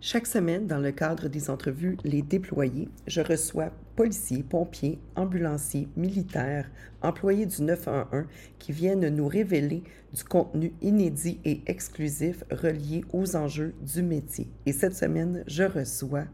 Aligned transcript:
Chaque 0.00 0.28
semaine, 0.28 0.68
dans 0.68 0.78
le 0.78 0.92
cadre 0.92 1.26
des 1.26 1.50
entrevues 1.50 1.96
Les 2.04 2.22
Déployés, 2.22 2.88
je 3.08 3.20
reçois 3.20 3.72
policiers, 3.96 4.44
pompiers, 4.44 5.00
ambulanciers, 5.16 5.88
militaires, 5.96 6.70
employés 7.02 7.46
du 7.46 7.62
911 7.62 8.26
qui 8.60 8.70
viennent 8.70 9.08
nous 9.08 9.26
révéler 9.26 9.82
du 10.14 10.22
contenu 10.22 10.72
inédit 10.82 11.40
et 11.44 11.62
exclusif 11.66 12.44
relié 12.52 13.04
aux 13.12 13.34
enjeux 13.34 13.74
du 13.82 14.04
métier. 14.04 14.46
Et 14.66 14.72
cette 14.72 14.94
semaine, 14.94 15.42
je 15.48 15.64
reçois 15.64 16.26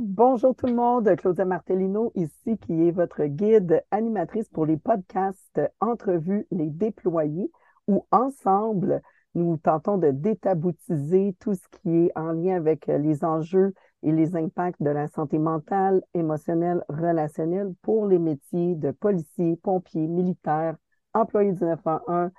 bonjour 0.00 0.54
tout 0.54 0.66
le 0.66 0.74
monde, 0.74 1.14
Claudia 1.16 1.44
Martellino 1.44 2.12
ici, 2.14 2.56
qui 2.58 2.86
est 2.86 2.92
votre 2.92 3.24
guide 3.24 3.82
animatrice 3.90 4.48
pour 4.48 4.66
les 4.66 4.76
podcasts 4.76 5.60
Entrevues 5.80 6.46
les 6.50 6.70
déployés, 6.70 7.50
où 7.88 8.06
ensemble, 8.10 9.02
nous 9.34 9.56
tentons 9.56 9.98
de 9.98 10.10
détaboutiser 10.10 11.34
tout 11.40 11.54
ce 11.54 11.66
qui 11.70 12.06
est 12.06 12.12
en 12.16 12.32
lien 12.32 12.56
avec 12.56 12.86
les 12.86 13.24
enjeux 13.24 13.74
et 14.02 14.12
les 14.12 14.36
impacts 14.36 14.82
de 14.82 14.90
la 14.90 15.08
santé 15.08 15.38
mentale, 15.38 16.02
émotionnelle, 16.14 16.84
relationnelle 16.88 17.72
pour 17.82 18.06
les 18.06 18.18
métiers 18.18 18.74
de 18.74 18.90
policiers, 18.90 19.56
pompiers, 19.56 20.06
militaires, 20.06 20.76
employés 21.14 21.52
du 21.52 21.64
911, 21.64 22.30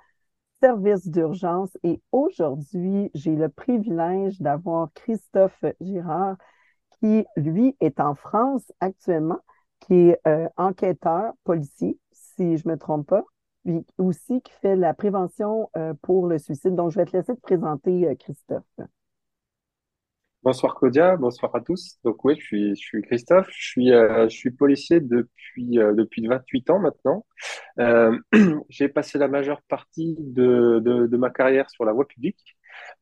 services 0.62 1.08
d'urgence. 1.08 1.76
Et 1.82 2.00
aujourd'hui, 2.12 3.10
j'ai 3.14 3.36
le 3.36 3.48
privilège 3.48 4.40
d'avoir 4.40 4.92
Christophe 4.94 5.64
Girard, 5.80 6.36
qui, 7.04 7.26
lui, 7.36 7.76
est 7.80 8.00
en 8.00 8.14
France 8.14 8.72
actuellement, 8.80 9.40
qui 9.80 10.08
est 10.08 10.18
euh, 10.26 10.48
enquêteur 10.56 11.34
policier, 11.44 11.98
si 12.12 12.56
je 12.56 12.66
ne 12.66 12.72
me 12.72 12.78
trompe 12.78 13.06
pas, 13.06 13.24
puis 13.62 13.84
aussi 13.98 14.40
qui 14.40 14.52
fait 14.62 14.74
la 14.74 14.94
prévention 14.94 15.68
euh, 15.76 15.92
pour 16.00 16.26
le 16.26 16.38
suicide. 16.38 16.74
Donc, 16.74 16.92
je 16.92 16.96
vais 16.98 17.04
te 17.04 17.14
laisser 17.14 17.34
te 17.34 17.40
présenter, 17.40 18.08
euh, 18.08 18.14
Christophe. 18.14 18.62
Bonsoir 20.42 20.74
Claudia, 20.76 21.16
bonsoir 21.16 21.54
à 21.54 21.60
tous. 21.60 21.98
Donc 22.04 22.22
oui, 22.24 22.36
je 22.38 22.74
suis, 22.74 23.02
Christophe, 23.02 23.48
je 23.50 23.66
suis, 23.66 23.88
je 23.88 24.28
suis 24.28 24.50
policier 24.50 25.00
depuis, 25.00 25.78
depuis 25.78 26.26
28 26.26 26.68
ans 26.68 26.78
maintenant. 26.80 27.24
j'ai 28.68 28.88
passé 28.90 29.16
la 29.16 29.28
majeure 29.28 29.62
partie 29.68 30.16
de, 30.18 30.80
de, 30.80 31.06
de, 31.06 31.16
ma 31.16 31.30
carrière 31.30 31.70
sur 31.70 31.86
la 31.86 31.94
voie 31.94 32.06
publique, 32.06 32.58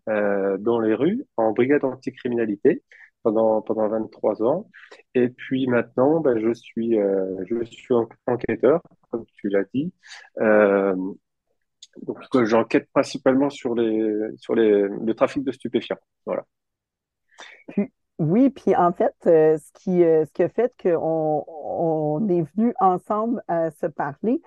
dans 0.06 0.78
les 0.78 0.94
rues, 0.94 1.26
en 1.36 1.50
brigade 1.50 1.84
anticriminalité 1.84 2.84
pendant, 3.22 3.62
pendant 3.62 3.88
23 3.88 4.42
ans. 4.42 4.68
Et 5.14 5.28
puis 5.28 5.66
maintenant, 5.66 6.20
ben, 6.20 6.38
je 6.38 6.52
suis, 6.52 6.98
euh, 6.98 7.44
je 7.46 7.62
suis 7.64 7.94
enquêteur, 8.26 8.82
comme 9.10 9.24
tu 9.34 9.48
l'as 9.48 9.64
dit. 9.74 9.92
Euh, 10.40 10.94
donc, 12.02 12.18
j'enquête 12.44 12.88
principalement 12.92 13.50
sur 13.50 13.74
les, 13.74 14.28
sur 14.36 14.54
les, 14.54 14.88
le 14.88 15.14
trafic 15.14 15.44
de 15.44 15.52
stupéfiants. 15.52 15.98
Voilà. 16.24 16.44
oui, 18.18 18.50
puis 18.50 18.74
en 18.74 18.92
fait, 18.92 19.14
euh, 19.26 19.58
ce, 19.58 19.72
qui, 19.72 20.00
ce 20.00 20.32
qui 20.32 20.42
a 20.42 20.48
fait 20.48 20.72
qu'on 20.80 21.44
on 21.46 22.28
est 22.28 22.42
venu 22.56 22.72
ensemble 22.80 23.42
à 23.48 23.70
se 23.70 23.86
parler, 23.86 24.40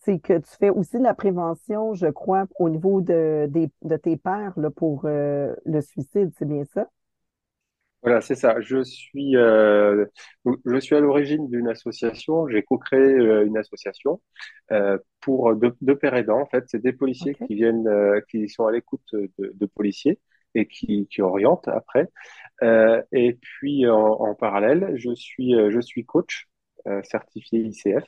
c'est 0.00 0.18
que 0.18 0.38
tu 0.38 0.50
fais 0.58 0.70
aussi 0.70 0.98
de 0.98 1.04
la 1.04 1.14
prévention, 1.14 1.94
je 1.94 2.06
crois, 2.06 2.46
au 2.58 2.68
niveau 2.68 3.00
de, 3.00 3.48
de 3.82 3.96
tes 3.96 4.16
pères 4.16 4.54
là, 4.56 4.70
pour 4.70 5.02
le 5.04 5.80
suicide, 5.80 6.32
c'est 6.36 6.48
bien 6.48 6.64
ça? 6.64 6.88
Voilà, 8.02 8.20
c'est 8.20 8.36
ça. 8.36 8.60
Je 8.60 8.82
suis, 8.84 9.36
euh, 9.36 10.06
je 10.64 10.78
suis 10.78 10.94
à 10.94 11.00
l'origine 11.00 11.48
d'une 11.48 11.68
association. 11.68 12.46
J'ai 12.48 12.62
co-créé 12.62 13.00
euh, 13.00 13.44
une 13.44 13.58
association 13.58 14.20
euh, 14.72 14.98
pour 15.20 15.54
deux, 15.56 15.74
deux 15.80 15.96
pères 15.96 16.14
aidants. 16.14 16.40
En 16.40 16.46
fait, 16.46 16.64
c'est 16.68 16.80
des 16.82 16.92
policiers 16.92 17.34
qui 17.34 17.54
viennent, 17.56 17.88
euh, 17.88 18.20
qui 18.30 18.48
sont 18.48 18.66
à 18.66 18.72
l'écoute 18.72 19.02
de, 19.12 19.30
de, 19.38 19.66
policiers 19.66 20.20
et 20.54 20.66
qui, 20.68 21.08
qui 21.08 21.22
orientent 21.22 21.68
après. 21.68 22.08
Euh, 22.62 23.02
et 23.12 23.34
puis 23.34 23.88
en, 23.88 23.96
en, 23.98 24.34
parallèle, 24.36 24.92
je 24.96 25.14
suis, 25.14 25.54
je 25.70 25.80
suis 25.80 26.04
coach 26.04 26.48
certifié 27.04 27.60
ICF. 27.60 28.04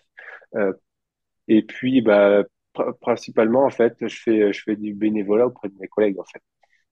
et 1.49 1.63
puis, 1.63 2.01
bah, 2.03 2.45
principalement, 3.01 3.65
en 3.65 3.71
fait, 3.71 3.95
je 4.07 4.23
fais, 4.23 4.53
je 4.53 4.63
fais 4.63 4.77
du 4.77 4.95
bénévolat 4.95 5.47
auprès 5.47 5.69
de 5.69 5.75
mes 5.81 5.89
collègues. 5.89 6.19
En 6.19 6.25
fait, 6.25 6.43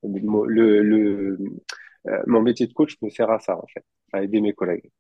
le, 0.03 0.83
le 0.83 1.39
euh, 2.09 2.23
mon 2.27 2.41
métier 2.41 2.67
de 2.67 2.73
coach 2.73 2.97
me 3.03 3.11
sert 3.11 3.31
à 3.31 3.39
ça, 3.39 3.57
en 3.57 3.67
fait, 3.67 3.85
à 4.13 4.23
aider 4.23 4.41
mes 4.41 4.53
collègues. 4.53 4.91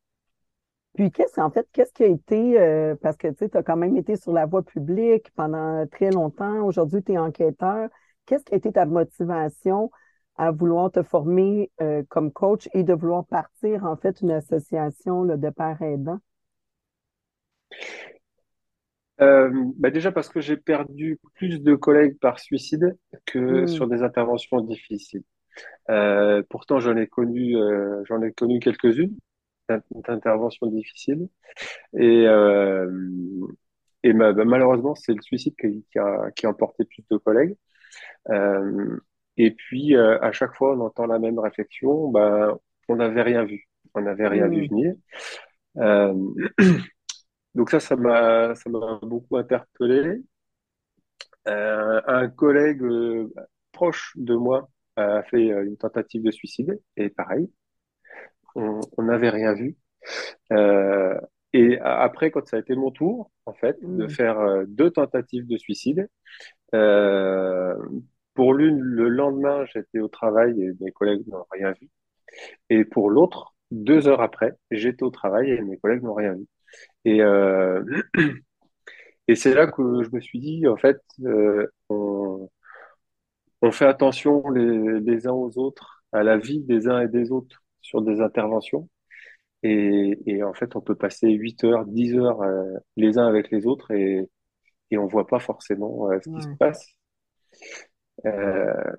Puis, 0.94 1.10
qu'est-ce 1.10 1.40
en 1.40 1.50
fait, 1.50 1.66
qu'est-ce 1.72 1.92
qui 1.92 2.04
a 2.04 2.06
été, 2.06 2.60
euh, 2.60 2.96
parce 3.00 3.16
que 3.16 3.28
tu 3.28 3.56
as 3.56 3.62
quand 3.62 3.76
même 3.76 3.96
été 3.96 4.16
sur 4.16 4.32
la 4.32 4.46
voie 4.46 4.62
publique 4.62 5.30
pendant 5.34 5.86
très 5.86 6.10
longtemps, 6.10 6.64
aujourd'hui 6.64 7.02
tu 7.02 7.12
es 7.12 7.18
enquêteur, 7.18 7.88
qu'est-ce 8.26 8.44
qui 8.44 8.54
a 8.54 8.56
été 8.56 8.72
ta 8.72 8.84
motivation 8.84 9.90
à 10.36 10.50
vouloir 10.50 10.90
te 10.90 11.02
former 11.02 11.70
euh, 11.80 12.02
comme 12.08 12.32
coach 12.32 12.68
et 12.72 12.84
de 12.84 12.94
vouloir 12.94 13.26
partir 13.26 13.84
en 13.84 13.96
fait 13.96 14.20
une 14.20 14.30
association 14.30 15.24
de 15.24 15.50
pères 15.50 15.82
aidants? 15.82 16.20
bah 19.20 19.90
déjà 19.90 20.12
parce 20.12 20.28
que 20.28 20.40
j'ai 20.40 20.56
perdu 20.56 21.18
plus 21.34 21.60
de 21.60 21.74
collègues 21.74 22.18
par 22.20 22.38
suicide 22.38 22.96
que 23.26 23.62
hmm. 23.62 23.66
sur 23.66 23.88
des 23.88 24.02
interventions 24.02 24.60
difficiles. 24.60 25.24
Euh, 25.90 26.42
pourtant, 26.48 26.80
j'en 26.80 26.96
ai 26.96 27.06
connu, 27.06 27.56
euh, 27.56 28.02
j'en 28.04 28.22
ai 28.22 28.32
connu 28.32 28.60
quelques-unes 28.60 29.16
d'interventions 30.06 30.66
difficiles. 30.66 31.28
Et, 31.94 32.26
euh, 32.26 32.90
et 34.02 34.12
bah, 34.12 34.32
malheureusement, 34.32 34.94
c'est 34.94 35.14
le 35.14 35.22
suicide 35.22 35.54
qui, 35.60 35.84
qui, 35.90 35.98
a, 35.98 36.30
qui 36.32 36.46
a 36.46 36.50
emporté 36.50 36.84
plus 36.84 37.04
de 37.10 37.16
collègues. 37.18 37.56
Et 39.36 39.52
puis, 39.52 39.96
à 39.96 40.32
chaque 40.32 40.54
fois, 40.54 40.76
on 40.76 40.80
entend 40.80 41.06
la 41.06 41.18
même 41.18 41.38
réflexion, 41.38 42.08
ben, 42.10 42.58
on 42.88 42.96
n'avait 42.96 43.22
rien 43.22 43.44
vu. 43.44 43.68
On 43.94 44.00
n'avait 44.02 44.28
rien 44.28 44.48
vu 44.48 44.64
mmh. 44.64 44.68
venir. 44.68 44.94
Donc 47.54 47.70
ça, 47.70 47.80
ça 47.80 47.96
m'a, 47.96 48.54
ça 48.54 48.68
m'a 48.70 48.98
beaucoup 49.02 49.36
interpellé. 49.36 50.22
un 51.46 52.28
collègue 52.28 52.82
proche 53.72 54.12
de 54.16 54.34
moi 54.34 54.68
a 54.98 55.22
fait 55.24 55.50
euh, 55.52 55.64
une 55.64 55.76
tentative 55.76 56.22
de 56.22 56.30
suicide 56.30 56.80
et 56.96 57.10
pareil, 57.10 57.50
on 58.54 59.02
n'avait 59.02 59.30
rien 59.30 59.54
vu. 59.54 59.76
Euh, 60.52 61.14
et 61.52 61.78
après, 61.80 62.30
quand 62.30 62.46
ça 62.46 62.56
a 62.56 62.60
été 62.60 62.74
mon 62.74 62.90
tour, 62.90 63.30
en 63.46 63.54
fait, 63.54 63.78
de 63.82 64.04
mmh. 64.04 64.10
faire 64.10 64.38
euh, 64.40 64.64
deux 64.68 64.90
tentatives 64.90 65.46
de 65.46 65.56
suicide, 65.56 66.08
euh, 66.74 67.74
pour 68.34 68.54
l'une, 68.54 68.78
le 68.78 69.08
lendemain, 69.08 69.64
j'étais 69.72 70.00
au 70.00 70.08
travail 70.08 70.60
et 70.62 70.72
mes 70.80 70.92
collègues 70.92 71.26
n'ont 71.26 71.46
rien 71.50 71.72
vu. 71.80 71.88
Et 72.70 72.84
pour 72.84 73.10
l'autre, 73.10 73.54
deux 73.70 74.08
heures 74.08 74.20
après, 74.20 74.52
j'étais 74.70 75.02
au 75.02 75.10
travail 75.10 75.50
et 75.50 75.60
mes 75.62 75.78
collègues 75.78 76.02
n'ont 76.02 76.14
rien 76.14 76.34
vu. 76.34 76.46
Et, 77.04 77.22
euh, 77.22 77.82
et 79.28 79.34
c'est 79.34 79.54
là 79.54 79.66
que 79.66 80.02
je 80.02 80.10
me 80.14 80.20
suis 80.20 80.40
dit, 80.40 80.68
en 80.68 80.76
fait, 80.76 81.00
on, 81.88 82.50
on 83.62 83.72
fait 83.72 83.86
attention 83.86 84.48
les, 84.50 85.26
uns 85.26 85.32
aux 85.32 85.58
autres, 85.58 86.04
à 86.12 86.22
la 86.22 86.38
vie 86.38 86.60
des 86.60 86.88
uns 86.88 87.00
et 87.00 87.08
des 87.08 87.32
autres 87.32 87.62
sur 87.80 88.02
des 88.02 88.20
interventions. 88.20 88.88
Et, 89.64 90.42
en 90.44 90.54
fait, 90.54 90.76
on 90.76 90.80
peut 90.80 90.94
passer 90.94 91.28
8 91.28 91.64
heures, 91.64 91.84
10 91.86 92.14
heures 92.16 92.42
euh, 92.42 92.74
les 92.96 93.18
uns 93.18 93.26
avec 93.26 93.50
les 93.50 93.66
autres 93.66 93.90
et, 93.90 94.28
et 94.90 94.98
on 94.98 95.06
voit 95.06 95.26
pas 95.26 95.40
forcément 95.40 96.10
euh, 96.10 96.18
ce 96.22 96.30
qui 96.30 96.42
se 96.42 96.56
passe. 96.56 96.86
Euh, 98.24 98.92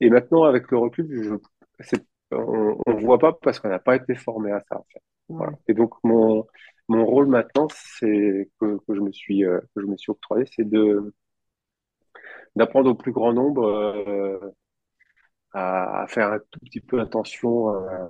et 0.00 0.08
maintenant, 0.08 0.44
avec 0.44 0.70
le 0.70 0.78
recul, 0.78 1.06
je, 1.10 1.96
on, 2.30 2.78
on 2.86 2.94
voit 2.94 3.18
pas 3.18 3.34
parce 3.34 3.60
qu'on 3.60 3.68
n'a 3.68 3.78
pas 3.78 3.96
été 3.96 4.14
formé 4.14 4.50
à 4.50 4.60
ça. 4.60 4.78
En 4.78 4.86
fait. 4.90 5.02
voilà. 5.28 5.52
Et 5.68 5.74
donc, 5.74 5.92
mon, 6.02 6.46
mon 6.88 7.04
rôle 7.04 7.26
maintenant, 7.26 7.68
c'est 7.70 8.50
que, 8.58 8.78
que 8.78 8.94
je 8.94 9.00
me 9.00 9.12
suis, 9.12 9.40
que 9.42 9.80
je 9.80 9.86
me 9.86 9.96
suis 9.98 10.10
octroyé, 10.10 10.46
c'est 10.56 10.68
de 10.68 11.12
d'apprendre 12.56 12.90
au 12.90 12.94
plus 12.94 13.12
grand 13.12 13.32
nombre 13.32 13.64
euh, 13.64 14.54
à, 15.52 16.06
faire 16.08 16.32
un 16.32 16.38
tout 16.38 16.60
petit 16.60 16.80
peu 16.80 17.00
attention 17.00 17.74
euh, 17.74 18.08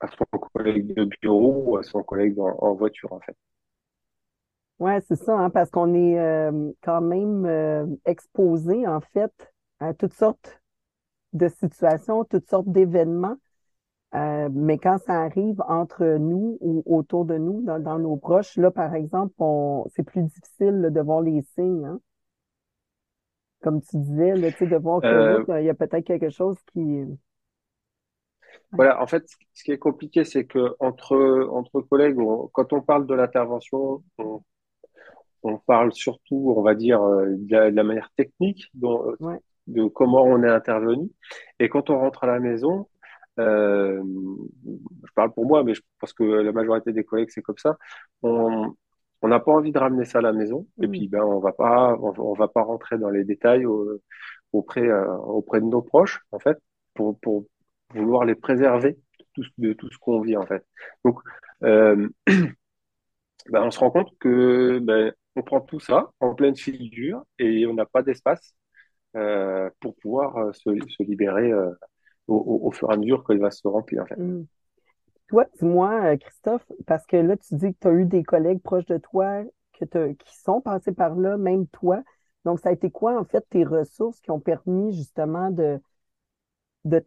à 0.00 0.06
son 0.08 0.24
collègue 0.38 0.94
de 0.94 1.04
bureau 1.20 1.64
ou 1.66 1.76
à 1.76 1.82
son 1.82 2.02
collègue 2.02 2.38
en, 2.38 2.74
voiture, 2.74 3.12
en 3.12 3.20
fait. 3.20 3.36
Oui, 4.78 4.92
c'est 5.08 5.16
ça, 5.16 5.36
hein, 5.36 5.50
parce 5.50 5.70
qu'on 5.70 5.92
est 5.94 6.18
euh, 6.20 6.70
quand 6.82 7.00
même 7.00 7.98
exposé, 8.04 8.86
en 8.86 9.00
fait, 9.00 9.52
à 9.80 9.92
toutes 9.94 10.14
sortes 10.14 10.62
de 11.32 11.48
situations, 11.48 12.24
toutes 12.24 12.48
sortes 12.48 12.68
d'événements. 12.68 13.36
Euh, 14.14 14.48
mais 14.50 14.78
quand 14.78 14.98
ça 14.98 15.22
arrive 15.22 15.62
entre 15.68 16.04
nous 16.18 16.56
ou 16.60 16.82
autour 16.86 17.26
de 17.26 17.36
nous, 17.36 17.62
dans, 17.62 17.98
nos 17.98 18.16
proches, 18.16 18.56
là, 18.56 18.70
par 18.70 18.94
exemple, 18.94 19.34
c'est 19.94 20.02
plus 20.02 20.22
difficile 20.22 20.88
de 20.90 21.00
voir 21.00 21.20
les 21.20 21.42
signes. 21.54 21.84
Hein. 21.84 22.00
Comme 23.60 23.82
tu 23.82 23.98
disais, 23.98 24.34
là, 24.34 24.50
de 24.50 24.76
voir 24.76 25.00
qu'il 25.00 25.10
euh, 25.10 25.60
y 25.60 25.68
a 25.68 25.74
peut-être 25.74 26.04
quelque 26.04 26.30
chose 26.30 26.56
qui. 26.72 27.04
Voilà, 28.72 29.02
en 29.02 29.06
fait, 29.06 29.28
ce 29.52 29.64
qui 29.64 29.72
est 29.72 29.78
compliqué, 29.78 30.24
c'est 30.24 30.44
que 30.44 30.74
entre, 30.78 31.48
entre 31.50 31.80
collègues, 31.80 32.16
quand 32.52 32.72
on 32.72 32.80
parle 32.80 33.06
de 33.06 33.14
l'intervention, 33.14 34.02
on, 35.42 35.58
parle 35.66 35.92
surtout, 35.92 36.54
on 36.56 36.62
va 36.62 36.74
dire, 36.74 37.02
euh, 37.02 37.26
de 37.28 37.56
la, 37.56 37.82
manière 37.82 38.10
technique 38.16 38.64
dont, 38.74 39.16
de 39.66 39.84
comment 39.86 40.22
on 40.22 40.42
est 40.42 40.50
intervenu. 40.50 41.10
Et 41.58 41.68
quand 41.68 41.90
on 41.90 41.98
rentre 41.98 42.24
à 42.24 42.26
la 42.26 42.40
maison, 42.40 42.86
euh, 43.38 44.02
je 45.04 45.12
parle 45.14 45.32
pour 45.32 45.46
moi, 45.46 45.64
mais 45.64 45.74
je 45.74 45.82
pense 46.00 46.12
que 46.12 46.24
la 46.24 46.52
majorité 46.52 46.92
des 46.92 47.04
collègues, 47.04 47.30
c'est 47.30 47.42
comme 47.42 47.58
ça. 47.58 47.76
On 48.22 48.74
on 49.22 49.28
n'a 49.28 49.40
pas 49.40 49.52
envie 49.52 49.72
de 49.72 49.78
ramener 49.78 50.04
ça 50.04 50.18
à 50.18 50.22
la 50.22 50.32
maison. 50.32 50.66
Et 50.82 50.86
mm. 50.86 50.90
puis, 50.90 51.08
ben, 51.08 51.22
on 51.22 51.40
va 51.40 51.52
pas, 51.52 51.96
on, 52.00 52.34
va 52.34 52.48
pas 52.48 52.62
rentrer 52.62 52.98
dans 52.98 53.10
les 53.10 53.24
détails 53.24 53.66
auprès, 54.52 54.86
euh, 54.88 55.14
auprès 55.16 55.60
de 55.60 55.66
nos 55.66 55.82
proches, 55.82 56.20
en 56.32 56.38
fait, 56.38 56.58
pour, 56.94 57.18
pour 57.20 57.46
vouloir 57.94 58.24
les 58.24 58.34
préserver 58.34 58.98
de 59.18 59.24
tout, 59.34 59.44
de 59.58 59.72
tout 59.72 59.90
ce 59.90 59.98
qu'on 59.98 60.20
vit, 60.20 60.36
en 60.36 60.46
fait. 60.46 60.64
Donc, 61.04 61.20
euh, 61.64 62.08
ben, 62.26 63.62
on 63.62 63.70
se 63.70 63.78
rend 63.80 63.90
compte 63.90 64.16
que 64.18 64.78
ben, 64.80 65.12
on 65.36 65.42
prend 65.42 65.60
tout 65.60 65.80
ça 65.80 66.10
en 66.20 66.34
pleine 66.34 66.56
figure 66.56 67.22
et 67.38 67.66
on 67.66 67.74
n'a 67.74 67.86
pas 67.86 68.02
d'espace 68.02 68.54
euh, 69.16 69.70
pour 69.80 69.96
pouvoir 69.96 70.54
se, 70.54 70.70
se 70.88 71.02
libérer 71.02 71.52
euh, 72.28 72.32
au, 72.32 72.66
au, 72.66 72.70
fur 72.70 72.90
et 72.90 72.94
à 72.94 72.96
mesure 72.96 73.24
qu'elle 73.24 73.40
va 73.40 73.50
se 73.50 73.66
remplir. 73.66 74.02
En 74.02 74.06
fait. 74.06 74.16
Mm. 74.16 74.46
Toi, 75.28 75.44
dis-moi, 75.58 76.16
Christophe, 76.16 76.66
parce 76.86 77.06
que 77.06 77.16
là, 77.16 77.36
tu 77.36 77.54
dis 77.54 77.74
que 77.74 77.78
tu 77.80 77.88
as 77.88 77.92
eu 77.92 78.04
des 78.06 78.22
collègues 78.22 78.62
proches 78.62 78.86
de 78.86 78.98
toi 78.98 79.44
que 79.72 80.12
qui 80.12 80.36
sont 80.38 80.60
passés 80.60 80.92
par 80.92 81.14
là, 81.14 81.36
même 81.36 81.66
toi. 81.68 82.02
Donc, 82.44 82.60
ça 82.60 82.70
a 82.70 82.72
été 82.72 82.90
quoi, 82.90 83.18
en 83.18 83.24
fait, 83.24 83.44
tes 83.50 83.64
ressources 83.64 84.20
qui 84.20 84.30
ont 84.30 84.40
permis 84.40 84.94
justement 84.94 85.50
de, 85.50 85.80
de 86.84 86.98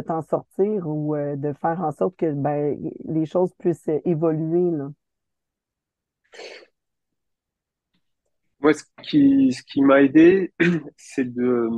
t'en 0.00 0.22
sortir 0.22 0.86
ou 0.86 1.16
de 1.16 1.52
faire 1.54 1.80
en 1.82 1.92
sorte 1.92 2.16
que 2.16 2.30
ben, 2.32 2.78
les 3.04 3.26
choses 3.26 3.52
puissent 3.58 3.90
évoluer? 4.04 4.70
Là? 4.70 4.90
Moi, 8.60 8.72
ce 8.72 8.84
qui, 9.02 9.52
ce 9.52 9.62
qui 9.62 9.82
m'a 9.82 10.02
aidé, 10.02 10.52
c'est 10.96 11.32
de 11.32 11.68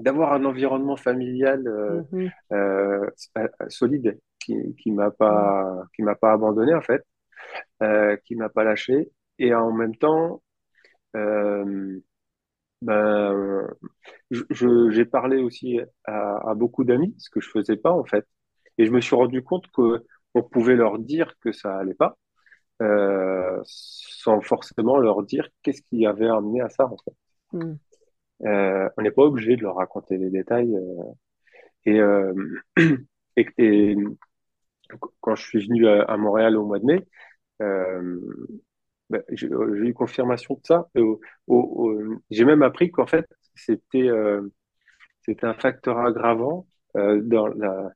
d'avoir 0.00 0.32
un 0.32 0.44
environnement 0.44 0.96
familial 0.96 1.66
euh, 1.66 2.02
mm-hmm. 2.12 2.30
euh, 2.52 3.10
solide 3.68 4.18
qui 4.38 4.74
qui 4.76 4.92
m'a 4.92 5.10
pas 5.10 5.82
qui 5.94 6.02
m'a 6.02 6.14
pas 6.14 6.32
abandonné 6.32 6.74
en 6.74 6.80
fait, 6.80 7.04
euh, 7.82 8.16
qui 8.24 8.36
m'a 8.36 8.48
pas 8.48 8.64
lâché 8.64 9.10
et 9.38 9.54
en 9.54 9.72
même 9.72 9.96
temps 9.96 10.42
euh, 11.16 12.00
ben 12.82 13.68
je 14.30 14.90
j'ai 14.90 15.04
parlé 15.04 15.42
aussi 15.42 15.80
à, 16.04 16.50
à 16.50 16.54
beaucoup 16.54 16.84
d'amis 16.84 17.14
ce 17.18 17.28
que 17.30 17.40
je 17.40 17.50
faisais 17.50 17.76
pas 17.76 17.92
en 17.92 18.04
fait 18.04 18.26
et 18.78 18.86
je 18.86 18.90
me 18.90 19.00
suis 19.00 19.16
rendu 19.16 19.42
compte 19.42 19.70
que 19.72 20.04
on 20.34 20.42
pouvait 20.42 20.76
leur 20.76 20.98
dire 20.98 21.34
que 21.40 21.52
ça 21.52 21.76
allait 21.76 21.94
pas 21.94 22.16
euh, 22.82 23.60
sans 23.64 24.40
forcément 24.40 24.96
leur 24.98 25.22
dire 25.22 25.48
qu'est-ce 25.62 25.82
qui 25.82 26.06
avait 26.06 26.28
amené 26.28 26.62
à 26.62 26.70
ça 26.70 26.86
en 26.86 26.96
fait. 26.96 27.14
Mm. 27.52 27.74
Euh, 28.44 28.88
on 28.96 29.02
n'est 29.02 29.10
pas 29.10 29.22
obligé 29.22 29.56
de 29.56 29.62
leur 29.62 29.76
raconter 29.76 30.18
les 30.18 30.30
détails. 30.30 30.74
Euh, 30.74 31.04
et, 31.84 32.00
euh, 32.00 32.32
et, 33.36 33.96
quand 35.20 35.34
je 35.36 35.46
suis 35.46 35.66
venu 35.66 35.86
à, 35.88 36.16
Montréal 36.16 36.56
au 36.56 36.64
mois 36.64 36.78
de 36.78 36.84
mai, 36.84 37.06
ben, 39.10 39.22
j'ai 39.30 39.48
eu 39.48 39.94
confirmation 39.94 40.54
de 40.54 40.60
ça. 40.64 40.88
j'ai 42.30 42.44
même 42.44 42.62
appris 42.62 42.90
qu'en 42.90 43.06
fait, 43.06 43.26
c'était 43.54 44.08
un 44.08 45.54
facteur 45.54 45.98
aggravant 45.98 46.66
dans 46.94 47.48
la, 47.48 47.92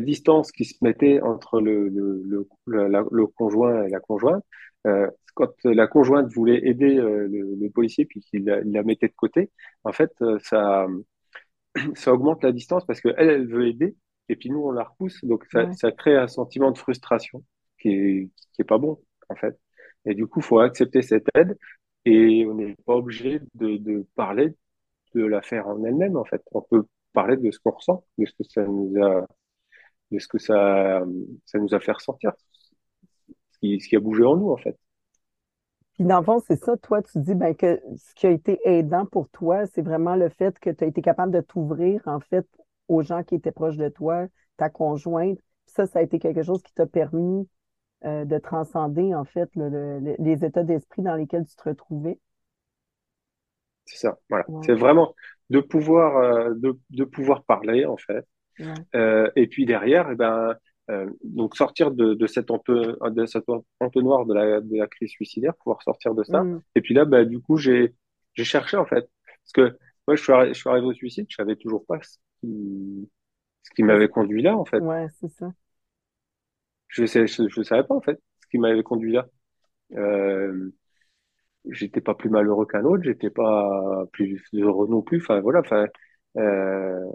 distance 0.00 0.52
qui 0.52 0.64
se 0.64 0.76
mettait 0.82 1.20
entre 1.20 1.60
le 1.60 3.26
conjoint 3.36 3.84
et 3.84 3.88
la 3.88 4.00
conjointe. 4.00 4.44
Euh, 5.40 5.46
quand 5.46 5.64
la 5.64 5.86
conjointe 5.86 6.32
voulait 6.32 6.60
aider 6.66 6.96
euh, 6.98 7.28
le, 7.28 7.70
policier 7.70 8.04
puis 8.04 8.20
qu'il 8.20 8.44
la, 8.44 8.60
la, 8.64 8.82
mettait 8.82 9.08
de 9.08 9.14
côté, 9.14 9.50
en 9.84 9.92
fait, 9.92 10.10
euh, 10.22 10.38
ça, 10.40 10.86
ça 11.94 12.12
augmente 12.12 12.42
la 12.44 12.52
distance 12.52 12.84
parce 12.86 13.00
qu'elle, 13.00 13.14
elle 13.18 13.46
veut 13.46 13.66
aider 13.68 13.96
et 14.28 14.36
puis 14.36 14.50
nous, 14.50 14.60
on 14.60 14.72
la 14.72 14.84
repousse. 14.84 15.24
Donc, 15.24 15.44
ça, 15.50 15.70
ça 15.72 15.92
crée 15.92 16.16
un 16.16 16.28
sentiment 16.28 16.70
de 16.70 16.78
frustration 16.78 17.44
qui 17.80 17.88
est, 17.90 18.30
qui 18.52 18.62
est 18.62 18.64
pas 18.64 18.78
bon, 18.78 19.00
en 19.28 19.36
fait. 19.36 19.58
Et 20.04 20.14
du 20.14 20.26
coup, 20.26 20.40
il 20.40 20.44
faut 20.44 20.60
accepter 20.60 21.02
cette 21.02 21.26
aide 21.34 21.56
et 22.04 22.46
on 22.46 22.54
n'est 22.54 22.76
pas 22.86 22.94
obligé 22.94 23.40
de, 23.54 23.76
de 23.76 24.06
parler 24.16 24.54
de 25.14 25.24
la 25.24 25.42
faire 25.42 25.68
en 25.68 25.84
elle-même, 25.84 26.16
en 26.16 26.24
fait. 26.24 26.42
On 26.52 26.62
peut 26.62 26.84
parler 27.12 27.36
de 27.36 27.50
ce 27.50 27.58
qu'on 27.58 27.72
ressent, 27.72 28.04
de 28.18 28.26
ce 28.26 28.32
que 28.32 28.44
ça 28.44 28.64
nous 28.64 28.94
a, 29.02 29.26
de 30.12 30.18
ce 30.18 30.28
que 30.28 30.38
ça, 30.38 31.02
ça 31.46 31.58
nous 31.58 31.74
a 31.74 31.80
fait 31.80 31.92
ressentir, 31.92 32.32
ce 33.52 33.58
qui, 33.60 33.80
ce 33.80 33.88
qui 33.88 33.96
a 33.96 34.00
bougé 34.00 34.24
en 34.24 34.36
nous, 34.36 34.50
en 34.50 34.56
fait. 34.56 34.76
Puis 35.94 36.04
dans 36.04 36.18
le 36.18 36.24
fond, 36.24 36.40
c'est 36.46 36.56
ça, 36.56 36.76
toi, 36.76 37.02
tu 37.02 37.18
dis 37.18 37.34
ben, 37.34 37.54
que 37.54 37.80
ce 37.96 38.14
qui 38.14 38.26
a 38.26 38.30
été 38.30 38.58
aidant 38.64 39.06
pour 39.06 39.28
toi, 39.28 39.66
c'est 39.66 39.82
vraiment 39.82 40.16
le 40.16 40.28
fait 40.28 40.58
que 40.58 40.70
tu 40.70 40.84
as 40.84 40.86
été 40.86 41.02
capable 41.02 41.32
de 41.32 41.40
t'ouvrir, 41.40 42.00
en 42.06 42.20
fait, 42.20 42.46
aux 42.88 43.02
gens 43.02 43.22
qui 43.22 43.34
étaient 43.34 43.52
proches 43.52 43.76
de 43.76 43.88
toi, 43.88 44.26
ta 44.56 44.70
conjointe. 44.70 45.38
ça, 45.66 45.86
ça 45.86 45.98
a 45.98 46.02
été 46.02 46.18
quelque 46.18 46.42
chose 46.42 46.62
qui 46.62 46.72
t'a 46.74 46.86
permis 46.86 47.48
euh, 48.04 48.24
de 48.24 48.38
transcender, 48.38 49.14
en 49.14 49.24
fait, 49.24 49.50
les 49.54 50.44
états 50.44 50.64
d'esprit 50.64 51.02
dans 51.02 51.14
lesquels 51.14 51.46
tu 51.46 51.56
te 51.56 51.68
retrouvais. 51.68 52.18
C'est 53.84 53.98
ça, 53.98 54.18
voilà. 54.28 54.44
C'est 54.64 54.74
vraiment 54.74 55.14
de 55.50 55.60
pouvoir, 55.60 56.16
euh, 56.16 56.54
de, 56.54 56.78
de, 56.90 57.04
pouvoir 57.04 57.44
parler, 57.44 57.84
en 57.84 57.96
fait. 57.96 58.26
Euh, 58.94 59.30
et 59.36 59.46
puis 59.46 59.66
derrière, 59.66 60.10
eh 60.10 60.14
ben, 60.14 60.54
euh, 60.90 61.08
donc 61.22 61.56
sortir 61.56 61.90
de, 61.90 62.14
de, 62.14 62.26
cet 62.26 62.48
de 62.48 63.26
cet 63.26 63.44
entonnoir 63.80 64.26
de 64.26 64.34
la, 64.34 64.60
de 64.60 64.76
la 64.76 64.86
crise 64.86 65.10
suicidaire, 65.10 65.54
pouvoir 65.56 65.82
sortir 65.82 66.14
de 66.14 66.24
ça. 66.24 66.42
Mm. 66.42 66.62
Et 66.74 66.80
puis 66.80 66.94
là, 66.94 67.04
bah, 67.04 67.24
du 67.24 67.40
coup, 67.40 67.56
j'ai 67.56 67.94
cherché, 68.36 68.76
en 68.76 68.86
fait. 68.86 69.08
Parce 69.44 69.52
que 69.54 69.76
moi, 70.06 70.16
je 70.16 70.22
suis, 70.22 70.32
arrivé, 70.32 70.54
je 70.54 70.58
suis 70.58 70.68
arrivé 70.68 70.86
au 70.86 70.92
suicide, 70.92 71.26
je 71.28 71.36
savais 71.36 71.56
toujours 71.56 71.84
pas 71.86 72.00
ce 72.02 72.18
qui, 72.40 73.08
ce 73.62 73.70
qui 73.74 73.82
m'avait 73.82 74.08
conduit 74.08 74.42
là, 74.42 74.56
en 74.56 74.64
fait. 74.64 74.80
Ouais, 74.80 75.06
c'est 75.20 75.30
ça. 75.30 75.52
Je 76.88 77.02
ne 77.02 77.26
je, 77.26 77.48
je 77.48 77.62
savais 77.62 77.84
pas, 77.84 77.94
en 77.94 78.00
fait, 78.00 78.20
ce 78.40 78.48
qui 78.48 78.58
m'avait 78.58 78.82
conduit 78.82 79.12
là. 79.12 79.26
Euh, 79.94 80.70
j'étais 81.70 82.00
pas 82.00 82.14
plus 82.14 82.30
malheureux 82.30 82.66
qu'un 82.66 82.84
autre, 82.84 83.04
j'étais 83.04 83.30
pas 83.30 84.04
plus 84.12 84.42
heureux 84.52 84.88
non 84.88 85.02
plus. 85.02 85.18
Enfin 85.18 85.40
voilà. 85.40 85.60
Enfin, 85.60 85.86
euh, 86.36 87.10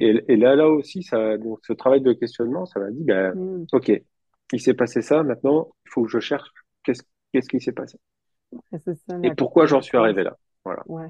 et, 0.00 0.24
et, 0.28 0.36
là, 0.36 0.56
là 0.56 0.68
aussi, 0.68 1.02
ça, 1.02 1.36
donc 1.38 1.60
ce 1.62 1.72
travail 1.72 2.00
de 2.00 2.12
questionnement, 2.12 2.66
ça 2.66 2.80
m'a 2.80 2.90
dit, 2.90 3.04
ben, 3.04 3.34
mm. 3.34 3.66
ok, 3.72 3.92
il 4.52 4.60
s'est 4.60 4.74
passé 4.74 5.02
ça. 5.02 5.22
Maintenant, 5.22 5.70
il 5.86 5.90
faut 5.90 6.02
que 6.04 6.10
je 6.10 6.20
cherche 6.20 6.50
qu'est-ce 6.82 7.02
qu'est-ce 7.32 7.48
qui 7.48 7.60
s'est 7.60 7.72
passé 7.72 7.98
et 9.22 9.34
pourquoi 9.34 9.66
j'en 9.66 9.80
suis 9.80 9.96
arrivé 9.96 10.22
là? 10.22 10.36
Voilà. 10.64 10.82
Ouais. 10.86 11.08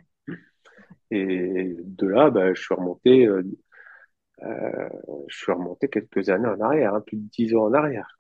Et 1.11 1.77
de 1.79 2.07
là, 2.07 2.31
ben, 2.31 2.55
je 2.55 2.63
suis 2.63 2.75
remonté. 2.75 3.27
Euh, 3.27 3.43
euh, 4.43 4.89
je 5.29 5.37
suis 5.37 5.53
remonté 5.53 5.89
quelques 5.89 6.29
années 6.29 6.49
en 6.49 6.61
arrière, 6.61 6.95
hein, 6.95 7.01
plus 7.01 7.17
de 7.17 7.29
dix 7.31 7.55
ans 7.55 7.65
en 7.65 7.75
arrière. 7.75 8.17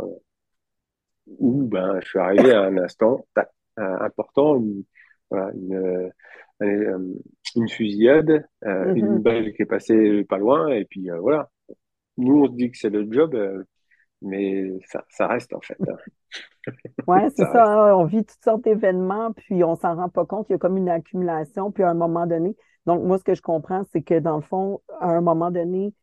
Où 1.39 1.63
ben, 1.63 2.01
je 2.01 2.09
suis 2.09 2.19
arrivé 2.19 2.53
à 2.53 2.63
un 2.63 2.77
instant, 2.79 3.27
tac, 3.35 3.51
important, 3.77 4.57
une, 4.57 4.85
voilà, 5.31 5.53
une, 5.55 6.11
euh, 6.63 7.15
une 7.57 7.69
fusillade, 7.69 8.45
mm-hmm. 8.63 8.97
une 8.97 9.19
balle 9.19 9.53
qui 9.53 9.63
est 9.63 9.67
passée 9.67 10.25
pas 10.25 10.39
loin, 10.39 10.69
et 10.69 10.85
puis 10.85 11.09
voilà. 11.21 11.51
Nous, 12.17 12.43
on 12.43 12.47
se 12.47 12.53
dit 12.53 12.71
que 12.71 12.77
c'est 12.77 12.91
le 12.91 13.11
job, 13.11 13.35
mais 14.23 14.79
ça, 14.87 15.05
ça 15.09 15.27
reste 15.27 15.55
en 15.55 15.61
fait. 15.61 15.79
Hein. 15.81 15.97
Oui, 17.09 17.19
c'est 17.35 17.47
ça. 17.47 17.65
Hein. 17.65 17.95
on 17.95 18.05
vit 18.05 18.25
toutes 18.25 18.45
sortes 18.45 18.63
d'événements, 18.63 19.33
puis 19.33 19.65
on 19.65 19.77
s'en 19.77 19.97
rend 19.97 20.11
pas 20.11 20.27
compte. 20.27 20.47
Il 20.49 20.53
y 20.53 20.55
a 20.55 20.59
comme 20.59 20.77
une 20.77 20.91
accumulation, 20.91 21.73
puis 21.73 21.83
à 21.83 21.89
un 21.89 21.95
moment 21.95 22.27
donné. 22.27 22.55
Donc, 22.87 23.03
moi, 23.03 23.19
ce 23.19 23.25
que 23.25 23.35
je 23.35 23.43
comprends, 23.43 23.83
c'est 23.93 24.03
que 24.03 24.19
dans 24.19 24.37
le 24.37 24.43
fond, 24.43 24.81
à 25.01 25.09
un 25.09 25.23
moment 25.23 25.51
donné, 25.51 25.95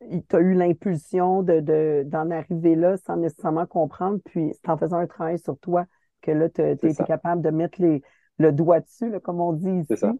tu 0.00 0.36
as 0.36 0.40
eu 0.40 0.54
l'impulsion 0.54 1.42
de, 1.42 1.60
de, 1.60 2.02
d'en 2.06 2.30
arriver 2.30 2.74
là 2.74 2.96
sans 2.96 3.16
nécessairement 3.16 3.66
comprendre, 3.66 4.18
puis 4.24 4.52
c'est 4.54 4.70
en 4.70 4.78
faisant 4.78 4.98
un 4.98 5.06
travail 5.06 5.38
sur 5.38 5.58
toi 5.58 5.84
que 6.22 6.30
là, 6.30 6.48
tu 6.48 6.62
as 6.62 6.70
été 6.70 6.94
capable 7.06 7.42
de 7.42 7.50
mettre 7.50 7.80
les, 7.80 8.02
le 8.38 8.52
doigt 8.52 8.80
dessus, 8.80 9.12
comme 9.22 9.40
on 9.40 9.52
dit 9.52 9.80
ici. 9.80 9.96
Ça. 9.96 10.12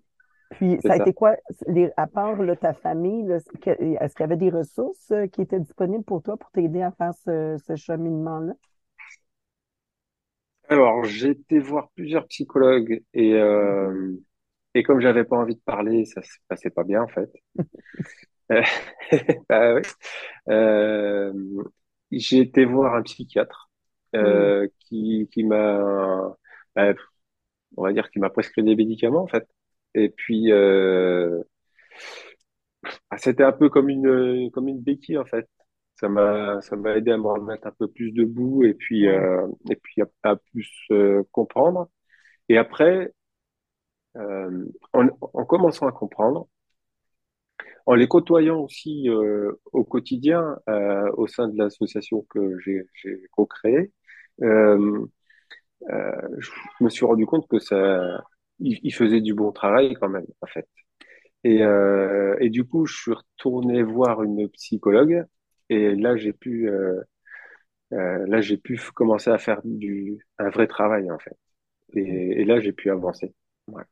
Puis, 0.51 0.79
ça 0.83 0.95
a 0.95 0.97
été 0.97 1.13
quoi, 1.13 1.37
les, 1.67 1.91
à 1.97 2.07
part 2.07 2.37
ta 2.61 2.73
famille, 2.73 3.31
est-ce 3.31 4.15
qu'il 4.15 4.21
y 4.21 4.23
avait 4.23 4.37
des 4.37 4.51
ressources 4.51 5.11
euh, 5.11 5.27
qui 5.27 5.43
étaient 5.43 5.61
disponibles 5.61 6.05
pour 6.05 6.23
toi 6.23 6.37
pour 6.37 6.51
t'aider 6.51 6.83
à 6.83 6.93
faire 6.93 7.13
ce, 7.15 7.75
cheminement-là? 7.77 8.55
Alors, 10.69 11.05
j'ai 11.05 11.31
été 11.31 11.59
voir 11.59 11.91
plusieurs 11.95 12.27
psychologues 12.27 13.03
et, 13.15 13.35
euh, 13.35 14.17
et 14.75 14.83
comme 14.83 15.01
j'avais 15.01 15.25
pas 15.25 15.37
envie 15.37 15.55
de 15.55 15.61
parler, 15.61 16.05
ça 16.07 16.23
se 16.23 16.39
passait 16.49 16.71
pas 16.71 16.85
bien 16.85 17.03
en 17.03 17.09
fait. 17.09 17.31
Euh, 18.53 18.63
bah, 19.49 19.75
ouais. 19.75 19.83
euh, 20.51 21.33
j'ai 22.13 22.39
été 22.39 22.65
voir 22.65 22.95
un 22.95 23.03
psychiatre 23.03 23.71
Mm. 24.15 24.69
qui, 24.81 25.29
qui 25.33 25.45
m'a, 25.45 26.37
bah, 26.75 26.95
on 27.77 27.83
va 27.85 27.93
dire, 27.93 28.11
qui 28.11 28.19
m'a 28.19 28.31
prescrit 28.31 28.63
des 28.63 28.77
médicaments 28.77 29.23
en 29.23 29.27
fait. 29.29 29.49
Et 29.97 30.11
puis, 30.11 30.53
euh, 30.53 31.43
ah, 33.11 33.19
c'était 33.19 33.45
un 33.45 33.53
peu 33.53 33.69
comme 33.69 33.89
une, 33.89 34.51
comme 34.53 34.69
une 34.69 34.81
béquille 34.81 35.19
en 35.19 35.25
fait. 35.25 35.49
Ça 35.97 36.09
m'a, 36.09 36.61
ça 36.63 36.77
m'a 36.77 36.97
aidé 36.97 37.11
à 37.13 37.17
me 37.19 37.27
remettre 37.27 37.67
un 37.67 37.73
peu 37.73 37.89
plus 37.89 38.13
debout 38.13 38.65
et 38.65 38.75
puis, 38.75 39.09
euh, 39.09 39.47
et 39.71 39.77
puis 39.77 40.03
à, 40.03 40.07
à 40.31 40.37
plus 40.37 40.71
euh, 40.91 41.23
comprendre. 41.33 41.89
Et 42.49 42.59
après, 42.59 43.13
euh, 44.17 44.67
en, 44.93 45.07
en 45.21 45.45
commençant 45.47 45.87
à 45.87 45.93
comprendre, 45.93 46.49
en 47.87 47.95
les 47.95 48.09
côtoyant 48.09 48.61
aussi 48.61 49.09
au 49.73 49.85
quotidien 49.85 50.59
au 51.17 51.27
sein 51.27 51.49
de 51.49 51.57
l'association 51.59 52.23
que 52.31 52.59
j'ai 52.61 52.83
j'ai 52.95 53.21
co-créée, 53.33 53.93
je 54.41 55.07
me 56.85 56.89
suis 56.91 57.05
rendu 57.05 57.27
compte 57.27 57.47
que 57.49 57.59
ça, 57.59 58.23
il, 58.61 58.79
il 58.83 58.95
faisait 58.95 59.21
du 59.21 59.35
bon 59.35 59.53
travail 59.53 59.95
quand 60.01 60.09
même, 60.09 60.27
en 60.41 60.47
fait. 60.47 60.69
Et, 61.45 61.63
euh, 61.65 62.37
et 62.41 62.51
du 62.51 62.65
coup, 62.65 62.87
je 62.87 62.97
suis 62.97 63.13
retourné 63.13 63.83
voir 63.83 64.23
une 64.25 64.49
psychologue 64.51 65.25
et 65.71 65.95
là, 65.97 66.17
j'ai 66.17 66.33
pu, 66.35 66.69
euh, 66.71 67.01
euh, 67.93 68.27
là, 68.29 68.41
j'ai 68.41 68.57
pu 68.59 68.81
commencer 68.95 69.31
à 69.31 69.39
faire 69.39 69.61
du, 69.65 70.19
un 70.39 70.51
vrai 70.51 70.67
travail, 70.67 71.11
en 71.11 71.19
fait. 71.19 71.37
Et, 71.95 72.43
et 72.43 72.45
là, 72.47 72.61
j'ai 72.61 72.73
pu 72.73 72.91
avancer. 72.91 73.35
Ouais. 73.69 73.85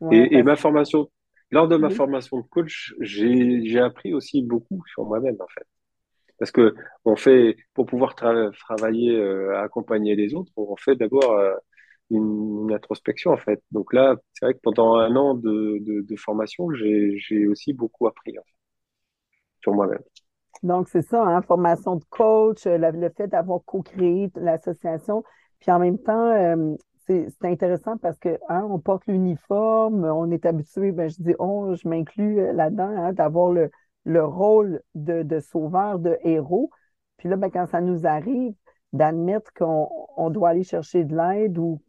ouais, 0.00 0.28
Et, 0.38 0.42
ma 0.42 0.56
formation, 0.56 1.10
lors 1.50 1.68
de 1.68 1.76
ma 1.76 1.88
oui. 1.88 1.90
formation 1.90 2.38
de 2.38 2.42
coach, 2.46 2.94
j'ai, 3.00 3.64
j'ai 3.66 3.80
appris 3.80 4.14
aussi 4.14 4.42
beaucoup 4.42 4.82
sur 4.86 5.04
moi-même, 5.04 5.36
en 5.40 5.46
fait. 5.48 5.66
Parce 6.38 6.52
que 6.52 6.74
on 7.04 7.16
fait, 7.16 7.56
pour 7.74 7.86
pouvoir 7.86 8.14
tra- 8.14 8.52
travailler, 8.58 9.20
accompagner 9.56 10.16
les 10.16 10.34
autres, 10.34 10.52
on 10.56 10.76
fait 10.76 10.96
d'abord 10.96 11.34
une, 12.10 12.72
introspection 12.72 13.32
en 13.32 13.36
fait. 13.36 13.62
Donc 13.70 13.92
là, 13.92 14.16
c'est 14.32 14.46
vrai 14.46 14.54
que 14.54 14.60
pendant 14.62 14.96
un 14.96 15.14
an 15.16 15.34
de, 15.34 15.78
de, 15.80 16.16
formation, 16.16 16.70
j'ai, 16.72 17.46
aussi 17.46 17.72
beaucoup 17.72 18.06
appris 18.06 18.38
en 18.38 18.42
fait, 18.42 18.56
sur 19.62 19.74
moi-même. 19.74 20.02
Donc, 20.62 20.88
c'est 20.88 21.02
ça, 21.02 21.22
hein, 21.22 21.42
formation 21.42 21.96
de 21.96 22.04
coach, 22.08 22.66
euh, 22.66 22.78
le, 22.78 23.10
fait 23.10 23.26
d'avoir 23.26 23.60
co-créé 23.64 24.30
l'association. 24.36 25.22
Puis 25.60 25.70
en 25.70 25.78
même 25.78 25.98
temps, 25.98 26.30
euh, 26.30 26.74
c'est 27.06 27.28
c'est 27.30 27.48
intéressant 27.48 27.98
parce 27.98 28.18
que 28.18 28.38
hein, 28.48 28.66
on 28.70 28.78
porte 28.78 29.06
l'uniforme, 29.06 30.04
on 30.04 30.30
est 30.30 30.46
habitué, 30.46 30.92
ben, 30.92 31.08
je 31.08 31.16
dis 31.22 31.34
on, 31.38 31.74
je 31.74 31.86
m'inclus 31.88 32.40
euh, 32.40 32.52
là-dedans, 32.52 32.88
hein, 32.88 33.12
d'avoir 33.12 33.52
le, 33.52 33.70
le 34.04 34.24
rôle 34.24 34.82
de, 34.94 35.22
de 35.22 35.40
sauveur, 35.40 35.98
de 35.98 36.16
héros. 36.22 36.70
Puis 37.18 37.28
là, 37.28 37.36
ben, 37.36 37.50
quand 37.50 37.66
ça 37.66 37.80
nous 37.80 38.06
arrive, 38.06 38.54
d'admettre 38.94 39.52
qu'on 39.54 39.90
on 40.18 40.30
doit 40.30 40.50
aller 40.50 40.64
chercher 40.64 41.04
de 41.04 41.16
l'aide 41.16 41.58
ou 41.58 41.82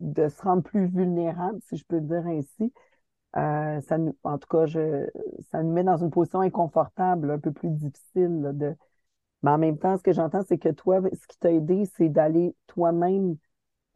de 0.00 0.28
se 0.28 0.42
rendre 0.42 0.62
plus 0.62 0.86
vulnérable, 0.88 1.60
si 1.68 1.76
je 1.78 1.84
peux 1.86 1.96
le 1.96 2.02
dire 2.02 2.26
ainsi, 2.26 2.72
euh, 3.36 3.80
ça 3.82 3.98
nous, 3.98 4.16
en 4.24 4.38
tout 4.38 4.48
cas, 4.48 4.66
je, 4.66 5.06
ça 5.52 5.62
nous 5.62 5.72
met 5.72 5.84
dans 5.84 5.98
une 5.98 6.10
position 6.10 6.40
inconfortable, 6.40 7.30
un 7.32 7.38
peu 7.40 7.52
plus 7.52 7.70
difficile. 7.70 8.42
là, 8.42 8.52
de... 8.52 8.76
Mais 9.42 9.50
en 9.52 9.58
même 9.58 9.78
temps, 9.78 9.96
ce 9.98 10.02
que 10.02 10.12
j'entends, 10.12 10.42
c'est 10.44 10.58
que 10.58 10.70
toi, 10.70 11.00
ce 11.12 11.26
qui 11.28 11.38
t'a 11.38 11.52
aidé, 11.52 11.84
c'est 11.96 12.08
d'aller 12.10 12.56
toi-même 12.68 13.36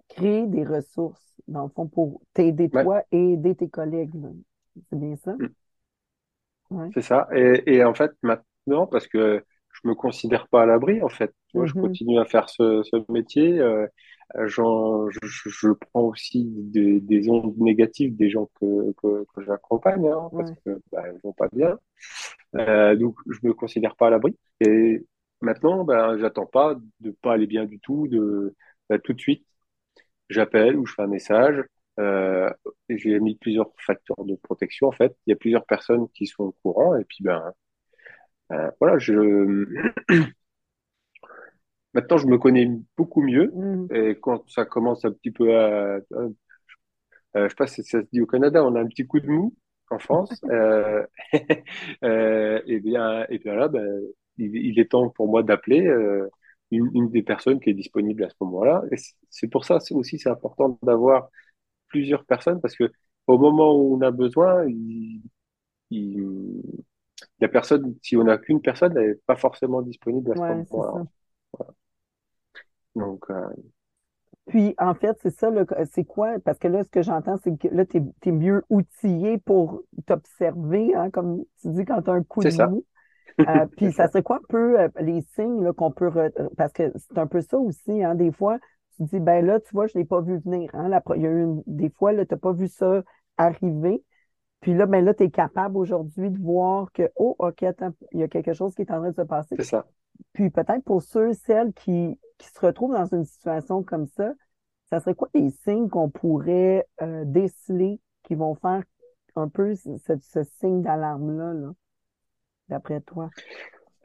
créer 0.08 0.46
des 0.46 0.64
ressources, 0.64 1.36
dans 1.48 1.64
le 1.64 1.70
fond, 1.70 1.88
pour 1.88 2.22
t'aider 2.34 2.70
Ouais, 2.72 2.88
toi 2.88 3.02
et 3.12 3.34
aider 3.34 3.54
tes 3.56 3.68
collègues. 3.70 4.12
C'est 4.90 4.98
bien 4.98 5.16
ça? 5.16 5.36
mm, 5.38 5.54
Oui. 6.70 6.94
c'est 6.94 7.02
ça. 7.02 7.28
Et, 7.34 7.62
et 7.76 7.84
en 7.84 7.94
fait, 7.94 8.12
maintenant, 8.22 8.86
parce 8.86 9.06
que 9.06 9.44
je 9.72 9.88
me 9.88 9.94
considère 9.94 10.48
pas 10.48 10.62
à 10.62 10.66
l'abri, 10.66 11.02
en 11.02 11.08
fait, 11.08 11.32
vois, 11.54 11.66
je 11.66 11.72
Mhm. 11.72 11.74
continue 11.74 12.18
à 12.18 12.24
faire 12.24 12.48
ce, 12.50 12.82
ce 12.82 13.12
métier. 13.12 13.58
Euh, 13.60 13.86
je, 14.46 15.72
prends 15.72 16.02
aussi 16.02 16.44
des, 16.46 17.00
des 17.00 17.28
ondes 17.30 17.56
négatives 17.58 18.16
des 18.16 18.30
gens 18.30 18.48
que, 18.60 18.92
que, 19.02 19.24
que 19.34 19.42
j'accompagne, 19.44 20.06
hein, 20.08 20.30
parce 20.36 20.50
Ouais. 20.50 20.56
que 20.64 20.80
bah, 20.92 21.04
vont 21.24 21.32
pas 21.32 21.48
bien. 21.52 21.78
Euh, 22.56 22.96
donc, 22.96 23.16
je 23.28 23.38
me 23.44 23.54
considère 23.54 23.96
pas 23.96 24.08
à 24.08 24.10
l'abri. 24.10 24.36
Et 24.60 25.06
maintenant, 25.40 25.84
ben, 25.84 26.18
j'attends 26.18 26.46
pas 26.46 26.76
de 27.00 27.10
pas 27.22 27.34
aller 27.34 27.46
bien 27.46 27.66
du 27.66 27.80
tout, 27.80 28.08
de 28.08 28.54
ben, 28.90 28.98
tout 29.00 29.12
de 29.14 29.20
suite, 29.20 29.46
j'appelle 30.28 30.76
ou 30.76 30.86
je 30.86 30.94
fais 30.94 31.02
un 31.02 31.06
message. 31.06 31.62
Euh, 32.00 32.50
j'ai 32.88 33.18
mis 33.20 33.36
plusieurs 33.36 33.70
facteurs 33.78 34.24
de 34.24 34.36
protection 34.36 34.88
en 34.88 34.92
fait. 34.92 35.16
Il 35.26 35.30
y 35.30 35.32
a 35.32 35.36
plusieurs 35.36 35.66
personnes 35.66 36.08
qui 36.10 36.26
sont 36.26 36.44
au 36.44 36.52
courant 36.62 36.96
et 36.96 37.04
puis 37.04 37.18
ben 37.24 37.52
euh, 38.52 38.70
voilà, 38.80 38.98
je 38.98 39.12
maintenant 41.94 42.18
je 42.18 42.26
me 42.26 42.38
connais 42.38 42.68
beaucoup 42.96 43.22
mieux 43.22 43.52
Mhm. 43.54 43.88
et 43.94 44.18
quand 44.20 44.48
ça 44.50 44.64
commence 44.64 45.04
un 45.04 45.12
petit 45.12 45.30
peu 45.30 45.56
à, 45.56 45.98
euh, 47.36 47.44
je 47.44 47.48
sais 47.48 47.54
pas 47.56 47.66
si 47.66 47.82
ça 47.84 48.00
se 48.02 48.06
dit 48.12 48.20
au 48.20 48.26
Canada, 48.26 48.64
on 48.64 48.74
a 48.74 48.80
un 48.80 48.86
petit 48.86 49.06
coup 49.06 49.20
de 49.20 49.28
mou 49.28 49.54
en 49.90 49.98
France. 49.98 50.30
Euh, 50.50 51.04
euh, 52.04 52.60
et 52.66 52.80
bien 52.80 53.26
et 53.28 53.38
bien 53.38 53.54
là, 53.54 53.68
ben, 53.68 53.84
il, 54.38 54.54
il 54.56 54.78
est 54.80 54.90
temps 54.90 55.08
pour 55.10 55.28
moi 55.28 55.42
d'appeler 55.42 55.86
euh, 55.86 56.28
une, 56.70 56.90
une 56.94 57.10
des 57.10 57.22
personnes 57.22 57.60
qui 57.60 57.70
est 57.70 57.74
disponible 57.74 58.24
à 58.24 58.28
ce 58.30 58.34
moment-là. 58.40 58.82
Et 58.92 58.96
c'est 59.30 59.48
pour 59.48 59.64
ça 59.64 59.78
aussi 59.92 60.18
c'est 60.18 60.28
important 60.30 60.78
d'avoir 60.82 61.28
plusieurs 61.88 62.24
personnes 62.26 62.60
parce 62.60 62.76
que 62.76 62.92
au 63.28 63.38
moment 63.38 63.74
où 63.76 63.96
on 63.96 64.02
a 64.02 64.10
besoin, 64.12 64.66
il, 64.68 65.22
il, 65.90 66.22
la 67.40 67.48
personne, 67.48 67.96
si 68.02 68.16
on 68.16 68.24
n'a 68.24 68.38
qu'une 68.38 68.60
personne, 68.62 68.96
elle 68.96 69.08
n'est 69.10 69.14
pas 69.26 69.36
forcément 69.36 69.82
disponible 69.82 70.32
à 70.32 70.36
ce 70.36 70.42
Ouais, 70.42 70.64
moment-là. 70.72 71.04
Donc, 72.94 73.24
euh, 73.30 73.48
Puis, 74.46 74.74
en 74.78 74.94
fait, 74.94 75.16
c'est 75.22 75.30
ça, 75.30 75.50
c'est 75.92 76.04
quoi? 76.04 76.38
Parce 76.44 76.58
que 76.58 76.68
là, 76.68 76.82
ce 76.82 76.88
que 76.90 77.02
j'entends, 77.02 77.36
c'est 77.44 77.56
que 77.58 77.68
là, 77.68 77.84
tu 77.84 77.98
es, 78.26 78.32
mieux 78.32 78.62
outillé 78.70 79.36
pour 79.38 79.82
t'observer, 80.06 80.94
hein, 80.94 81.10
comme 81.10 81.44
tu 81.60 81.68
dis, 81.72 81.84
quand 81.84 82.00
tu 82.02 82.10
as 82.10 82.14
un 82.14 82.22
coup 82.22 82.44
de 82.44 82.50
ça, 82.50 82.68
mou. 82.68 82.84
Euh, 83.48 83.66
puis 83.76 83.92
ça 83.92 84.08
serait 84.08 84.22
quoi 84.24 84.36
un 84.38 84.46
peu 84.48 84.80
euh, 84.80 84.88
les 85.00 85.22
signes 85.36 85.72
qu'on 85.74 85.92
peut 85.92 86.08
re- 86.08 86.32
parce 86.56 86.72
que 86.72 86.92
c'est 86.96 87.18
un 87.18 87.26
peu 87.26 87.42
ça 87.42 87.58
aussi, 87.58 88.04
hein, 88.04 88.14
des 88.16 88.32
fois, 88.32 88.58
tu 88.96 89.04
dis 89.04 89.20
ben 89.20 89.46
là, 89.46 89.60
tu 89.60 89.70
vois, 89.74 89.86
je 89.88 89.96
ne 89.98 90.02
l'ai 90.02 90.06
pas 90.06 90.20
vu 90.22 90.38
venir. 90.38 90.70
Hein, 90.74 90.88
la 90.88 91.02
il 91.16 91.22
y 91.22 91.26
a 91.26 91.30
eu 91.30 91.42
une- 91.44 91.62
des 91.66 91.90
fois, 91.90 92.12
là, 92.12 92.26
tu 92.26 92.34
n'as 92.34 92.38
pas 92.40 92.52
vu 92.52 92.68
ça 92.68 93.02
arriver. 93.38 94.04
Puis 94.60 94.74
là, 94.74 94.86
ben 94.86 95.04
là, 95.04 95.14
tu 95.14 95.24
es 95.24 95.30
capable 95.30 95.76
aujourd'hui 95.76 96.30
de 96.30 96.38
voir 96.38 96.90
que 96.92 97.10
Oh, 97.16 97.36
OK, 97.38 97.62
attends, 97.62 97.92
il 98.12 98.20
y 98.20 98.22
a 98.22 98.28
quelque 98.28 98.52
chose 98.52 98.74
qui 98.74 98.82
est 98.82 98.90
en 98.90 98.98
train 98.98 99.10
de 99.10 99.16
se 99.16 99.22
passer. 99.22 99.54
c'est 99.56 99.64
ça. 99.64 99.86
Puis 100.32 100.50
peut-être 100.50 100.84
pour 100.84 101.02
ceux, 101.02 101.32
celles 101.32 101.72
qui, 101.72 102.18
qui 102.38 102.48
se 102.48 102.60
retrouvent 102.60 102.94
dans 102.94 103.06
une 103.06 103.24
situation 103.24 103.82
comme 103.82 104.06
ça, 104.06 104.32
ça 104.90 105.00
serait 105.00 105.14
quoi 105.14 105.28
les 105.34 105.50
signes 105.50 105.88
qu'on 105.88 106.10
pourrait 106.10 106.86
euh, 107.02 107.24
déceler 107.24 108.00
qui 108.24 108.34
vont 108.34 108.54
faire 108.54 108.82
un 109.36 109.48
peu 109.48 109.74
ce, 109.74 110.42
signe 110.58 110.82
d'alarme-là, 110.82 111.52
là, 111.54 111.72
d'après 112.68 113.00
toi? 113.00 113.30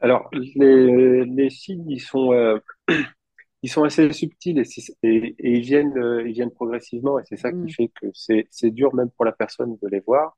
Alors, 0.00 0.28
les, 0.32 1.24
les 1.24 1.50
signes, 1.50 1.88
ils 1.88 2.00
sont, 2.00 2.32
euh, 2.32 2.58
ils 3.64 3.70
sont 3.70 3.84
assez 3.84 4.12
subtils 4.12 4.58
et, 4.60 4.64
c'est- 4.64 4.94
et, 5.04 5.36
et 5.40 5.52
ils 5.58 5.62
viennent, 5.62 5.98
euh, 5.98 6.22
ils 6.28 6.34
viennent 6.34 6.52
progressivement 6.52 7.18
et 7.20 7.24
c'est 7.26 7.38
ça 7.38 7.52
qui 7.52 7.68
Mm. 7.68 7.70
fait 7.70 7.88
que 8.00 8.08
c'est, 8.14 8.70
dur 8.72 8.94
même 8.94 9.10
pour 9.12 9.26
la 9.26 9.32
personne 9.32 9.78
de 9.82 9.88
les 9.88 10.00
voir. 10.00 10.36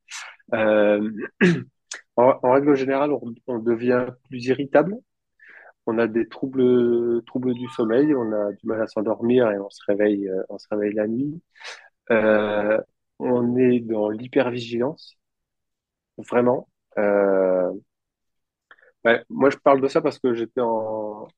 Euh, 0.55 1.11
en, 2.17 2.39
en 2.43 2.53
règle 2.53 2.75
générale, 2.77 3.13
on, 3.13 3.35
on 3.49 3.59
devient 3.61 4.07
plus 4.29 4.47
irritable. 4.47 4.97
On 5.87 5.99
a 5.99 6.07
des 6.09 6.29
troubles, 6.29 7.23
troubles 7.27 7.55
du 7.55 7.69
sommeil, 7.71 8.15
on 8.15 8.33
a 8.33 8.53
du 8.53 8.67
mal 8.67 8.83
à 8.83 8.87
s'endormir 8.89 9.51
et 9.53 9.59
on 9.59 9.71
se 9.71 9.83
réveille, 9.87 10.29
euh, 10.29 10.43
on 10.51 10.59
se 10.59 10.67
réveille 10.71 10.95
la 10.95 11.09
nuit. 11.09 11.43
On 13.19 13.57
est 13.59 13.81
dans 13.81 14.09
l'hypervigilance, 14.09 15.19
vraiment. 16.19 16.69
Ouais, 19.05 19.25
moi, 19.31 19.51
je 19.51 19.57
parle 19.59 19.81
de 19.81 19.89
ça 19.89 20.01
parce 20.01 20.19
que 20.19 20.35
j'étais 20.35 20.61
en- 20.61 21.29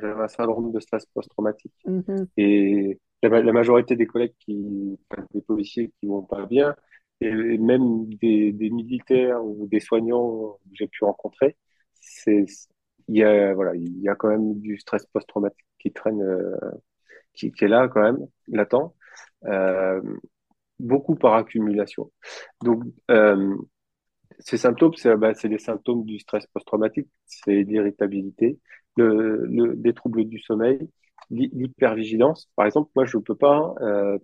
j'avais 0.00 0.22
un 0.22 0.28
syndrome 0.28 0.72
de 0.72 0.80
stress 0.80 1.06
post-traumatique. 1.06 1.74
Mhm. 1.84 2.26
Et 2.36 2.98
la, 3.22 3.28
ma- 3.30 3.42
la 3.42 3.52
majorité 3.52 3.96
des 3.96 4.06
collègues 4.06 4.34
qui, 4.38 4.98
des 5.34 5.42
policiers 5.42 5.92
qui 6.00 6.06
vont 6.06 6.22
pas 6.22 6.46
bien, 6.46 6.74
et 7.20 7.58
même 7.58 8.06
des, 8.16 8.52
des 8.52 8.70
militaires 8.70 9.44
ou 9.44 9.66
des 9.68 9.80
soignants 9.80 10.58
que 10.64 10.74
j'ai 10.74 10.86
pu 10.86 11.04
rencontrer, 11.04 11.56
c'est, 11.94 12.44
il 13.08 13.16
y 13.16 13.24
a, 13.24 13.54
voilà, 13.54 13.74
il 13.74 14.00
y 14.00 14.08
a 14.08 14.14
quand 14.14 14.28
même 14.28 14.60
du 14.60 14.78
stress 14.78 15.06
post-traumatique 15.06 15.66
qui 15.78 15.92
traîne, 15.92 16.20
euh, 16.20 16.56
qui, 17.34 17.52
qui 17.52 17.64
est 17.64 17.68
là 17.68 17.88
quand 17.88 18.02
même, 18.02 18.18
latent. 18.48 18.94
Euh, 19.44 20.02
beaucoup 20.78 21.14
par 21.14 21.34
accumulation. 21.34 22.12
Donc, 22.62 22.84
euh, 23.10 23.56
ces 24.38 24.58
symptômes, 24.58 24.94
c'est 24.94 25.16
bah, 25.16 25.34
c'est 25.34 25.48
les 25.48 25.58
symptômes 25.58 26.04
du 26.04 26.18
stress 26.18 26.46
post-traumatique, 26.48 27.08
c'est 27.24 27.62
l'irritabilité, 27.62 28.58
le, 28.96 29.46
le, 29.46 29.76
des 29.76 29.94
troubles 29.94 30.24
du 30.26 30.38
sommeil, 30.40 30.88
l'hy- 31.30 31.50
l'hypervigilance. 31.54 32.50
Par 32.56 32.66
exemple, 32.66 32.90
moi, 32.96 33.04
je 33.04 33.18
peux 33.18 33.36
pas, 33.36 33.74
euh, 33.80 34.18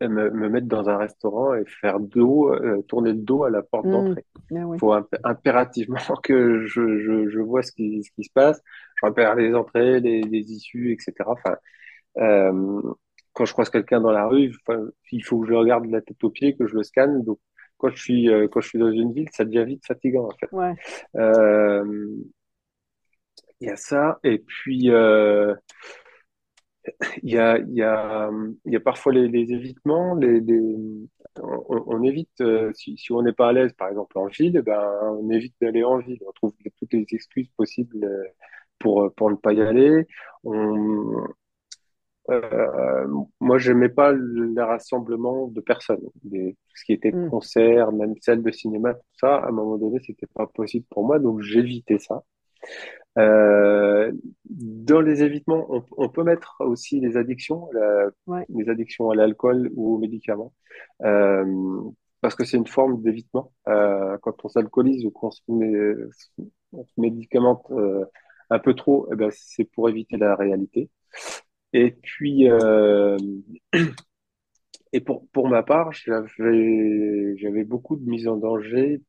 me, 0.00 0.30
me 0.30 0.48
mettre 0.48 0.66
dans 0.66 0.88
un 0.88 0.96
restaurant 0.98 1.54
et 1.54 1.64
faire 1.66 2.00
dos, 2.00 2.52
euh, 2.52 2.82
tourner 2.88 3.12
le 3.12 3.18
dos 3.18 3.44
à 3.44 3.50
la 3.50 3.62
porte 3.62 3.88
Hmm. 3.88 3.90
d'entrée. 3.90 4.24
Il 4.50 4.64
oui. 4.64 4.78
faut 4.80 4.92
imp- 4.92 5.16
impérativement 5.24 5.96
que 6.22 6.66
je, 6.66 6.98
je, 7.00 7.28
je 7.28 7.40
vois 7.40 7.62
ce 7.62 7.72
qui, 7.72 8.02
ce 8.04 8.10
qui 8.12 8.24
se 8.24 8.32
passe. 8.32 8.60
Je 9.02 9.06
repère 9.06 9.34
les 9.36 9.54
entrées, 9.54 10.00
les, 10.00 10.22
les 10.22 10.52
issues, 10.52 10.92
etc. 10.92 11.32
Enfin, 11.32 11.56
euh, 12.18 12.82
quand 13.34 13.44
je 13.46 13.52
croise 13.52 13.70
quelqu'un 13.70 14.00
dans 14.00 14.12
la 14.12 14.26
rue, 14.28 14.52
il 15.12 15.24
faut 15.24 15.40
que 15.40 15.46
je 15.46 15.52
le 15.52 15.58
regarde 15.58 15.86
de 15.86 15.92
la 15.92 16.02
tête 16.02 16.22
aux 16.24 16.30
pieds, 16.30 16.56
que 16.56 16.66
je 16.66 16.74
le 16.76 16.82
scanne. 16.84 17.22
Donc, 17.24 17.40
quand 17.78 17.90
je 17.90 18.02
suis, 18.02 18.30
euh, 18.30 18.48
quand 18.48 18.60
je 18.60 18.68
suis 18.70 18.78
dans 18.80 18.90
une 18.92 19.12
ville, 19.14 19.28
ça 19.32 19.44
devient 19.46 19.64
vite 19.66 19.86
fatigant, 19.86 20.26
en 20.28 20.36
fait. 20.40 20.50
Ouais. 20.50 20.78
Euh, 21.16 21.84
il 23.64 23.68
y 23.68 23.70
a 23.70 23.76
ça. 23.76 24.18
Et 24.24 24.38
puis, 24.38 24.90
euh, 24.90 25.54
il 27.22 27.30
y 27.34 27.38
a, 27.38 27.58
il 27.58 27.74
y 27.74 27.82
a, 27.82 28.30
il 28.64 28.72
y 28.72 28.76
a 28.76 28.80
parfois 28.80 29.12
les, 29.12 29.28
les 29.28 29.52
évitements. 29.52 30.14
Les, 30.14 30.40
les, 30.40 30.76
on, 31.42 31.84
on 31.86 32.02
évite, 32.02 32.40
euh, 32.40 32.70
si, 32.74 32.96
si 32.98 33.12
on 33.12 33.22
n'est 33.22 33.32
pas 33.32 33.48
à 33.48 33.52
l'aise, 33.52 33.72
par 33.74 33.88
exemple 33.88 34.18
en 34.18 34.26
ville, 34.26 34.56
eh 34.58 34.62
ben, 34.62 34.82
on 35.12 35.30
évite 35.30 35.54
d'aller 35.60 35.84
en 35.84 35.98
ville. 35.98 36.18
On 36.26 36.32
trouve 36.32 36.52
toutes 36.78 36.92
les 36.92 37.06
excuses 37.12 37.48
possibles 37.56 38.04
euh, 38.04 38.24
pour, 38.78 39.12
pour 39.14 39.30
ne 39.30 39.36
pas 39.36 39.52
y 39.52 39.62
aller. 39.62 40.06
On, 40.44 41.24
euh, 42.30 43.06
moi, 43.40 43.58
j'aimais 43.58 43.88
pas 43.90 44.12
les 44.12 44.62
rassemblements 44.62 45.48
de 45.48 45.60
personnes. 45.60 46.00
Des, 46.22 46.52
tout 46.68 46.76
ce 46.76 46.84
qui 46.84 46.92
était 46.92 47.12
Hmm. 47.12 47.28
concert, 47.30 47.92
même 47.92 48.14
salle 48.20 48.42
de 48.42 48.50
cinéma, 48.50 48.94
tout 48.94 49.02
ça, 49.20 49.36
à 49.36 49.48
un 49.48 49.52
moment 49.52 49.76
donné, 49.76 49.98
c'était 50.04 50.26
pas 50.34 50.46
possible 50.46 50.86
pour 50.90 51.06
moi, 51.06 51.18
donc 51.18 51.42
j'évitais 51.42 51.98
ça. 51.98 52.22
Euh, 53.18 54.12
dans 54.50 55.00
les 55.00 55.22
évitements, 55.22 55.66
on, 55.70 55.84
on 55.96 56.08
peut 56.08 56.24
mettre 56.24 56.56
aussi 56.60 57.00
les 57.00 57.16
addictions, 57.16 57.68
la- 57.72 58.10
Ouais. 58.26 58.44
les 58.48 58.68
addictions 58.68 59.10
à 59.10 59.14
l'alcool 59.14 59.70
ou 59.74 59.94
aux 59.94 59.98
médicaments, 59.98 60.52
euh, 61.04 61.44
parce 62.20 62.34
que 62.34 62.44
c'est 62.44 62.56
une 62.56 62.66
forme 62.66 63.02
d'évitement. 63.02 63.52
Euh, 63.68 64.18
quand 64.22 64.44
on 64.44 64.48
s'alcoolise 64.48 65.04
ou 65.06 65.10
qu'on 65.10 65.30
se, 65.30 65.42
se 65.46 67.00
médicamente 67.00 67.64
euh, 67.70 68.04
un 68.50 68.58
peu 68.58 68.74
trop, 68.74 69.08
eh 69.12 69.16
ben, 69.16 69.30
c'est 69.32 69.64
pour 69.64 69.88
éviter 69.88 70.16
la 70.16 70.34
réalité. 70.36 70.90
Et 71.72 71.92
puis, 71.92 72.50
euh, 72.50 73.16
et 74.92 75.00
pour, 75.00 75.26
pour 75.32 75.48
ma 75.48 75.62
part, 75.62 75.92
j'avais, 75.92 77.64
beaucoup 77.64 77.96
de 77.96 78.08
mise 78.08 78.28
en 78.28 78.36
danger 78.36 79.02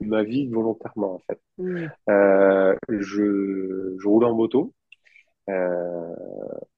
ma 0.00 0.22
vie 0.22 0.48
volontairement, 0.48 1.14
en 1.14 1.18
fait. 1.20 1.40
Hmm. 1.58 1.86
Euh, 2.08 2.74
je, 2.88 3.96
je 3.98 4.08
roule 4.08 4.24
en 4.24 4.34
moto, 4.34 4.74
euh, 5.50 6.14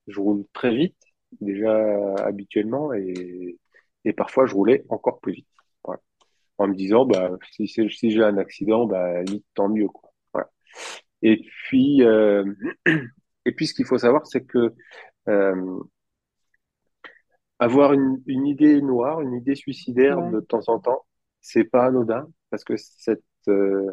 je 0.07 0.21
roule 0.21 0.45
très 0.53 0.75
vite, 0.75 0.97
déjà 1.41 2.15
habituellement, 2.25 2.93
et, 2.93 3.59
et 4.05 4.13
parfois 4.13 4.47
je 4.47 4.55
roulais 4.55 4.85
encore 4.89 5.21
plus 5.21 5.35
vite. 5.35 5.47
En 6.59 6.69
me 6.69 6.75
disant, 6.75 7.07
bah, 7.07 7.31
si, 7.53 8.11
j'ai 8.11 8.23
un 8.23 8.37
accident, 8.37 8.85
bah, 8.87 9.23
limite, 9.23 9.47
tant 9.55 9.69
mieux, 9.71 9.89
quoi. 9.89 10.11
Et 11.23 11.43
puis, 11.67 12.03
euh, 12.03 12.45
et 13.47 13.53
puis, 13.53 13.67
ce 13.67 13.75
qu'il 13.75 13.87
faut 13.87 13.99
savoir, 13.99 14.27
c'est 14.27 14.45
que 14.45 14.75
avoir 17.59 17.93
une, 17.93 18.23
une 18.27 18.47
idée 18.47 18.81
noire, 18.83 19.21
une 19.21 19.35
idée 19.35 19.55
suicidaire 19.55 20.19
Ouais. 20.19 20.31
de 20.31 20.41
temps 20.41 20.63
en 20.69 20.79
temps, 20.79 21.05
c'est 21.41 21.65
pas 21.65 21.87
anodin, 21.87 22.29
parce 22.51 22.65
que 22.65 22.77
cette, 22.77 23.25
euh, 23.49 23.93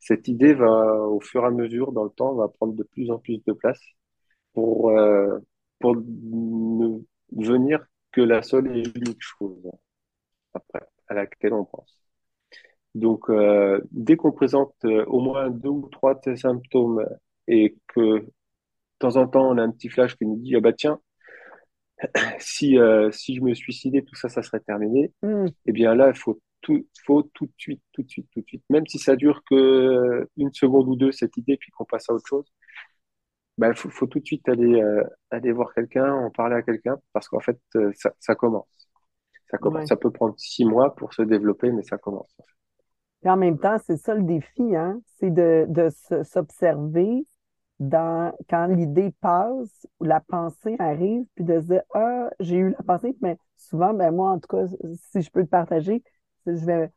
cette 0.00 0.28
idée 0.28 0.54
va, 0.54 1.02
au 1.08 1.20
fur 1.20 1.44
et 1.44 1.46
à 1.46 1.50
mesure, 1.50 1.92
dans 1.92 2.04
le 2.04 2.10
temps, 2.10 2.34
va 2.34 2.48
prendre 2.48 2.74
de 2.74 2.82
plus 2.84 3.10
en 3.10 3.18
plus 3.18 3.42
de 3.46 3.52
place 3.52 3.80
pour, 4.54 4.90
euh, 4.90 5.38
pour 5.80 5.96
ne 5.96 6.98
venir 7.32 7.84
que 8.12 8.20
la 8.22 8.42
seule 8.42 8.76
et 8.76 8.82
unique 8.96 9.20
chose 9.22 9.58
après, 10.54 10.86
à 11.08 11.14
laquelle 11.14 11.54
on 11.54 11.64
pense. 11.64 12.02
Donc, 12.94 13.30
euh, 13.30 13.80
dès 13.92 14.16
qu'on 14.16 14.32
présente 14.32 14.74
au 14.84 15.20
moins 15.20 15.50
deux 15.50 15.68
ou 15.68 15.88
trois 15.90 16.14
de 16.14 16.20
ces 16.24 16.36
symptômes 16.36 17.04
et 17.48 17.76
que 17.88 18.00
de 18.20 18.32
temps 19.00 19.16
en 19.16 19.28
temps 19.28 19.50
on 19.50 19.58
a 19.58 19.62
un 19.62 19.70
petit 19.72 19.88
flash 19.90 20.16
qui 20.16 20.26
nous 20.26 20.36
dit, 20.38 20.56
ah 20.56 20.60
bah 20.60 20.72
tiens, 20.72 21.00
si, 22.40 22.78
euh, 22.78 23.10
si 23.10 23.34
je 23.36 23.40
me 23.42 23.54
suicidais, 23.54 24.02
tout 24.02 24.14
ça, 24.14 24.28
ça 24.28 24.42
serait 24.42 24.60
terminé, 24.60 25.12
Hmm. 25.22 25.48
eh 25.66 25.72
bien 25.72 25.94
là, 25.94 26.10
il 26.10 26.18
faut 26.18 26.40
tout, 26.68 26.86
faut 27.06 27.22
tout 27.34 27.46
de 27.46 27.52
suite, 27.58 27.82
tout 27.92 28.02
de 28.02 28.10
suite, 28.10 28.28
tout 28.32 28.40
de 28.42 28.46
suite. 28.46 28.64
Même 28.70 28.86
si 28.86 28.98
ça 28.98 29.16
dure 29.16 29.42
que 29.50 30.28
une 30.36 30.52
seconde 30.52 30.88
ou 30.88 30.96
deux, 30.96 31.12
cette 31.12 31.36
idée, 31.38 31.56
puis 31.56 31.70
qu'on 31.72 31.84
passe 31.86 32.10
à 32.10 32.14
autre 32.14 32.26
chose, 32.28 32.46
ben, 33.58 33.74
faut, 33.74 33.90
faut 33.90 34.06
tout 34.06 34.20
de 34.20 34.26
suite 34.26 34.48
aller, 34.48 34.80
euh, 34.82 35.02
aller 35.30 35.52
voir 35.52 35.72
quelqu'un, 35.74 36.12
en 36.12 36.30
parler 36.30 36.56
à 36.56 36.62
quelqu'un, 36.62 36.96
parce 37.12 37.28
qu'en 37.28 37.40
fait, 37.40 37.58
euh, 37.76 37.90
ça, 37.94 38.12
ça 38.20 38.34
commence. 38.34 38.68
Ça 39.50 39.58
commence. 39.58 39.84
Ouais. 39.84 39.88
Ça 39.88 39.96
peut 39.96 40.10
prendre 40.12 40.34
six 40.38 40.64
mois 40.64 40.94
pour 40.96 41.14
se 41.14 41.22
développer, 41.22 41.72
mais 41.72 41.82
ça 41.82 41.98
commence. 41.98 42.36
Et 43.24 43.28
en 43.30 43.36
même 43.36 43.58
temps, 43.58 43.78
c'est 43.84 43.96
ça 43.96 44.14
le 44.14 44.22
défi, 44.22 44.76
hein? 44.76 45.00
C'est 45.18 45.30
de, 45.30 45.66
de 45.68 45.88
se- 45.90 46.22
s'observer 46.22 47.26
dans, 47.80 48.32
quand 48.48 48.66
l'idée 48.66 49.12
passe, 49.20 49.86
ou 50.00 50.04
la 50.04 50.20
pensée 50.20 50.76
arrive, 50.78 51.24
puis 51.34 51.44
de 51.44 51.60
se 51.60 51.66
dire, 51.66 51.82
ah, 51.94 52.30
j'ai 52.40 52.56
eu 52.56 52.70
la 52.70 52.82
pensée, 52.84 53.16
mais 53.20 53.38
souvent, 53.56 53.94
ben 53.94 54.12
moi, 54.12 54.32
en 54.32 54.38
tout 54.40 54.48
cas, 54.48 54.66
si 55.12 55.22
je 55.22 55.30
peux 55.30 55.44
te 55.44 55.50
partager, 55.50 56.02
je 56.56 56.64
vais, 56.66 56.90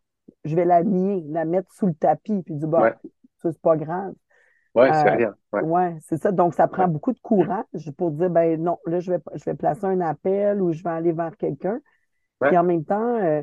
je 0.45 0.55
vais 0.55 0.65
la 0.65 0.83
nier, 0.83 1.23
la 1.29 1.45
mettre 1.45 1.73
sous 1.73 1.87
le 1.87 1.93
tapis, 1.93 2.41
puis 2.43 2.55
dire, 2.55 2.67
bah, 2.67 2.83
Ouais, 2.83 2.93
ça, 3.41 3.51
c'est 3.51 3.61
pas 3.61 3.77
grave. 3.77 4.13
ouais, 4.75 4.93
c'est 4.93 5.09
Euh, 5.09 5.09
rien. 5.09 5.35
Ouais, 5.53 5.61
ouais, 5.61 5.97
c'est 6.07 6.21
ça. 6.21 6.31
Donc, 6.31 6.53
ça 6.55 6.67
prend 6.67 6.87
ouais, 6.87 6.89
beaucoup 6.89 7.13
de 7.13 7.19
courage 7.19 7.65
pour 7.97 8.11
dire, 8.11 8.29
ben 8.29 8.61
non, 8.61 8.77
là, 8.85 8.99
je 8.99 9.11
vais, 9.11 9.19
je 9.35 9.45
vais 9.45 9.55
placer 9.55 9.85
un 9.85 10.01
appel 10.01 10.61
ou 10.61 10.73
je 10.73 10.83
vais 10.83 10.89
aller 10.89 11.11
vers 11.13 11.35
quelqu'un. 11.37 11.79
Puis 12.45 12.57
en 12.57 12.63
même 12.63 12.85
temps, 12.85 13.17
euh, 13.17 13.41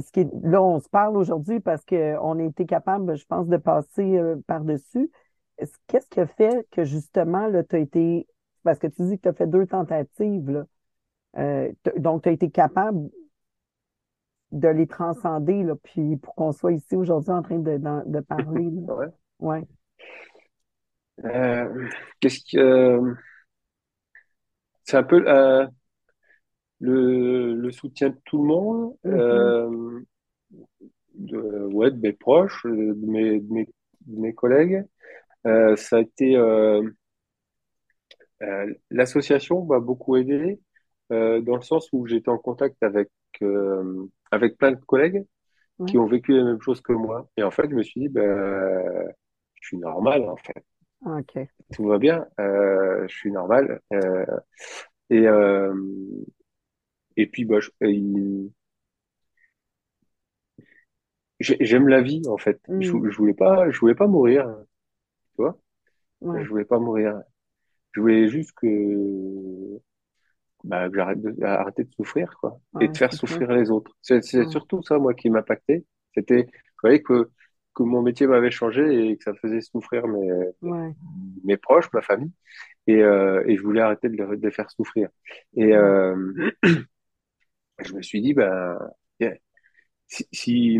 ce 0.00 0.10
qui 0.12 0.20
est, 0.20 0.30
là, 0.42 0.62
on 0.62 0.80
se 0.80 0.88
parle 0.88 1.16
aujourd'hui 1.16 1.60
parce 1.60 1.84
qu'on 1.84 2.38
a 2.38 2.42
été 2.44 2.66
capable, 2.66 3.16
je 3.16 3.24
pense, 3.26 3.46
de 3.48 3.56
passer 3.56 4.18
euh, 4.18 4.36
par-dessus. 4.46 5.10
Est-ce- 5.58 5.76
Qu'est-ce 5.86 6.08
qui 6.08 6.20
a 6.20 6.26
fait 6.26 6.66
que 6.72 6.84
justement, 6.84 7.46
là, 7.48 7.64
tu 7.64 7.76
as 7.76 7.80
été, 7.80 8.26
parce 8.64 8.78
que 8.78 8.86
tu 8.88 9.02
dis 9.04 9.16
que 9.18 9.22
tu 9.24 9.28
as 9.28 9.34
fait 9.34 9.46
deux 9.46 9.66
tentatives, 9.66 10.50
là, 10.50 10.66
donc 11.98 12.22
tu 12.22 12.28
as 12.28 12.32
été 12.32 12.50
capable 12.50 13.10
de 14.54 14.68
les 14.68 14.86
transcender, 14.88 15.62
là, 15.64 15.74
puis 15.82 16.16
pour 16.18 16.34
qu'on 16.36 16.52
soit 16.52 16.72
ici 16.72 16.96
aujourd'hui 16.96 17.32
en 17.32 17.42
train 17.42 17.58
de, 17.58 17.78
d'en- 17.78 18.04
de 18.06 18.20
parler, 18.20 18.70
là. 18.70 18.94
ouais. 18.94 19.06
Ouais. 19.40 19.64
Euh, 21.24 21.88
qu'est-ce 22.20 22.40
que, 22.50 22.58
euh, 22.58 23.14
c'est 24.84 24.96
un 24.96 25.02
peu 25.02 25.24
euh, 25.28 25.66
le, 26.80 27.54
le 27.54 27.72
soutien 27.72 28.10
de 28.10 28.18
tout 28.24 28.38
le 28.42 28.48
monde, 28.48 28.96
Mhm. 29.04 29.12
euh, 29.12 30.00
de, 31.14 31.38
ouais, 31.72 31.90
de 31.90 31.98
mes 32.00 32.12
proches, 32.12 32.64
de 32.66 32.94
mes, 33.06 33.40
de 33.40 33.52
mes, 33.52 33.64
de 34.06 34.20
mes 34.20 34.34
collègues. 34.34 34.84
Ça 35.44 35.96
a 35.98 36.00
été 36.00 36.36
euh, 36.36 36.82
l'association 38.90 39.64
m'a 39.64 39.78
beaucoup 39.80 40.16
aidé 40.16 40.60
euh, 41.12 41.40
dans 41.40 41.56
le 41.56 41.62
sens 41.62 41.88
où 41.92 42.06
j'étais 42.06 42.28
en 42.30 42.38
contact 42.38 42.82
avec 42.82 43.10
euh, 43.42 44.06
avec 44.34 44.58
plein 44.58 44.72
de 44.72 44.76
collègues 44.86 45.24
qui 45.86 45.98
ont 45.98 46.06
vécu 46.06 46.36
la 46.36 46.44
même 46.44 46.60
chose 46.62 46.80
que 46.82 46.92
moi. 46.94 47.28
Et 47.36 47.44
en 47.44 47.50
fait, 47.52 47.70
je 47.70 47.76
me 47.76 47.82
suis 47.84 48.02
dit, 48.02 48.08
ben, 48.10 49.08
je 49.62 49.68
suis 49.68 49.78
normal 49.78 50.22
en 50.28 50.36
fait, 50.36 50.64
OK. 51.06 51.48
tout 51.72 51.84
va 51.86 51.98
bien, 51.98 52.26
euh, 52.40 53.06
je 53.08 53.14
suis 53.14 53.30
normal. 53.32 53.80
Euh, 53.92 54.24
et 55.10 55.28
euh, 55.28 55.74
et 57.16 57.26
puis 57.26 57.44
bah, 57.44 57.58
j'aime 61.40 61.88
la 61.88 62.00
vie 62.02 62.22
en 62.28 62.38
fait. 62.38 62.60
Je, 62.80 62.90
Mm. 62.90 63.10
je 63.10 63.16
voulais 63.16 63.34
pas, 63.34 63.70
je 63.70 63.78
voulais 63.78 63.94
pas 63.94 64.06
mourir, 64.06 64.46
tu 65.36 65.42
vois. 65.42 65.58
Je 66.34 66.48
voulais 66.48 66.64
pas 66.64 66.78
mourir. 66.80 67.20
Je 67.92 68.00
voulais 68.00 68.28
juste 68.28 68.52
que 68.54 68.66
bah, 70.64 70.88
que 70.90 70.96
j'arrête 70.96 71.22
de, 71.22 71.44
arrêter 71.44 71.84
de 71.84 71.92
souffrir, 71.94 72.36
quoi, 72.40 72.60
et 72.80 72.88
de 72.88 72.98
faire 72.98 73.14
souffrir 73.14 73.52
les 73.52 73.70
autres. 73.70 73.92
C'est, 74.02 74.22
c'est 74.24 74.44
Ouais. 74.44 74.50
surtout 74.50 74.82
ça, 74.82 74.98
moi, 74.98 75.14
qui 75.14 75.30
m'impactait. 75.30 75.84
C'était, 76.14 76.48
je 76.52 76.80
voyais 76.82 77.02
que, 77.02 77.30
que 77.74 77.82
mon 77.84 78.02
métier 78.02 78.26
m'avait 78.28 78.50
changé 78.52 79.10
et 79.10 79.16
que 79.18 79.24
ça 79.24 79.34
faisait 79.34 79.60
souffrir 79.62 80.06
mes, 80.08 80.30
Ouais. 80.62 80.96
mes 81.44 81.56
proches, 81.56 81.88
ma 81.92 82.02
famille, 82.02 82.32
et, 82.86 83.02
euh, 83.02 83.44
et 83.48 83.56
je 83.56 83.62
voulais 83.62 83.80
arrêter 83.82 84.08
de, 84.08 84.16
les- 84.16 84.38
de 84.38 84.46
les 84.46 84.52
faire 84.52 84.70
souffrir. 84.70 85.08
Et 85.56 85.74
euh, 85.74 86.50
je 87.84 87.92
me 87.94 88.02
suis 88.02 88.20
dit, 88.22 88.34
ben, 88.34 88.78
yeah, 89.20 89.34
si, 90.08 90.26
si, 90.32 90.78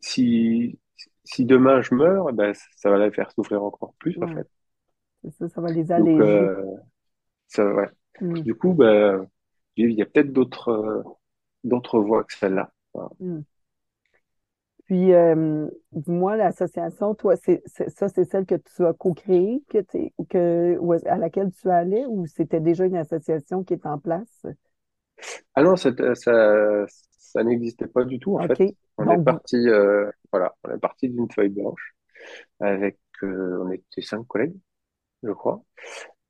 si, 0.00 0.78
si 1.24 1.44
demain 1.44 1.80
je 1.82 1.94
meurs, 1.94 2.32
ben, 2.32 2.52
ça 2.76 2.90
va 2.90 2.98
les 2.98 3.12
faire 3.12 3.30
souffrir 3.32 3.62
encore 3.62 3.94
plus, 3.98 4.16
en 4.22 4.26
fait. 4.28 4.48
Ça, 5.38 5.48
ça 5.48 5.60
va 5.60 5.70
les 5.72 5.90
Donc, 5.96 6.20
alléger. 6.20 6.20
euh, 6.20 6.62
ça, 7.48 7.66
ouais. 7.74 7.88
Mm. 8.20 8.44
Du 8.44 8.54
coup, 8.54 8.74
ben, 8.74 9.28
il 9.76 9.92
y 9.92 10.02
a 10.02 10.06
peut-être 10.06 10.32
d'autres, 10.32 10.68
euh, 10.70 11.02
d'autres 11.64 12.00
voies 12.00 12.24
que 12.24 12.34
celle-là. 12.34 12.72
Voilà. 12.94 13.10
Mm. 13.20 13.44
Puis, 14.86 15.14
euh, 15.14 15.66
dis-moi, 15.92 16.36
l'association, 16.36 17.14
toi, 17.14 17.36
c'est, 17.36 17.62
c'est- 17.66 17.88
ça, 17.88 18.08
c'est 18.08 18.24
celle 18.24 18.44
que 18.44 18.56
tu 18.56 18.84
as 18.84 18.92
co-créée, 18.92 19.62
que 19.70 19.78
t'es- 19.78 20.12
que, 20.28 20.76
ou 20.78 20.92
à 20.92 21.16
laquelle 21.16 21.50
tu 21.52 21.70
allais, 21.70 22.04
ou 22.06 22.26
c'était 22.26 22.60
déjà 22.60 22.84
une 22.84 22.96
association 22.96 23.64
qui 23.64 23.72
est 23.74 23.86
en 23.86 23.98
place? 23.98 24.44
Ah 25.54 25.62
non, 25.62 25.76
ça, 25.76 25.90
ça, 26.14 27.44
n'existait 27.44 27.86
pas 27.86 28.04
du 28.04 28.18
tout 28.18 28.36
en 28.36 28.42
fait. 28.42 28.62
On 28.96 29.08
est 29.10 29.18
Donc, 29.18 29.24
parti, 29.24 29.56
euh, 29.56 30.10
voilà, 30.32 30.54
on 30.64 30.70
est 30.74 30.78
parti 30.78 31.08
d'une 31.08 31.30
feuille 31.30 31.48
blanche 31.48 31.94
avec, 32.60 32.98
euh, 33.24 33.64
on 33.64 33.70
était 33.72 34.02
cinq 34.02 34.26
collègues, 34.26 34.56
je 35.22 35.32
crois, 35.32 35.62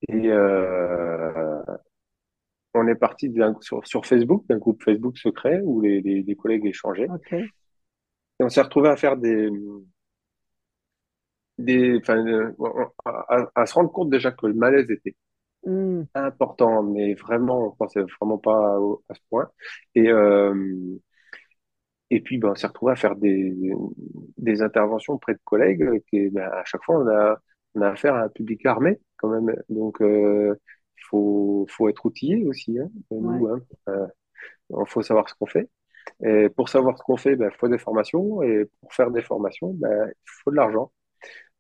et 0.09 0.31
euh, 0.31 1.62
on 2.75 2.87
est 2.88 2.95
parti 2.95 3.33
sur, 3.61 3.87
sur 3.87 4.07
Facebook, 4.07 4.45
d'un 4.49 4.59
groupe 4.59 4.83
Facebook 4.83 5.17
secret 5.19 5.61
où 5.64 5.81
les, 5.81 6.01
les, 6.01 6.23
les 6.23 6.37
collègues 6.37 6.67
échangeaient, 6.67 7.09
et 7.33 8.45
on 8.45 8.49
s'est 8.49 8.62
retrouvé 8.62 8.88
à 8.88 8.97
faire 8.97 9.17
des, 9.17 9.51
euh, 11.61 12.53
à, 13.55 13.67
se 13.67 13.75
rendre 13.75 13.93
compte 13.93 14.11
déjà 14.11 14.33
que 14.33 14.47
le 14.47 14.55
malaise 14.55 14.90
était 14.90 15.14
Hmm, 15.67 16.03
important, 16.14 16.83
mais 16.83 17.14
vraiment, 17.14 17.69
on 17.69 17.71
pensait 17.73 18.03
vraiment 18.21 18.37
pas 18.38 18.77
à 19.09 19.14
ce 19.14 19.21
point. 19.31 19.51
Et, 19.95 20.09
euh, 20.11 20.55
et 22.11 22.21
puis, 22.21 22.38
ben, 22.38 22.51
on 22.51 22.55
s'est 22.55 22.67
retrouvé 22.67 22.93
à 22.93 22.97
faire 22.97 23.17
des, 23.17 23.55
des 24.38 24.62
interventions 24.62 25.14
auprès 25.14 25.35
de 25.35 25.40
collègues 25.45 26.03
qui, 26.11 26.29
ben, 26.31 26.49
à 26.53 26.64
chaque 26.64 26.83
fois, 26.85 26.99
on 27.01 27.09
a, 27.09 27.38
on 27.75 27.83
a 27.83 27.89
affaire 27.91 28.15
à 28.15 28.23
un 28.25 28.29
public 28.29 28.65
armé, 28.67 29.01
quand 29.17 29.29
même. 29.29 29.55
Donc, 29.69 30.01
euh, 30.03 30.55
il 30.99 31.03
faut, 31.09 31.67
faut 31.69 31.89
être 31.89 32.05
outillé 32.07 32.47
aussi, 32.47 32.79
hein, 32.79 32.91
ouais. 33.11 33.39
nous, 33.39 33.47
hein. 33.49 33.61
Euh, 33.89 34.07
il 34.71 34.87
faut 34.89 35.03
savoir 35.03 35.29
ce 35.29 35.35
qu'on 35.35 35.47
fait. 35.47 35.69
Et 36.25 36.49
pour 36.51 36.69
savoir 36.69 36.99
ce 36.99 37.03
qu'on 37.03 37.17
fait, 37.17 37.37
ben, 37.37 37.51
il 37.53 37.57
faut 37.59 37.69
des 37.69 37.79
formations. 37.79 38.43
Et 38.43 38.67
pour 38.81 38.93
faire 38.95 39.11
des 39.11 39.23
formations, 39.23 39.73
ben, 39.75 40.09
il 40.09 40.31
faut 40.45 40.51
de 40.51 40.57
l'argent. 40.57 40.93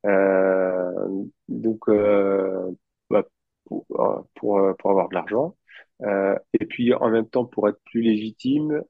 Euh, 0.06 1.24
donc, 1.48 1.88
euh, 1.88 2.70
bah, 3.10 3.24
pour, 3.64 3.86
euh, 3.92 4.20
pour, 4.34 4.58
euh, 4.58 4.74
pour 4.74 4.90
avoir 4.90 5.08
de 5.08 5.14
l'argent. 5.14 5.56
Euh, 6.02 6.36
et 6.60 6.66
puis, 6.66 6.94
en 6.94 7.10
même 7.10 7.28
temps, 7.28 7.44
pour 7.46 7.68
être 7.68 7.80
plus 7.86 8.02
légitime, 8.02 8.82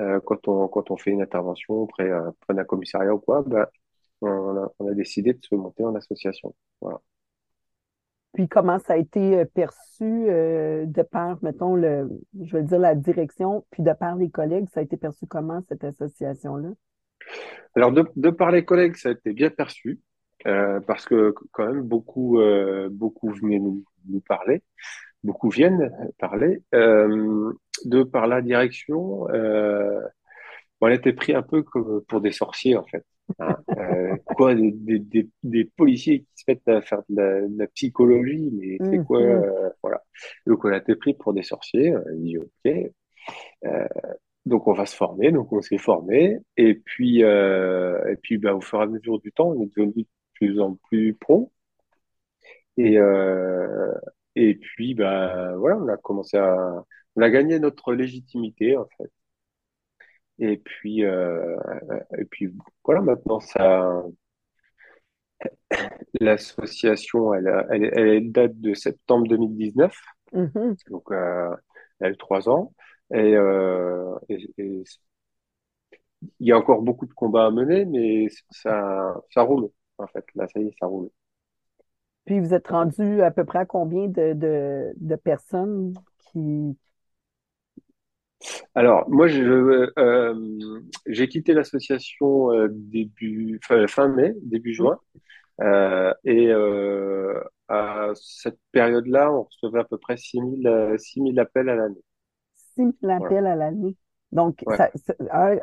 euh, 0.00 0.20
quand 0.24 0.48
on, 0.48 0.68
quand 0.68 0.90
on 0.90 0.96
fait 0.96 1.10
une 1.10 1.22
intervention 1.22 1.74
auprès, 1.74 2.10
euh, 2.10 2.28
auprès 2.30 2.54
d'un 2.54 2.64
commissariat 2.64 3.14
ou 3.14 3.18
quoi, 3.20 3.42
bah, 3.46 3.70
on 4.20 4.56
a, 4.56 4.72
on 4.78 4.88
a 4.88 4.94
décidé 4.94 5.32
de 5.32 5.42
se 5.42 5.54
monter 5.54 5.84
en 5.84 5.94
association. 5.94 6.54
Voilà. 6.80 7.00
Puis 8.36 8.48
comment 8.48 8.78
ça 8.78 8.92
a 8.92 8.96
été 8.98 9.38
euh, 9.38 9.44
perçu 9.46 10.04
euh, 10.04 10.84
de 10.84 11.02
par, 11.02 11.42
mettons, 11.42 11.74
le, 11.74 12.10
je 12.44 12.56
vais 12.56 12.62
dire 12.62 12.78
la 12.78 12.94
direction, 12.94 13.64
puis 13.70 13.82
de 13.82 13.92
par 13.94 14.14
les 14.16 14.28
collègues, 14.28 14.68
ça 14.68 14.80
a 14.80 14.82
été 14.82 14.98
perçu 14.98 15.26
comment 15.26 15.62
cette 15.68 15.84
association-là? 15.84 16.68
Alors, 17.74 17.92
de, 17.92 18.04
de 18.14 18.28
par 18.28 18.50
les 18.50 18.62
collègues, 18.62 18.96
ça 18.96 19.08
a 19.08 19.12
été 19.12 19.32
bien 19.32 19.48
perçu, 19.48 20.00
euh, 20.46 20.80
parce 20.80 21.06
que 21.06 21.34
quand 21.52 21.66
même, 21.66 21.80
beaucoup, 21.80 22.38
euh, 22.38 22.90
beaucoup 22.90 23.30
venaient 23.30 23.58
nous, 23.58 23.84
nous 24.06 24.20
parler, 24.20 24.62
beaucoup 25.24 25.48
viennent 25.48 25.90
parler. 26.18 26.62
De 26.72 28.02
par 28.04 28.26
la 28.26 28.42
direction, 28.42 29.26
on 30.80 30.88
était 30.88 31.14
pris 31.14 31.34
un 31.34 31.42
peu 31.42 31.62
comme 31.62 32.02
pour 32.02 32.20
des 32.20 32.32
sorciers, 32.32 32.76
en 32.76 32.84
fait. 32.84 33.04
Hein. 33.40 33.56
Euh, 33.78 34.16
quoi, 34.36 34.54
des, 34.54 34.72
des, 34.72 34.98
des, 35.00 35.28
des 35.42 35.64
policiers 35.64 36.20
qui 36.22 36.28
se 36.36 36.44
mettent 36.48 36.68
à 36.68 36.80
faire 36.82 37.02
de 37.08 37.16
la, 37.16 37.40
de 37.48 37.58
la 37.58 37.66
psychologie, 37.68 38.50
mais 38.52 38.80
c'est 38.90 38.98
quoi, 39.00 39.20
Mhm. 39.20 39.26
euh, 39.26 39.70
voilà. 39.82 40.02
Donc, 40.46 40.64
on 40.64 40.70
a 40.70 40.78
été 40.78 40.94
pris 40.96 41.14
pour 41.14 41.32
des 41.34 41.42
sorciers. 41.42 41.94
On 41.96 42.00
a 42.00 42.12
dit, 42.14 42.38
OK. 42.38 42.72
Euh, 43.64 43.86
donc, 44.46 44.66
on 44.68 44.72
va 44.74 44.86
se 44.86 44.96
former. 44.96 45.32
Donc, 45.32 45.52
on 45.52 45.60
s'est 45.62 45.78
formé. 45.78 46.38
Et 46.56 46.74
puis, 46.74 47.20
et 47.22 48.16
puis, 48.22 48.38
bah, 48.38 48.54
au 48.54 48.60
fur 48.60 48.80
et 48.80 48.84
à 48.84 48.86
mesure 48.86 49.20
du 49.20 49.32
temps, 49.32 49.50
on 49.50 49.62
est 49.62 49.66
devenu 49.76 49.92
de 50.04 50.08
plus 50.34 50.60
en 50.60 50.76
plus 50.88 51.14
pro. 51.14 51.52
Et, 52.76 52.98
et 54.36 54.54
puis, 54.54 54.94
bah, 54.94 55.54
voilà, 55.56 55.76
on 55.78 55.88
a 55.88 55.96
commencé 55.96 56.36
à, 56.36 56.84
on 57.16 57.22
a 57.22 57.30
gagné 57.30 57.58
notre 57.58 57.92
légitimité, 57.94 58.76
en 58.76 58.86
fait. 58.98 59.10
Et 60.38 60.58
puis, 60.58 61.04
euh, 61.04 61.56
et 62.18 62.24
puis 62.26 62.52
voilà, 62.84 63.00
maintenant, 63.00 63.40
ça, 63.40 64.02
l'association, 66.20 67.34
elle, 67.34 67.48
elle, 67.70 67.84
elle 67.98 68.32
date 68.32 68.60
de 68.60 68.74
septembre 68.74 69.26
2019, 69.28 69.94
Mhm. 70.32 70.76
donc 70.90 71.10
euh, 71.12 71.54
elle 72.00 72.08
a 72.08 72.10
eu 72.10 72.16
trois 72.16 72.48
ans. 72.48 72.72
Et, 73.14 73.36
euh, 73.36 74.14
et- 74.28 74.48
et 74.58 74.84
il 76.40 76.46
y 76.48 76.52
a 76.52 76.58
encore 76.58 76.82
beaucoup 76.82 77.06
de 77.06 77.12
combats 77.12 77.46
à 77.46 77.50
mener, 77.50 77.84
mais 77.84 78.28
ça, 78.50 79.14
ça 79.30 79.42
roule, 79.42 79.68
en 79.98 80.06
fait. 80.06 80.24
Là, 80.34 80.46
ça 80.52 80.60
y 80.60 80.64
est, 80.68 80.74
ça 80.80 80.86
roule. 80.86 81.10
Puis 82.24 82.40
vous 82.40 82.54
êtes 82.54 82.68
rendu 82.68 83.22
à 83.22 83.30
peu 83.30 83.44
près 83.44 83.60
à 83.60 83.66
combien 83.66 84.08
de, 84.08 84.32
de, 84.34 84.92
de 84.96 85.16
personnes 85.16 85.94
qui... 86.18 86.76
Alors, 88.74 89.08
moi, 89.08 89.26
je, 89.28 89.90
euh, 89.98 90.34
j'ai 91.06 91.28
quitté 91.28 91.52
l'association 91.54 92.52
euh, 92.52 92.68
début, 92.70 93.58
fin, 93.64 93.86
fin 93.88 94.08
mai, 94.08 94.34
début 94.42 94.74
Hmm, 94.78 94.88
juin. 94.88 94.98
Euh, 95.62 96.12
et 96.24 96.48
euh, 96.50 97.40
à 97.68 98.10
cette 98.16 98.58
période-là, 98.72 99.32
on 99.32 99.44
recevait 99.44 99.80
à 99.80 99.84
peu 99.84 99.98
près 99.98 100.16
6000 100.16 100.66
euh, 100.68 100.98
6000 100.98 101.40
appels 101.40 101.68
à 101.70 101.76
l'année. 101.76 102.02
6 102.74 102.92
000 103.00 103.10
Voilà. 103.16 103.36
appels 103.36 103.46
à 103.46 103.56
l'année. 103.56 103.96
Donc, 104.32 104.64
Ouais. 104.66 104.76
ça, 104.76 104.90
ça- 104.96 105.14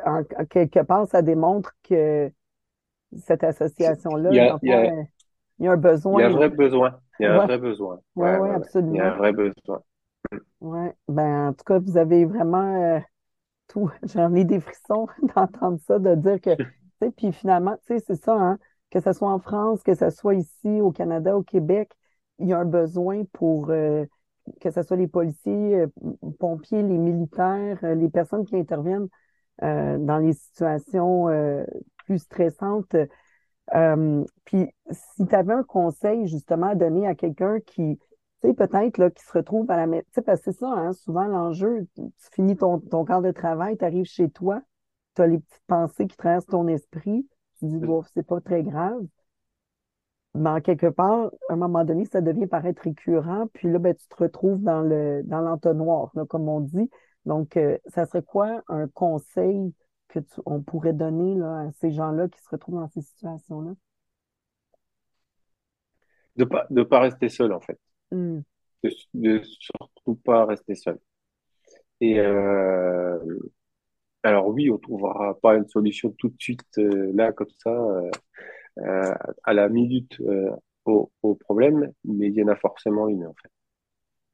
en, 0.06 0.24
quelque 0.46 0.80
part, 0.82 1.06
ça 1.08 1.22
démontre 1.22 1.74
que 1.82 2.30
cette 3.26 3.44
Il 4.28 4.36
association-là, 4.36 4.36
y 4.36 4.40
a, 4.40 4.56
il 4.62 4.68
y 4.70 4.74
a, 4.74 4.90
euh, 4.90 5.04
il 5.60 5.66
y 5.66 5.68
a 5.68 5.72
un 5.72 5.76
il 6.10 6.18
y 6.18 6.22
a 6.22 6.26
un 6.26 6.30
besoin. 6.30 6.34
vrai 6.34 6.48
besoin. 6.48 7.00
Il 7.18 7.24
y 7.24 7.26
a 7.26 7.34
un 7.34 7.38
Ouais, 7.38 7.46
vrai 7.46 7.58
besoin. 7.58 8.00
Ouais, 8.16 8.36
ouais, 8.36 8.52
ouais. 8.56 8.56
Il 8.90 8.96
y 8.96 9.00
a 9.00 9.06
absolument. 9.06 9.12
un 9.12 9.16
vrai 9.16 9.32
besoin. 9.32 9.82
Ouais. 10.60 10.94
Ben, 11.08 11.48
en 11.48 11.52
tout 11.52 11.64
cas, 11.64 11.78
vous 11.78 11.96
avez 11.96 12.24
vraiment 12.24 12.82
euh, 12.82 13.00
tout. 13.68 13.90
J'en 14.02 14.34
ai 14.34 14.44
des 14.44 14.60
frissons 14.60 15.08
d'entendre 15.36 15.78
ça, 15.86 15.98
de 15.98 16.14
dire 16.14 16.40
que, 16.40 16.56
tu 17.00 17.10
puis 17.12 17.32
finalement, 17.32 17.76
tu 17.86 17.98
sais, 17.98 18.04
c'est 18.06 18.22
ça, 18.22 18.34
hein, 18.34 18.58
que 18.90 19.00
ce 19.00 19.12
soit 19.12 19.30
en 19.30 19.38
France, 19.38 19.82
que 19.82 19.94
ce 19.94 20.10
soit 20.10 20.34
ici, 20.34 20.80
au 20.80 20.92
Canada, 20.92 21.36
au 21.36 21.42
Québec, 21.42 21.92
il 22.38 22.48
y 22.48 22.52
a 22.52 22.58
un 22.58 22.64
besoin 22.64 23.24
pour 23.32 23.70
euh, 23.70 24.04
que 24.60 24.70
ce 24.70 24.82
soit 24.82 24.96
les 24.96 25.08
policiers, 25.08 25.80
euh, 25.80 25.86
pompiers, 26.38 26.82
les 26.82 26.98
militaires, 26.98 27.78
les 27.82 28.08
personnes 28.08 28.44
qui 28.44 28.56
interviennent 28.56 29.08
dans 29.60 30.18
les 30.18 30.32
situations 30.32 31.28
plus 32.06 32.18
stressantes. 32.18 32.96
Puis, 34.44 34.68
si 34.90 35.26
tu 35.26 35.34
avais 35.34 35.52
un 35.52 35.62
conseil 35.62 36.26
justement 36.26 36.68
à 36.68 36.74
donner 36.74 37.06
à 37.06 37.14
quelqu'un 37.14 37.60
qui, 37.60 37.98
peut-être 38.52 38.98
là, 38.98 39.10
qui 39.10 39.24
se 39.24 39.32
retrouve 39.32 39.70
à 39.70 39.76
la 39.76 39.86
maison, 39.86 40.04
parce 40.26 40.40
que 40.40 40.52
c'est 40.52 40.58
ça, 40.58 40.68
hein, 40.68 40.92
souvent 40.92 41.24
l'enjeu, 41.24 41.86
tu 41.94 42.02
finis 42.32 42.56
ton, 42.56 42.78
ton 42.78 43.04
quart 43.04 43.22
de 43.22 43.30
travail, 43.30 43.78
tu 43.78 43.84
arrives 43.84 44.04
chez 44.04 44.28
toi, 44.28 44.60
tu 45.14 45.22
as 45.22 45.26
les 45.26 45.38
petites 45.38 45.62
pensées 45.66 46.06
qui 46.06 46.16
traversent 46.16 46.46
ton 46.46 46.66
esprit, 46.68 47.26
tu 47.58 47.66
dis, 47.66 47.78
bon, 47.78 48.02
c'est 48.12 48.26
pas 48.26 48.40
très 48.40 48.62
grave, 48.62 49.00
mais 50.34 50.50
en 50.50 50.60
quelque 50.60 50.88
part, 50.88 51.30
à 51.48 51.52
un 51.52 51.56
moment 51.56 51.84
donné, 51.84 52.04
ça 52.06 52.20
devient 52.20 52.46
paraître 52.48 52.82
récurrent, 52.82 53.46
puis 53.52 53.70
là, 53.70 53.78
ben, 53.78 53.94
tu 53.94 54.06
te 54.08 54.16
retrouves 54.16 54.60
dans 54.60 54.80
le, 54.80 55.22
dans 55.24 55.40
l'entonnoir, 55.40 56.10
là, 56.14 56.24
comme 56.26 56.48
on 56.48 56.60
dit. 56.60 56.90
Donc, 57.24 57.56
euh, 57.56 57.78
ça 57.86 58.04
serait 58.04 58.22
quoi 58.22 58.62
un 58.68 58.88
conseil 58.88 59.72
que 60.08 60.18
tu, 60.18 60.40
on 60.44 60.60
pourrait 60.60 60.92
donner 60.92 61.36
là, 61.36 61.60
à 61.60 61.72
ces 61.72 61.92
gens-là 61.92 62.28
qui 62.28 62.40
se 62.42 62.48
retrouvent 62.50 62.80
dans 62.80 62.88
ces 62.88 63.02
situations-là? 63.02 63.72
De 66.36 66.44
pas, 66.44 66.66
de 66.68 66.82
pas 66.82 66.98
rester 66.98 67.28
seul, 67.28 67.52
en 67.52 67.60
fait. 67.60 67.78
Hmm. 68.14 68.40
De, 68.84 68.90
de 69.14 69.42
surtout 69.42 70.14
pas 70.24 70.44
rester 70.46 70.76
seul. 70.76 71.00
Et 72.00 72.18
euh, 72.20 73.18
alors 74.22 74.48
oui, 74.48 74.70
on 74.70 74.78
trouvera 74.78 75.38
pas 75.40 75.56
une 75.56 75.68
solution 75.68 76.12
tout 76.18 76.28
de 76.28 76.36
suite 76.38 76.62
euh, 76.78 77.12
là 77.14 77.32
comme 77.32 77.50
ça 77.58 77.70
euh, 78.78 79.14
à 79.44 79.54
la 79.54 79.68
minute 79.68 80.20
au, 80.84 81.10
au 81.22 81.34
problème, 81.34 81.92
mais 82.04 82.28
il 82.28 82.34
y 82.34 82.42
en 82.44 82.48
a 82.48 82.56
forcément 82.56 83.08
une 83.08 83.26
en 83.26 83.34
fait. 83.42 83.50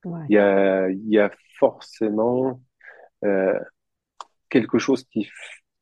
Ouais, 0.05 0.31
Il 0.31 0.35
y 0.35 0.39
a, 0.39 0.89
il 0.91 1.09
y 1.11 1.19
a 1.19 1.31
forcément 1.59 2.61
quelque 4.51 4.79
chose 4.79 5.05
qui, 5.05 5.29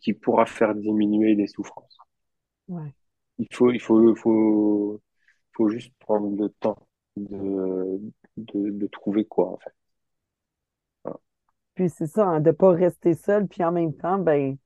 qui 0.00 0.12
pourra 0.14 0.46
faire 0.46 0.74
diminuer 0.76 1.34
les 1.34 1.48
souffrances. 1.48 1.98
ouais. 2.68 2.94
Il 3.38 3.48
faut, 3.52 3.72
il 3.72 3.80
faut, 3.80 4.14
faut, 4.14 5.02
faut 5.56 5.68
juste 5.70 5.92
prendre 6.00 6.36
le 6.36 6.50
temps 6.50 6.87
de, 7.18 8.00
de, 8.36 8.70
de 8.70 8.86
trouver 8.88 9.24
quoi, 9.26 9.52
en 9.52 9.58
fait. 9.58 9.74
Voilà. 11.04 11.18
Puis 11.74 11.90
c'est 11.90 12.06
ça, 12.06 12.26
hein, 12.26 12.40
de 12.40 12.50
pas 12.52 12.70
rester 12.72 13.14
seul, 13.14 13.46
puis 13.48 13.64
en 13.64 13.72
même 13.72 13.94
temps, 13.94 14.18
ben, 14.18 14.56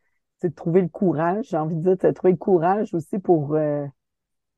c'est 0.40 0.50
de 0.50 0.54
trouver 0.54 0.82
le 0.82 0.88
courage. 0.88 1.48
J'ai 1.50 1.56
envie 1.58 1.76
de 1.76 1.82
dire, 1.82 1.96
de 1.98 2.10
trouver 2.14 2.32
le 2.32 2.38
courage 2.38 2.94
aussi 2.94 3.18
pour 3.18 3.54
euh, 3.54 3.86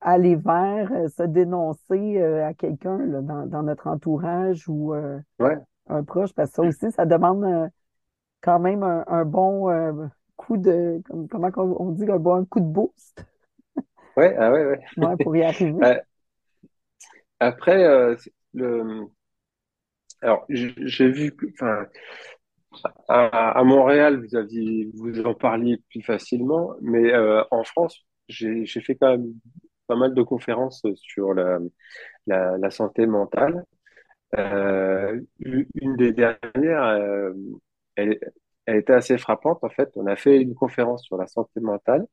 aller 0.02 0.36
vers, 0.36 0.92
euh, 0.92 1.08
se 1.10 1.24
dénoncer 1.24 2.20
euh, 2.22 2.46
à 2.46 2.54
quelqu'un 2.54 2.98
dans, 3.22 3.46
dans 3.46 3.62
notre 3.64 3.88
entourage 3.88 4.68
ou 4.68 4.94
Ouais, 5.38 5.56
un 5.88 6.04
proche, 6.04 6.32
parce 6.34 6.50
que 6.50 6.56
ça 6.56 6.62
aussi, 6.64 6.92
ça 6.92 7.06
demande 7.06 7.70
quand 8.42 8.60
même 8.60 8.82
un, 8.84 9.04
un 9.08 9.24
bon 9.26 9.68
coup 10.36 10.56
de, 10.58 11.02
comme- 11.06 11.28
comment 11.28 11.50
on 11.80 11.90
dit, 11.92 12.04
un 12.10 12.18
bon 12.18 12.44
coup 12.46 12.60
de 12.60 12.66
boost, 12.66 13.24
ouais, 14.16 14.36
ah 14.38 14.50
ouais, 14.52 14.64
ouais. 14.64 14.84
ouais, 14.96 15.16
pour 15.18 15.36
y 15.36 15.42
arriver. 15.44 15.94
Après, 17.40 17.84
euh, 17.84 18.16
alors 20.22 20.44
j'ai 20.48 21.08
vu, 21.10 21.32
enfin, 21.52 21.86
À, 23.08 23.62
Montréal, 23.64 24.20
vous 24.24 24.36
aviez, 24.36 24.90
vous 24.94 25.20
en 25.24 25.34
parliez 25.34 25.78
plus 25.90 26.02
facilement, 26.02 26.74
mais 26.82 27.12
euh, 27.14 27.42
en 27.50 27.64
France, 27.64 28.04
j'ai, 28.28 28.66
fait 28.66 28.96
quand 28.96 29.10
même 29.10 29.32
pas 29.86 29.96
mal 29.96 30.14
de 30.14 30.22
conférences 30.22 30.82
sur 30.96 31.34
la, 31.34 32.70
santé 32.70 33.06
mentale. 33.06 33.64
Euh, 34.38 35.20
une 35.40 35.96
des 35.96 36.12
dernières, 36.12 37.32
elle, 37.96 38.18
était 38.66 38.92
assez 38.92 39.18
frappante. 39.18 39.62
En 39.62 39.70
fait, 39.70 39.90
on 39.96 40.06
a 40.06 40.16
fait 40.16 40.40
une 40.40 40.54
conférence 40.54 41.04
sur 41.04 41.16
la 41.16 41.26
santé 41.26 41.60
mentale. 41.60 42.06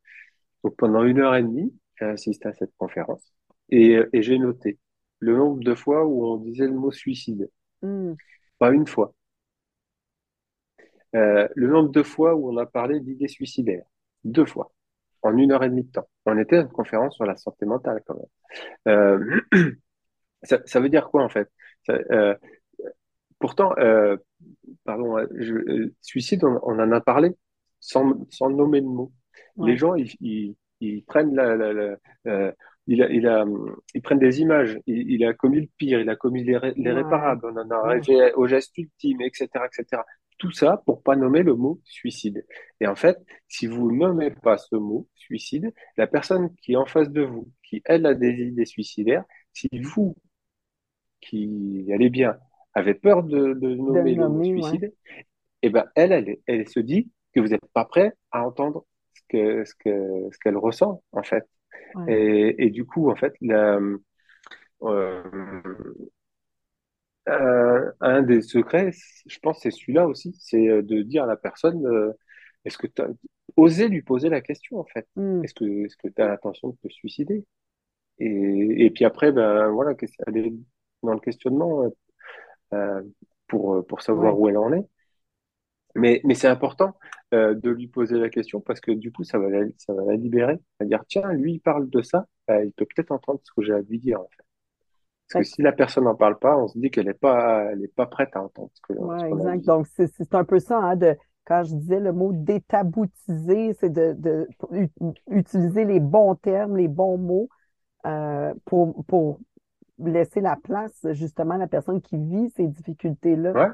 Donc 0.64 0.76
pendant 0.78 1.04
une 1.06 1.20
heure 1.20 1.36
et 1.36 1.44
demie, 1.44 1.74
j'ai 2.00 2.06
assisté 2.06 2.50
à 2.50 2.54
cette 2.54 2.74
conférence 2.78 3.24
et 3.70 4.02
j'ai 4.14 4.38
noté 4.40 4.80
le 5.22 5.38
nombre 5.38 5.64
de 5.64 5.76
fois 5.76 6.06
où 6.06 6.26
on 6.28 6.38
disait 6.38 6.68
le 6.68 6.74
mot 6.74 6.92
suicide. 6.92 7.50
Hmm, 7.84 8.14
Pas 8.60 8.72
une 8.74 8.88
fois. 8.88 9.16
Euh, 11.16 11.48
le 11.56 11.68
nombre 11.68 11.90
de 11.92 12.04
fois 12.04 12.36
où 12.36 12.50
on 12.52 12.58
a 12.58 12.66
parlé 12.66 13.00
d'idées 13.00 13.28
suicidaires. 13.28 13.84
Deux 14.24 14.46
fois. 14.46 14.72
En 15.24 15.38
une 15.38 15.52
heure 15.52 15.64
et 15.64 15.70
demie 15.70 15.84
de 15.84 15.92
temps. 15.92 16.08
On 16.26 16.38
était 16.38 16.58
à 16.58 16.62
une 16.62 16.70
conférence 16.70 17.16
sur 17.16 17.26
la 17.26 17.36
santé 17.36 17.66
mentale 17.66 18.02
quand 18.06 18.16
même. 18.16 18.26
Euh, 18.90 19.42
ça, 20.44 20.60
ça 20.66 20.80
veut 20.82 20.90
dire 20.90 21.10
quoi 21.10 21.24
en 21.24 21.30
fait? 21.30 21.50
Ça, 21.88 21.94
euh, 22.12 22.36
pourtant, 23.40 23.74
pardon, 24.86 25.18
je, 25.36 25.90
suicide, 26.02 26.44
on, 26.44 26.60
on 26.64 26.80
en 26.80 26.92
a 26.92 27.02
parlé 27.02 27.32
sans, 27.80 28.14
sans 28.30 28.50
nommer 28.50 28.82
le 28.82 28.88
mot. 28.88 29.12
Les 29.58 29.78
gens, 29.78 29.96
ils, 29.96 30.12
ils, 30.22 30.56
ils 30.80 31.04
prennent 31.04 31.36
la, 31.36 31.56
la, 31.56 31.74
la- 31.74 32.54
il 32.88 33.04
a, 33.04 33.10
il 33.10 33.28
a, 33.28 33.44
hum, 33.44 33.76
ils 33.94 34.02
prennent 34.02 34.20
des 34.20 34.42
images. 34.42 34.80
Il, 34.88 35.12
il 35.12 35.26
a 35.26 35.34
commis 35.34 35.62
le 35.62 35.68
pire, 35.78 36.00
il 36.00 36.10
a 36.10 36.16
commis 36.16 36.44
ouais, 36.44 36.74
l'irréparable. 36.76 37.46
On 37.46 37.58
en 37.58 37.70
a 37.70 37.76
arrivé 37.76 38.34
au 38.36 38.48
geste 38.48 38.78
ultime, 38.78 39.22
etc., 39.22 39.48
etc. 39.66 40.04
Tout 40.38 40.52
ça 40.52 40.82
pour 40.86 41.04
pas 41.04 41.16
nommer 41.16 41.44
le 41.44 41.56
mot 41.56 41.80
suicide. 41.86 42.46
Et 42.80 42.88
en 42.88 42.96
fait, 42.96 43.18
si 43.48 43.68
vous 43.68 43.92
nommez 43.92 44.32
pas 44.32 44.58
ce 44.58 44.76
mot 44.76 45.08
suicide, 45.16 45.72
la 45.98 46.08
personne 46.08 46.56
qui 46.58 46.74
est 46.74 46.76
en 46.78 46.86
face 46.86 47.10
de 47.12 47.22
vous, 47.22 47.52
qui 47.64 47.82
elle 47.86 48.06
a 48.06 48.16
des 48.16 48.32
idées 48.42 48.66
suicidaires, 48.66 49.24
si 49.54 49.70
vous 49.82 50.16
qui 51.22 51.88
allait 51.94 52.10
bien 52.10 52.38
avait 52.74 52.94
peur 52.94 53.24
de, 53.24 53.54
de 53.54 53.54
De 53.54 53.68
le 53.68 53.76
nommer 53.76 54.16
le 54.16 54.28
mot 54.30 54.40
ouais, 54.40 54.62
suicide, 54.62 54.94
et 55.62 55.70
ben 55.70 55.86
elle, 55.96 56.12
elle, 56.12 56.38
elle 56.48 56.68
se 56.68 56.80
dit 56.80 57.12
que 57.34 57.40
vous 57.40 57.48
n'êtes 57.48 57.66
pas 57.74 57.86
prêt 57.86 58.14
à 58.32 58.46
entendre 58.46 58.86
ce 59.14 59.22
que, 59.30 59.66
ce 59.66 59.74
que, 59.76 60.30
ce 60.32 60.38
qu'elle 60.40 60.58
ressent, 60.58 61.04
en 61.12 61.24
fait. 61.24 61.48
Ouais. 61.96 62.14
Et, 62.14 62.66
et 62.66 62.70
du 62.70 62.86
coup, 62.86 63.10
en 63.10 63.16
fait, 63.16 63.34
la, 63.42 63.80
euh, 67.30 67.92
un, 68.02 68.22
des 68.24 68.42
secrets, 68.42 68.92
je 69.28 69.40
pense, 69.40 69.60
c'est 69.62 69.72
celui-là 69.72 70.08
aussi, 70.08 70.36
c'est 70.40 70.68
euh, 70.70 70.82
de 70.82 71.02
dire 71.04 71.24
à 71.24 71.28
la 71.28 71.38
personne, 71.38 71.86
euh, 71.86 72.12
est-ce 72.66 72.78
que 72.78 72.88
tu 72.88 73.02
oser 73.58 73.88
lui 73.90 74.02
poser 74.02 74.30
la 74.30 74.42
question, 74.42 74.80
en 74.80 74.86
fait. 74.86 75.08
Hmm, 75.16 75.44
Est-ce 75.44 75.54
que, 75.54 75.86
est-ce 75.86 75.98
que 75.98 76.08
tu 76.08 76.22
as 76.22 76.28
l'intention 76.28 76.70
de 76.70 76.76
te 76.88 76.94
suicider? 76.94 77.46
Et, 78.20 78.86
et 78.86 78.90
puis 78.92 79.06
après, 79.06 79.32
ben 79.32 79.70
voilà, 79.70 79.96
aller 80.28 80.54
dans 81.04 81.14
le 81.14 81.20
questionnement 81.20 81.92
euh, 82.74 83.02
pour, 83.48 83.86
pour 83.88 84.02
savoir 84.02 84.34
ouais. 84.34 84.40
où 84.40 84.50
elle 84.50 84.58
en 84.58 84.74
est. 84.74 84.88
Mais, 85.96 86.22
mais 86.24 86.36
c'est 86.36 86.48
important 86.48 86.96
euh, 87.34 87.54
de 87.54 87.70
lui 87.70 87.88
poser 87.88 88.18
la 88.18 88.30
question 88.30 88.62
parce 88.62 88.80
que 88.80 88.92
du 88.92 89.12
coup, 89.12 89.24
ça 89.24 89.40
va 89.40 89.50
la, 89.50 89.66
ça 89.78 89.94
va 89.94 90.04
la 90.06 90.16
libérer. 90.16 90.60
Elle 90.80 90.88
va 90.88 90.98
dire, 90.98 91.04
tiens, 91.08 91.32
lui, 91.34 91.54
il 91.54 91.60
parle 91.60 91.90
de 91.90 92.02
ça, 92.02 92.26
euh, 92.50 92.64
il 92.64 92.72
peut 92.74 92.86
peut-être 92.86 93.12
entendre 93.12 93.40
ce 93.44 93.52
que 93.54 93.62
j'ai 93.62 93.74
à 93.74 93.82
lui 93.82 94.00
dire. 94.00 94.20
en 94.20 94.28
fait. 94.28 94.44
Parce 95.32 95.46
que 95.48 95.56
si 95.56 95.62
la 95.62 95.72
personne 95.72 96.04
n'en 96.04 96.16
parle 96.16 96.38
pas, 96.40 96.58
on 96.58 96.68
se 96.68 96.78
dit 96.78 96.92
qu'elle 96.92 97.06
n'est 97.06 97.14
pas, 97.14 97.72
elle 97.72 97.84
est 97.84 97.96
pas 97.96 98.06
prête 98.06 98.36
à 98.36 98.44
entendre 98.44 98.70
ce 98.74 98.82
que, 98.82 99.00
Ouais, 99.00 99.30
exact. 99.30 99.66
Donc, 99.66 99.88
c'est 99.88 100.36
un 100.36 100.44
peu 100.44 100.60
ça, 100.60 100.78
hein, 100.78 100.96
de, 100.98 101.16
quand 101.46 101.64
je 101.64 101.76
disais 101.76 102.00
le 102.00 102.12
mot 102.12 102.32
détaboutiser, 102.34 103.74
c'est 103.80 103.92
de, 103.92 104.48
utiliser 105.30 105.86
les 105.86 106.00
bons 106.00 106.36
termes, 106.36 106.78
les 106.78 106.88
bons 106.88 107.18
mots 107.18 107.50
euh, 108.06 108.54
pour, 108.66 109.06
pour 109.06 109.40
laisser 110.00 110.42
la 110.42 110.56
place 110.56 111.06
justement 111.12 111.56
à 111.56 111.58
la 111.60 111.68
personne 111.68 112.02
qui 112.02 112.18
vit 112.18 112.50
ces 112.50 112.68
difficultés-là. 112.68 113.52
Ouais, 113.54 113.72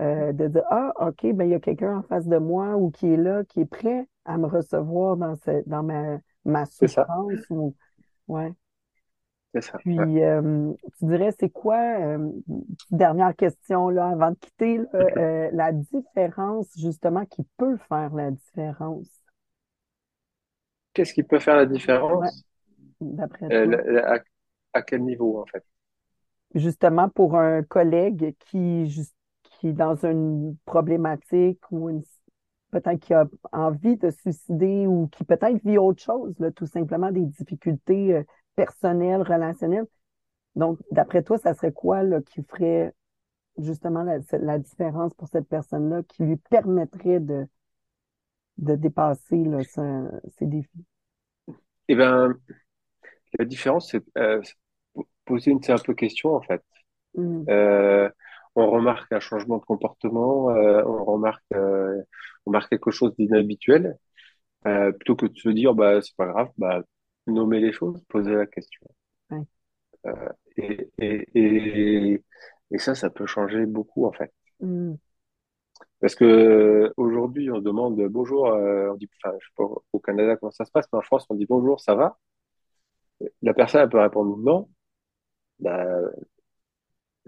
Euh, 0.00 0.32
de 0.32 0.46
dire, 0.48 0.62
ah, 0.70 0.92
OK, 1.08 1.26
ben, 1.34 1.44
il 1.44 1.50
y 1.50 1.54
a 1.54 1.60
quelqu'un 1.60 1.98
en 1.98 2.02
face 2.04 2.26
de 2.28 2.38
moi 2.38 2.76
ou 2.76 2.90
qui 2.90 3.08
est 3.08 3.16
là, 3.16 3.44
qui 3.44 3.60
est 3.60 3.66
prêt 3.66 4.06
à 4.24 4.38
me 4.38 4.46
recevoir 4.46 5.16
dans, 5.16 5.34
ce, 5.36 5.62
dans 5.68 5.82
ma, 5.82 6.18
ma 6.44 6.66
souffrance. 6.66 7.40
Ou, 7.50 7.74
ouais. 8.28 8.52
c'est 9.54 9.62
ça. 9.62 9.78
Puis, 9.78 10.22
euh, 10.22 10.72
tu 10.98 11.04
dirais, 11.06 11.30
c'est 11.38 11.50
quoi, 11.50 11.78
euh, 12.00 12.30
dernière 12.90 13.34
question 13.36 13.88
là, 13.90 14.08
avant 14.08 14.30
de 14.32 14.36
quitter, 14.36 14.78
là, 14.78 14.88
la 15.52 15.72
différence 15.72 16.68
justement 16.76 17.24
qui 17.26 17.42
peut 17.56 17.76
faire 17.88 18.12
la 18.14 18.30
différence, 18.32 19.08
Qu'est-ce 20.92 21.14
qui 21.14 21.22
peut 21.22 21.38
faire 21.38 21.56
la 21.56 21.64
ouais, 22.08 22.30
différence? 22.44 22.44
d'après 23.00 23.52
toi? 23.52 23.78
à, 24.04 24.18
à 24.74 24.82
quel 24.82 25.02
niveau, 25.04 25.40
en 25.40 25.46
fait? 25.46 25.64
Justement 26.54 27.08
pour 27.10 27.36
un 27.36 27.62
collègue 27.62 28.34
qui, 28.40 28.88
qui 29.58 29.68
est 29.68 29.72
dans 29.72 29.96
une 30.06 30.56
problématique 30.66 31.60
ou 31.70 31.90
une, 31.90 32.02
peut-être 32.70 33.00
qui 33.00 33.14
a 33.14 33.26
envie 33.52 33.96
de 33.96 34.10
suicider 34.10 34.86
ou 34.86 35.08
qui 35.08 35.24
peut-être 35.24 35.62
vit 35.64 35.78
autre 35.78 36.02
chose, 36.02 36.34
là, 36.38 36.50
tout 36.52 36.66
simplement 36.66 37.10
des 37.12 37.24
difficultés 37.26 38.14
euh, 38.16 38.24
personnelles, 38.56 39.22
relationnelles. 39.22 39.86
Donc, 40.56 40.78
d'après 40.92 41.22
toi, 41.22 41.38
ça 41.38 41.54
serait 41.54 41.72
quoi 41.72 42.02
là, 42.02 42.22
qui 42.22 42.42
ferait 42.44 42.94
justement 43.58 44.04
la, 44.04 44.18
la 44.40 44.58
différence 44.58 45.14
pour 45.14 45.28
cette 45.28 45.48
personne-là 45.48 46.02
qui 46.04 46.24
lui 46.24 46.36
permettrait 46.50 47.20
de, 47.20 47.46
de 48.58 48.74
dépasser 48.76 49.42
là, 49.44 49.64
ce- 49.64 50.20
ces 50.36 50.44
défis? 50.46 50.84
Eh 51.88 51.94
ben, 51.96 52.38
la 53.38 53.44
différence, 53.44 53.90
c'est 53.90 54.02
euh, 54.18 54.40
poser 55.26 55.50
une 55.52 55.62
simple 55.62 55.94
question, 55.94 56.34
en 56.34 56.42
fait. 56.42 56.62
Mm, 57.16 57.48
Euh, 57.48 58.10
on 58.58 58.70
remarque 58.70 59.12
un 59.12 59.20
changement 59.20 59.58
de 59.58 59.64
comportement, 59.64 60.50
euh, 60.50 60.82
on 60.86 61.04
remarque, 61.04 61.44
euh, 61.54 62.02
on 62.46 62.50
remarque 62.50 62.70
quelque 62.70 62.90
chose 62.90 63.14
d'inhabituel, 63.16 63.98
euh, 64.66 64.92
plutôt 64.92 65.16
que 65.16 65.26
de 65.26 65.36
se 65.38 65.50
dire, 65.50 65.74
bah, 65.74 66.02
c'est 66.02 66.16
pas 66.16 66.26
grave, 66.28 66.50
bah, 66.58 66.82
nommer 67.26 67.60
les 67.60 67.72
choses, 67.72 68.02
poser 68.08 68.32
la 68.34 68.46
question. 68.46 68.86
ouais. 69.30 69.44
Et, 70.56 70.90
et, 70.98 71.26
et, 71.34 72.24
et 72.70 72.78
ça, 72.78 72.94
ça 72.94 73.10
peut 73.10 73.26
changer 73.26 73.66
beaucoup, 73.66 74.06
en 74.06 74.12
fait. 74.12 74.32
Mm, 74.60 74.94
Parce 76.00 76.14
que 76.14 76.92
aujourd'hui, 76.96 77.50
on 77.50 77.60
demande 77.60 78.00
bonjour, 78.08 78.44
on 78.46 78.94
dit, 78.94 79.08
enfin, 79.24 79.36
je 79.40 79.46
sais 79.46 79.52
pas 79.56 79.64
au 79.92 79.98
Canada 80.00 80.36
comment 80.36 80.50
ça 80.52 80.64
se 80.64 80.70
passe, 80.70 80.86
mais 80.92 80.98
en 80.98 81.02
France, 81.02 81.26
on 81.30 81.34
dit 81.34 81.46
bonjour, 81.48 81.80
ça 81.80 81.94
va? 81.94 82.18
La 83.42 83.54
personne, 83.54 83.80
elle 83.82 83.88
peut 83.88 83.98
répondre 84.00 84.36
non. 84.38 84.68
Bah, 85.60 85.86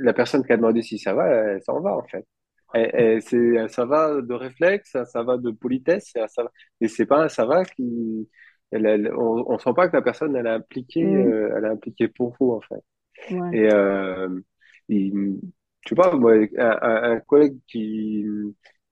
la 0.01 0.13
personne 0.15 0.45
qui 0.45 0.53
a 0.53 0.57
demandé 0.57 0.83
si 0.83 0.99
ça 0.99 1.15
va, 1.15 1.29
elle 1.29 1.63
s'en 1.63 1.81
va, 1.81 1.97
en 1.97 2.05
fait. 2.05 2.27
Et, 2.75 3.17
et 3.17 3.21
c'est, 3.21 3.69
ça 3.69 3.85
va 3.85 4.21
de 4.23 4.35
réflexe, 4.35 4.93
ça, 5.05 5.23
va 5.25 5.39
de 5.39 5.51
politesse, 5.51 6.13
ça, 6.29 6.43
va- 6.45 6.53
et 6.81 6.89
c'est 6.89 7.07
pas 7.07 7.25
un 7.25 7.29
ça 7.29 7.45
va 7.47 7.65
qui, 7.65 8.29
elle, 8.71 8.87
elle- 8.87 9.13
on, 9.15 9.45
on 9.53 9.59
sent 9.59 9.73
pas 9.75 9.89
que 9.89 9.97
la 9.97 10.03
personne, 10.03 10.37
elle 10.37 10.47
a 10.47 10.55
impliqué, 10.55 11.03
euh, 11.25 11.53
elle 11.57 11.65
a 11.67 11.71
impliqué 11.71 12.09
pour 12.09 12.37
vous, 12.41 12.53
en 12.53 12.61
fait. 12.61 12.83
ouais. 13.31 13.53
Et, 13.53 13.69
euh, 13.73 14.41
il, 14.89 15.41
tu 15.87 15.95
vois, 15.95 16.15
moi, 16.17 16.35
un, 16.59 17.21
collègue 17.21 17.59
qui, 17.69 18.25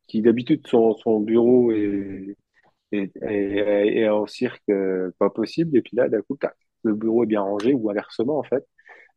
qui 0.07 0.23
d'habitude, 0.23 0.67
son, 0.67 0.95
son 0.97 1.21
bureau 1.21 1.73
est, 1.73 2.37
est, 2.93 3.13
est, 3.23 3.99
est 3.99 4.09
en 4.09 4.27
cirque, 4.27 4.63
euh, 4.71 5.11
pas 5.19 5.31
possible, 5.31 5.77
et 5.79 5.83
puis 5.83 5.97
là, 5.97 6.09
d'un 6.09 6.23
coup, 6.23 6.39
le 6.85 6.95
bureau 6.95 7.25
est 7.25 7.27
bien 7.27 7.43
rangé, 7.43 7.75
ou 7.75 7.91
inversement, 7.91 8.39
en 8.39 8.43
fait. 8.45 8.65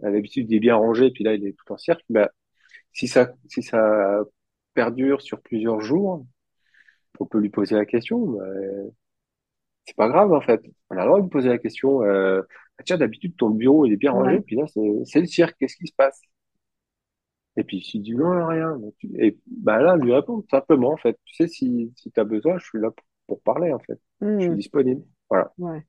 D'habitude, 0.01 0.47
il 0.49 0.55
est 0.55 0.59
bien 0.59 0.75
rangé, 0.75 1.11
puis 1.11 1.23
là, 1.23 1.33
il 1.35 1.45
est 1.45 1.53
tout 1.53 1.71
en 1.73 1.77
cirque. 1.77 2.03
Ben, 2.09 2.27
si 2.93 3.07
ça, 3.07 3.33
si 3.49 3.63
ça 3.63 4.21
perdure 4.73 5.21
sur 5.21 5.41
plusieurs 5.41 5.81
jours, 5.81 6.25
on 7.19 7.25
peut 7.25 7.39
lui 7.39 7.49
poser 7.49 7.75
la 7.75 7.85
question. 7.85 8.39
euh, 8.41 8.89
c'est 9.85 9.95
pas 9.95 10.09
grave, 10.09 10.31
en 10.33 10.41
fait. 10.41 10.61
On 10.89 10.97
a 10.97 11.01
le 11.01 11.05
droit 11.07 11.19
de 11.19 11.23
lui 11.23 11.29
poser 11.29 11.49
la 11.49 11.57
question. 11.57 12.03
Euh, 12.03 12.41
Ah, 12.79 12.83
tiens, 12.83 12.97
d'habitude, 12.97 13.35
ton 13.37 13.49
bureau, 13.51 13.85
il 13.85 13.93
est 13.93 13.97
bien 13.97 14.11
rangé, 14.11 14.35
Ouais. 14.37 14.41
puis 14.41 14.55
là, 14.55 14.65
c'est 14.67 15.19
le 15.19 15.25
cirque. 15.27 15.55
Qu'est-ce 15.59 15.75
qui 15.77 15.87
se 15.87 15.93
passe? 15.95 16.19
Et 17.57 17.63
puis, 17.63 17.81
s'il 17.83 18.01
dit 18.01 18.15
non, 18.15 18.47
rien. 18.47 18.77
Et 19.19 19.37
ben 19.45 19.77
là, 19.79 19.97
lui 19.97 20.13
répondre 20.13 20.43
simplement, 20.49 20.91
en 20.93 20.97
fait. 20.97 21.19
Tu 21.25 21.35
sais, 21.35 21.47
si, 21.47 21.93
si 21.97 22.11
tu 22.11 22.19
as 22.19 22.23
besoin, 22.23 22.57
je 22.57 22.65
suis 22.65 22.79
là 22.79 22.91
pour, 22.91 23.05
pour 23.27 23.41
parler, 23.41 23.73
en 23.73 23.79
fait. 23.79 23.99
Je 24.37 24.45
suis 24.45 24.53
Mm, 24.53 24.55
disponible. 24.55 25.03
Voilà. 25.29 25.53
ouais. 25.57 25.85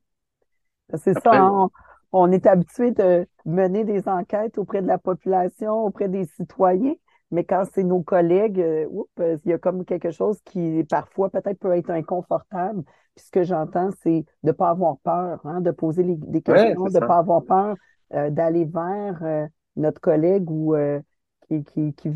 C'est 0.99 1.15
ça, 1.15 1.31
hein. 1.35 1.71
On, 2.13 2.31
est 2.33 2.47
habitué 2.47 2.91
de 2.93 3.27
mener 3.47 3.85
des 3.85 4.09
enquêtes 4.09 4.59
auprès 4.59 4.83
de 4.83 4.87
la 4.87 4.99
population, 4.99 5.85
auprès 5.85 6.09
des 6.09 6.25
citoyens, 6.27 6.95
mais 7.31 7.45
quand 7.45 7.65
c'est 7.73 7.85
nos 7.85 8.03
collègues, 8.03 8.61
euh, 8.61 8.87
oups, 8.91 9.11
euh, 9.21 9.39
il 9.45 9.51
y 9.51 9.55
a 9.55 9.59
comme 9.59 9.85
quelque 9.85 10.11
chose 10.11 10.39
qui 10.45 10.85
parfois 10.85 11.31
peut-être 11.31 11.59
peut 11.59 11.73
être 11.77 11.91
inconfortable. 11.91 12.83
Puis 13.15 13.25
ce 13.27 13.31
que 13.31 13.43
j'entends, 13.43 13.91
c'est 14.03 14.21
de 14.43 14.49
ne 14.49 14.53
pas 14.53 14.71
avoir 14.71 14.99
peur, 14.99 15.41
hein, 15.45 15.61
de 15.61 15.71
poser 15.71 16.03
les- 16.03 16.17
des 16.17 16.43
questions, 16.43 16.85
de 16.85 16.91
ne 16.91 17.01
pas 17.01 17.19
avoir 17.19 17.43
peur 17.45 17.77
euh, 18.15 18.31
d'aller 18.31 18.67
vers 18.67 19.19
euh, 19.23 19.47
notre 19.77 20.01
collègue 20.01 20.51
ou 20.51 20.75
euh, 20.75 21.01
qui, 21.49 21.65
qui, 21.65 21.95
qui 21.95 22.11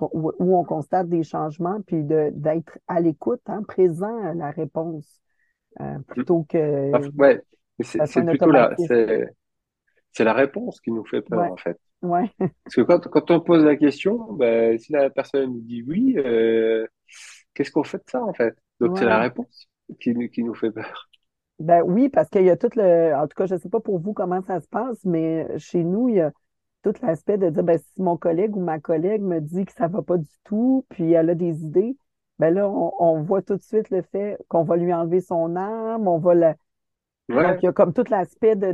où, 0.00 0.32
où 0.38 0.56
on 0.56 0.64
constate 0.64 1.08
des 1.08 1.22
changements, 1.22 1.80
puis 1.86 2.02
d'être 2.04 2.78
à 2.88 3.00
l'écoute, 3.00 3.40
hein, 3.46 3.62
présent 3.66 4.22
à 4.24 4.34
la 4.34 4.50
réponse, 4.50 5.06
euh, 5.80 5.98
plutôt 6.08 6.44
que 6.48 6.90
Ouais, 7.16 7.42
c'est 7.80 8.22
plutôt 8.24 8.50
la, 8.52 8.76
c'est, 8.78 9.26
c'est 10.12 10.24
la 10.24 10.34
réponse 10.34 10.80
qui 10.80 10.92
nous 10.92 11.04
fait 11.06 11.22
peur, 11.22 11.38
Ouais, 11.38 11.52
en 11.52 11.56
fait. 11.56 11.78
ouais, 12.02 12.30
Parce 12.64 12.76
que 12.76 12.82
quand, 12.82 13.00
quand 13.10 13.30
on 13.32 13.40
pose 13.40 13.64
la 13.64 13.76
question, 13.76 14.32
ben, 14.34 14.78
si 14.78 14.92
la 14.92 15.10
personne 15.10 15.62
dit 15.66 15.82
oui, 15.84 16.16
euh, 16.18 16.86
qu'est-ce 17.54 17.72
qu'on 17.72 17.84
fait 17.84 17.98
de 17.98 18.04
ça, 18.10 18.22
en 18.24 18.34
fait? 18.34 18.54
Donc, 18.80 18.92
c'est 18.98 19.06
la 19.06 19.20
réponse 19.20 19.68
qui, 20.00 20.14
nous- 20.14 20.28
qui 20.28 20.44
nous 20.44 20.54
fait 20.54 20.72
peur. 20.72 21.08
Ben 21.58 21.82
oui, 21.82 22.08
parce 22.08 22.28
qu'il 22.28 22.42
y 22.44 22.50
a 22.50 22.56
tout 22.56 22.70
le, 22.76 23.14
en 23.14 23.28
tout 23.28 23.34
cas, 23.36 23.46
je 23.46 23.54
ne 23.54 23.58
sais 23.60 23.68
pas 23.68 23.80
pour 23.80 23.98
vous 24.00 24.12
comment 24.14 24.42
ça 24.42 24.60
se 24.60 24.66
passe, 24.68 25.04
mais 25.04 25.46
chez 25.58 25.84
nous, 25.84 26.08
il 26.08 26.16
y 26.16 26.20
a 26.20 26.32
tout 26.82 26.92
l'aspect 27.02 27.38
de 27.38 27.50
dire, 27.50 27.62
ben, 27.62 27.78
si 27.78 28.02
mon 28.02 28.16
collègue 28.16 28.56
ou 28.56 28.60
ma 28.60 28.80
collègue 28.80 29.22
me 29.22 29.40
dit 29.40 29.64
que 29.64 29.72
ça 29.72 29.86
va 29.88 30.02
pas 30.02 30.16
du 30.18 30.28
tout, 30.44 30.84
puis 30.90 31.12
elle 31.12 31.30
a 31.30 31.34
des 31.36 31.62
idées, 31.64 31.96
ben 32.40 32.52
là, 32.52 32.68
on, 32.68 32.92
on 32.98 33.22
voit 33.22 33.42
tout 33.42 33.56
de 33.56 33.62
suite 33.62 33.90
le 33.90 34.02
fait 34.02 34.36
qu'on 34.48 34.64
va 34.64 34.76
lui 34.76 34.92
enlever 34.92 35.20
son 35.20 35.54
arme, 35.54 36.08
on 36.08 36.18
va 36.18 36.34
la, 36.34 36.56
donc 37.40 37.56
Ouais, 37.56 37.62
il 37.62 37.66
y 37.66 37.68
a 37.68 37.72
comme 37.72 37.92
tout 37.92 38.04
l'aspect 38.10 38.56
de, 38.56 38.72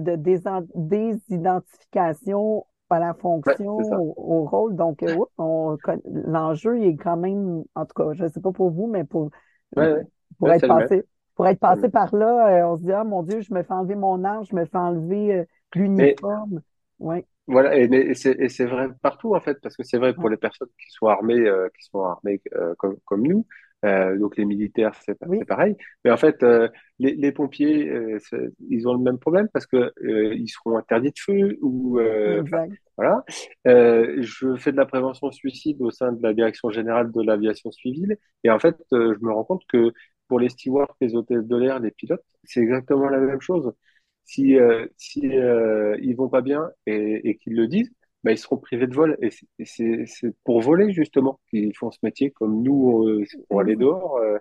désidentification 0.74 2.66
à 2.90 2.98
la 3.00 3.14
ouais, 3.46 3.56
fonction, 3.56 3.68
au, 3.70 4.14
au 4.16 4.44
rôle. 4.46 4.76
Donc, 4.76 5.02
euh, 5.02 5.24
l'enjeu 5.38 6.82
est 6.82 6.96
quand 6.96 7.16
même, 7.16 7.64
en 7.74 7.86
tout 7.86 7.94
cas, 7.94 8.12
je 8.14 8.24
ne 8.24 8.28
sais 8.28 8.40
pas 8.40 8.52
pour 8.52 8.70
vous, 8.70 8.86
mais 8.86 9.04
pour, 9.04 9.30
Ouais, 9.76 9.92
ouais, 9.92 10.06
pour 10.38 10.50
ouais, 10.50 10.52
être 10.52 10.66
passé, 10.66 11.04
pour 11.34 11.46
être 11.46 11.60
passé 11.60 11.88
même. 11.88 11.90
par 11.90 12.14
là, 12.14 12.64
euh, 12.64 12.72
on 12.72 12.76
se 12.76 12.82
dit, 12.82 12.92
ah 12.92 13.04
mon 13.04 13.22
Dieu, 13.22 13.40
je 13.40 13.52
me 13.54 13.62
fais 13.62 13.72
enlever 13.72 13.94
mon 13.94 14.24
arme, 14.24 14.44
je 14.44 14.54
me 14.54 14.64
fais 14.64 14.78
enlever 14.78 15.34
euh, 15.34 15.44
l'uniforme. 15.74 16.60
Oui, 16.98 17.24
Voilà, 17.46 17.76
et, 17.78 18.14
c'est 18.14 18.66
vrai 18.66 18.88
partout 19.00 19.34
en 19.34 19.40
fait, 19.40 19.58
parce 19.62 19.74
que 19.76 19.82
c'est 19.82 19.96
vrai 19.98 20.12
pour 20.14 20.28
ouais, 20.28 20.30
les 20.30 20.36
personnes 20.36 20.68
qui 20.78 20.90
sont 20.90 21.06
armées, 21.06 21.42
qui 21.78 21.84
sont 21.86 22.04
armées 22.04 22.42
comme, 22.78 22.98
comme 23.06 23.22
nous, 23.26 23.46
donc 23.84 24.36
les 24.36 24.44
militaires 24.44 24.92
c'est 25.04 25.16
oui, 25.26 25.44
pareil. 25.44 25.76
Mais 26.04 26.10
en 26.10 26.16
fait, 26.16 26.42
euh, 26.42 26.68
les, 26.98 27.14
les 27.14 27.32
pompiers, 27.32 27.88
euh, 27.88 28.18
ils 28.68 28.88
ont 28.88 28.92
le 28.94 28.98
même 29.00 29.18
problème 29.18 29.48
parce 29.52 29.66
que 29.66 29.76
euh, 30.04 30.34
ils 30.34 30.48
seront 30.48 30.76
interdits 30.78 31.10
de 31.10 31.18
feu 31.18 31.58
ou, 31.62 31.98
euh, 32.00 32.42
voilà. 32.96 33.24
Euh, 33.66 34.16
je 34.22 34.56
fais 34.56 34.72
de 34.72 34.76
la 34.76 34.86
prévention 34.86 35.30
suicide 35.30 35.80
au 35.80 35.90
sein 35.90 36.12
de 36.12 36.22
la 36.22 36.34
direction 36.34 36.70
générale 36.70 37.12
de 37.12 37.22
l'aviation 37.22 37.70
civile, 37.70 38.16
et 38.44 38.50
en 38.50 38.58
fait, 38.58 38.76
euh, 38.92 39.14
je 39.18 39.24
me 39.24 39.32
rends 39.32 39.44
compte 39.44 39.62
que 39.68 39.92
pour 40.28 40.40
les 40.40 40.48
stewards, 40.48 40.94
les 41.00 41.14
hôtesses 41.14 41.46
de 41.46 41.56
l'air, 41.56 41.78
les 41.80 41.90
pilotes, 41.90 42.22
c'est 42.44 42.60
exactement 42.60 43.08
la 43.08 43.18
même 43.18 43.40
chose 43.40 43.72
si, 44.24 44.56
euh, 44.58 44.86
si 44.96 45.26
euh, 45.38 45.96
ils 46.02 46.14
vont 46.16 46.28
pas 46.28 46.42
bien 46.42 46.70
et, 46.86 47.28
et 47.30 47.36
qu'ils 47.38 47.56
le 47.56 47.66
disent, 47.66 47.90
bah, 48.24 48.32
ils 48.32 48.38
seront 48.38 48.56
privés 48.58 48.86
de 48.86 48.94
vol. 48.94 49.16
Et 49.22 49.30
c'est 49.64 50.34
pour 50.44 50.60
voler, 50.60 50.92
justement, 50.92 51.40
qu'ils 51.50 51.76
font 51.76 51.90
ce 51.90 51.98
métier, 52.02 52.30
comme 52.32 52.62
nous, 52.62 53.06
euh, 53.08 53.24
c'est 53.28 53.46
pour 53.48 53.60
aller 53.60 53.76
dehors. 53.76 54.16
euh. 54.18 54.38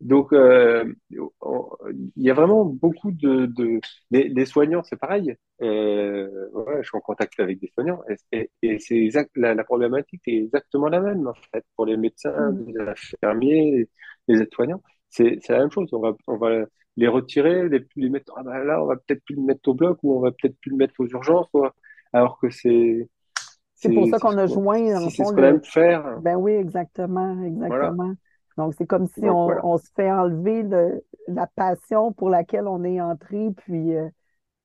Donc, 0.00 0.32
euh, 0.32 0.84
on- 1.40 1.68
il 2.16 2.22
y 2.24 2.30
a 2.30 2.34
vraiment 2.34 2.64
beaucoup 2.64 3.12
de... 3.12 3.46
de... 3.46 3.80
Les, 4.10 4.28
les 4.28 4.44
soignants, 4.46 4.82
c'est 4.82 4.96
pareil. 4.98 5.34
Euh, 5.62 6.48
ouais, 6.52 6.78
je 6.82 6.88
suis 6.88 6.96
en 6.96 7.00
contact 7.00 7.38
avec 7.40 7.58
des 7.60 7.68
soignants. 7.74 8.02
Et, 8.32 8.38
et- 8.38 8.50
et 8.62 8.78
c'est 8.78 8.96
exact, 8.96 9.30
la, 9.36 9.54
la 9.54 9.64
problématique 9.64 10.22
est 10.26 10.36
exactement 10.44 10.88
la 10.88 11.00
même, 11.00 11.26
en 11.26 11.34
fait, 11.52 11.64
pour 11.76 11.86
les 11.86 11.96
médecins, 11.96 12.50
mm, 12.52 12.72
les 12.76 12.80
infirmiers, 12.88 13.88
les 14.28 14.40
aides-soignants. 14.42 14.82
C'est 15.08 15.38
c'est 15.42 15.52
la 15.52 15.60
même 15.60 15.70
chose. 15.70 15.88
On 15.92 16.00
va, 16.00 16.16
on 16.26 16.36
va 16.36 16.66
les 16.96 17.08
retirer, 17.08 17.68
les, 17.68 17.80
les 17.96 18.08
mettre, 18.10 18.32
ah 18.36 18.42
ben 18.42 18.58
là, 18.64 18.82
on 18.82 18.86
va 18.86 18.96
peut-être 18.96 19.22
plus 19.24 19.34
le 19.36 19.42
mettre 19.42 19.68
au 19.68 19.74
bloc 19.74 19.98
ou 20.02 20.16
on 20.16 20.20
va 20.20 20.30
peut-être 20.32 20.58
plus 20.60 20.70
le 20.70 20.76
mettre 20.76 20.94
aux 20.98 21.06
urgences, 21.06 21.48
quoi. 21.50 21.74
Alors 22.12 22.38
que 22.38 22.50
c'est, 22.50 23.08
C'est 23.74 23.90
pour 23.92 24.06
c'est, 24.06 24.08
ça 24.08 24.18
c'est 24.18 24.20
qu'on 24.20 24.36
ce 24.38 24.38
a 24.38 24.46
joint, 24.46 25.06
en 25.06 25.10
si 25.10 25.12
c'est 25.12 25.24
fond, 25.24 25.28
ce 25.28 25.32
qu'on 25.32 25.42
le, 25.42 25.44
aime 25.44 25.62
faire, 25.64 26.20
Ben 26.20 26.36
oui, 26.36 26.52
exactement, 26.52 27.42
voilà. 27.68 27.96
exactement. 27.96 28.14
Donc, 28.58 28.74
c'est 28.78 28.86
comme 28.86 29.06
si 29.08 29.28
Donc 29.28 29.30
on, 29.30 29.44
voilà, 29.44 29.66
on 29.66 29.78
se 29.78 29.90
fait 29.96 30.10
enlever 30.12 30.62
le- 30.64 31.04
la 31.28 31.46
passion 31.48 32.12
pour 32.12 32.30
laquelle 32.30 32.66
on 32.68 32.84
est 32.84 33.00
entré, 33.00 33.50
puis, 33.58 33.94
euh, 33.96 34.08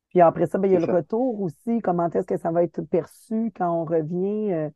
puis 0.10 0.22
après 0.22 0.48
ça, 0.48 0.58
ben, 0.60 0.70
il 0.70 0.74
y 0.74 0.78
a 0.78 0.80
c'est 0.80 0.82
le 0.82 0.86
ça. 0.86 0.94
retour 0.94 1.42
aussi, 1.42 1.80
comment 1.84 2.10
est-ce 2.12 2.28
que 2.28 2.38
ça 2.38 2.52
va 2.52 2.64
être 2.64 2.82
perçu 2.84 3.52
quand 3.56 3.72
on 3.72 3.86
revient. 3.86 4.54
euh, 4.54 4.70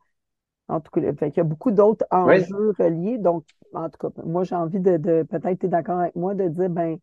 en 0.68 0.80
tout 0.80 0.90
cas, 0.92 1.02
fait 1.14 1.30
qu'il 1.30 1.38
y 1.38 1.40
a 1.42 1.44
beaucoup 1.44 1.70
d'autres 1.72 2.06
Oui, 2.24 2.46
enjeux 2.50 2.72
reliés. 2.78 3.18
Donc, 3.18 3.44
en 3.74 3.90
tout 3.90 3.98
cas, 3.98 4.22
moi, 4.24 4.44
j'ai 4.44 4.56
envie 4.56 4.80
de, 4.80 4.96
de 4.98 5.24
peut-être 5.24 5.60
tu 5.60 5.66
es 5.66 5.68
d'accord 5.70 6.00
avec 6.00 6.16
moi, 6.16 6.34
de 6.34 6.48
dire, 6.48 6.70
ben, 6.70 6.98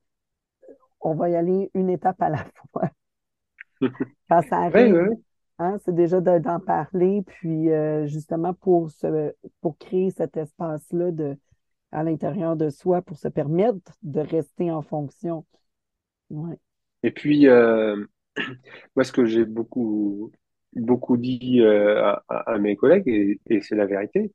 on 1.02 1.14
va 1.16 1.30
y 1.30 1.36
aller 1.36 1.70
une 1.76 1.90
étape 1.90 2.22
à 2.22 2.30
la 2.30 2.46
fois. 2.72 2.90
Quand 4.30 4.42
ça 4.50 4.58
oui, 4.74 4.82
arrive, 4.82 5.00
oui, 5.00 5.24
hein, 5.60 5.78
c'est 5.84 5.96
déjà 5.96 6.22
de- 6.22 6.40
d'en 6.40 6.60
parler, 6.60 7.24
puis 7.26 7.72
euh, 7.72 8.08
justement 8.08 8.54
pour 8.54 8.90
pour 9.62 9.78
créer 9.78 10.12
cet 10.12 10.38
espace-là 10.38 11.12
à 11.92 12.04
l'intérieur 12.04 12.56
de 12.56 12.70
soi 12.70 13.02
pour 13.02 13.18
se 13.18 13.28
permettre 13.28 13.92
de 14.02 14.20
rester 14.20 14.72
en 14.72 14.82
fonction. 14.82 15.46
Et 17.04 17.12
puis, 17.12 17.48
euh, 17.48 18.04
moi, 18.96 19.04
ce 19.04 19.12
que 19.12 19.26
j'ai 19.26 19.46
beaucoup, 19.46 20.32
beaucoup 20.76 21.18
dit 21.18 21.62
euh, 21.62 22.14
à, 22.30 22.58
mes 22.58 22.76
collègues, 22.76 23.40
et, 23.48 23.62
c'est 23.62 23.76
la 23.76 23.86
vérité, 23.86 24.34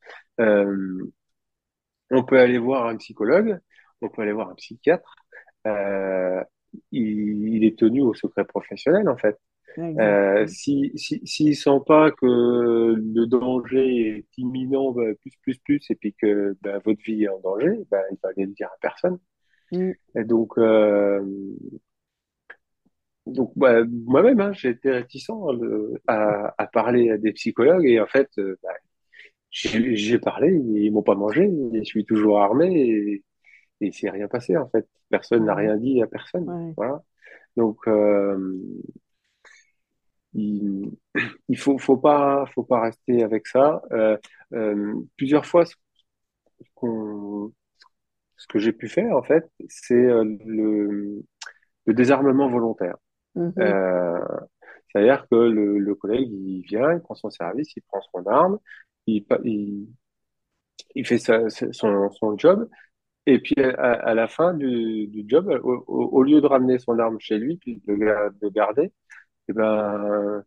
on 2.10 2.24
peut 2.24 2.38
aller 2.38 2.58
voir 2.58 2.86
un 2.86 2.96
psychologue, 2.96 3.58
on 4.00 4.08
peut 4.08 4.22
aller 4.22 4.32
voir 4.32 4.50
un 4.50 4.54
psychiatre, 4.54 5.14
il 6.92 7.64
est 7.64 7.78
tenu 7.78 8.02
au 8.02 8.14
secret 8.14 8.44
professionnel, 8.44 9.08
en 9.08 9.16
fait. 9.16 9.38
Euh, 9.76 10.46
si, 10.46 10.90
si, 10.96 11.20
s'ils 11.24 11.54
sentent 11.56 11.86
pas 11.86 12.10
que 12.10 12.24
le 12.24 13.26
danger 13.26 14.08
est 14.08 14.24
imminent, 14.36 14.92
bah, 14.92 15.14
plus, 15.20 15.32
plus, 15.42 15.58
plus, 15.58 15.90
et 15.90 15.94
puis 15.94 16.14
que 16.14 16.56
bah, 16.62 16.78
votre 16.84 17.02
vie 17.02 17.24
est 17.24 17.28
en 17.28 17.38
danger, 17.40 17.78
bah, 17.90 18.00
il 18.10 18.16
va 18.22 18.30
aller 18.30 18.46
le 18.46 18.52
dire 18.52 18.68
à 18.68 18.78
personne. 18.80 19.18
Mm. 19.70 19.90
Et 20.16 20.24
donc, 20.24 20.58
euh, 20.58 21.22
donc 23.26 23.52
bah, 23.56 23.84
moi-même, 23.84 24.40
hein, 24.40 24.52
j'ai 24.52 24.70
été 24.70 24.90
réticent 24.90 25.30
hein, 25.30 25.52
le- 25.60 26.00
à, 26.06 26.54
à 26.56 26.66
parler 26.66 27.10
à 27.10 27.18
des 27.18 27.32
psychologues, 27.32 27.86
et 27.86 28.00
en 28.00 28.06
fait, 28.06 28.30
euh, 28.38 28.58
bah, 28.62 28.70
j'ai 29.50 30.18
parlé, 30.18 30.52
ils 30.52 30.90
m'ont 30.92 31.02
pas 31.02 31.14
mangé, 31.14 31.44
et 31.44 31.78
je 31.78 31.84
suis 31.84 32.04
toujours 32.04 32.40
armé, 32.40 32.66
et, 32.80 33.24
et 33.80 33.86
il 33.86 33.92
s'est 33.94 34.10
rien 34.10 34.28
passé, 34.28 34.56
en 34.56 34.68
fait. 34.68 34.86
Personne 35.10 35.44
n'a 35.44 35.54
rien 35.54 35.76
dit 35.76 36.02
à 36.02 36.06
personne. 36.06 36.48
Ouais. 36.48 36.72
Voilà. 36.76 37.02
Donc, 37.56 37.78
euh, 37.86 38.56
il, 40.34 40.90
il 41.48 41.58
faut, 41.58 41.78
faut 41.78 41.96
pas, 41.98 42.46
faut 42.54 42.64
pas 42.64 42.82
rester 42.82 43.22
avec 43.22 43.46
ça. 43.46 43.82
Euh, 43.92 44.16
euh, 44.54 44.94
plusieurs 45.16 45.46
fois, 45.46 45.64
ce 48.36 48.46
que 48.48 48.58
j'ai 48.58 48.72
pu 48.72 48.88
faire, 48.88 49.16
en 49.16 49.22
fait, 49.22 49.44
c'est 49.68 49.94
euh, 49.94 50.24
le, 50.46 51.22
le 51.86 51.94
désarmement 51.94 52.50
volontaire. 52.50 52.96
Mhm. 53.34 53.54
Euh, 53.58 54.18
c'est-à-dire 54.88 55.26
que 55.30 55.36
le, 55.36 55.78
le 55.78 55.94
collègue, 55.94 56.30
il 56.30 56.62
vient, 56.62 56.92
il 56.94 57.00
prend 57.00 57.14
son 57.14 57.30
service, 57.30 57.72
il 57.76 57.82
prend 57.82 58.00
son 58.12 58.26
arme, 58.26 58.58
il, 59.06 59.26
il, 59.44 59.88
il 60.94 61.06
fait 61.06 61.18
sa- 61.18 61.48
son, 61.50 62.10
son 62.10 62.36
job, 62.38 62.68
et 63.26 63.40
puis 63.40 63.56
à, 63.60 63.92
à 63.92 64.14
la 64.14 64.28
fin 64.28 64.54
du, 64.54 65.08
du 65.08 65.24
job, 65.28 65.48
au, 65.64 66.22
lieu 66.22 66.40
de 66.40 66.46
ramener 66.46 66.78
son 66.78 66.98
arme 66.98 67.18
chez 67.20 67.38
lui, 67.38 67.58
puis 67.58 67.82
de 67.86 67.96
de 68.40 68.48
garder, 68.50 68.92
eh 69.48 69.52
ben, 69.54 70.44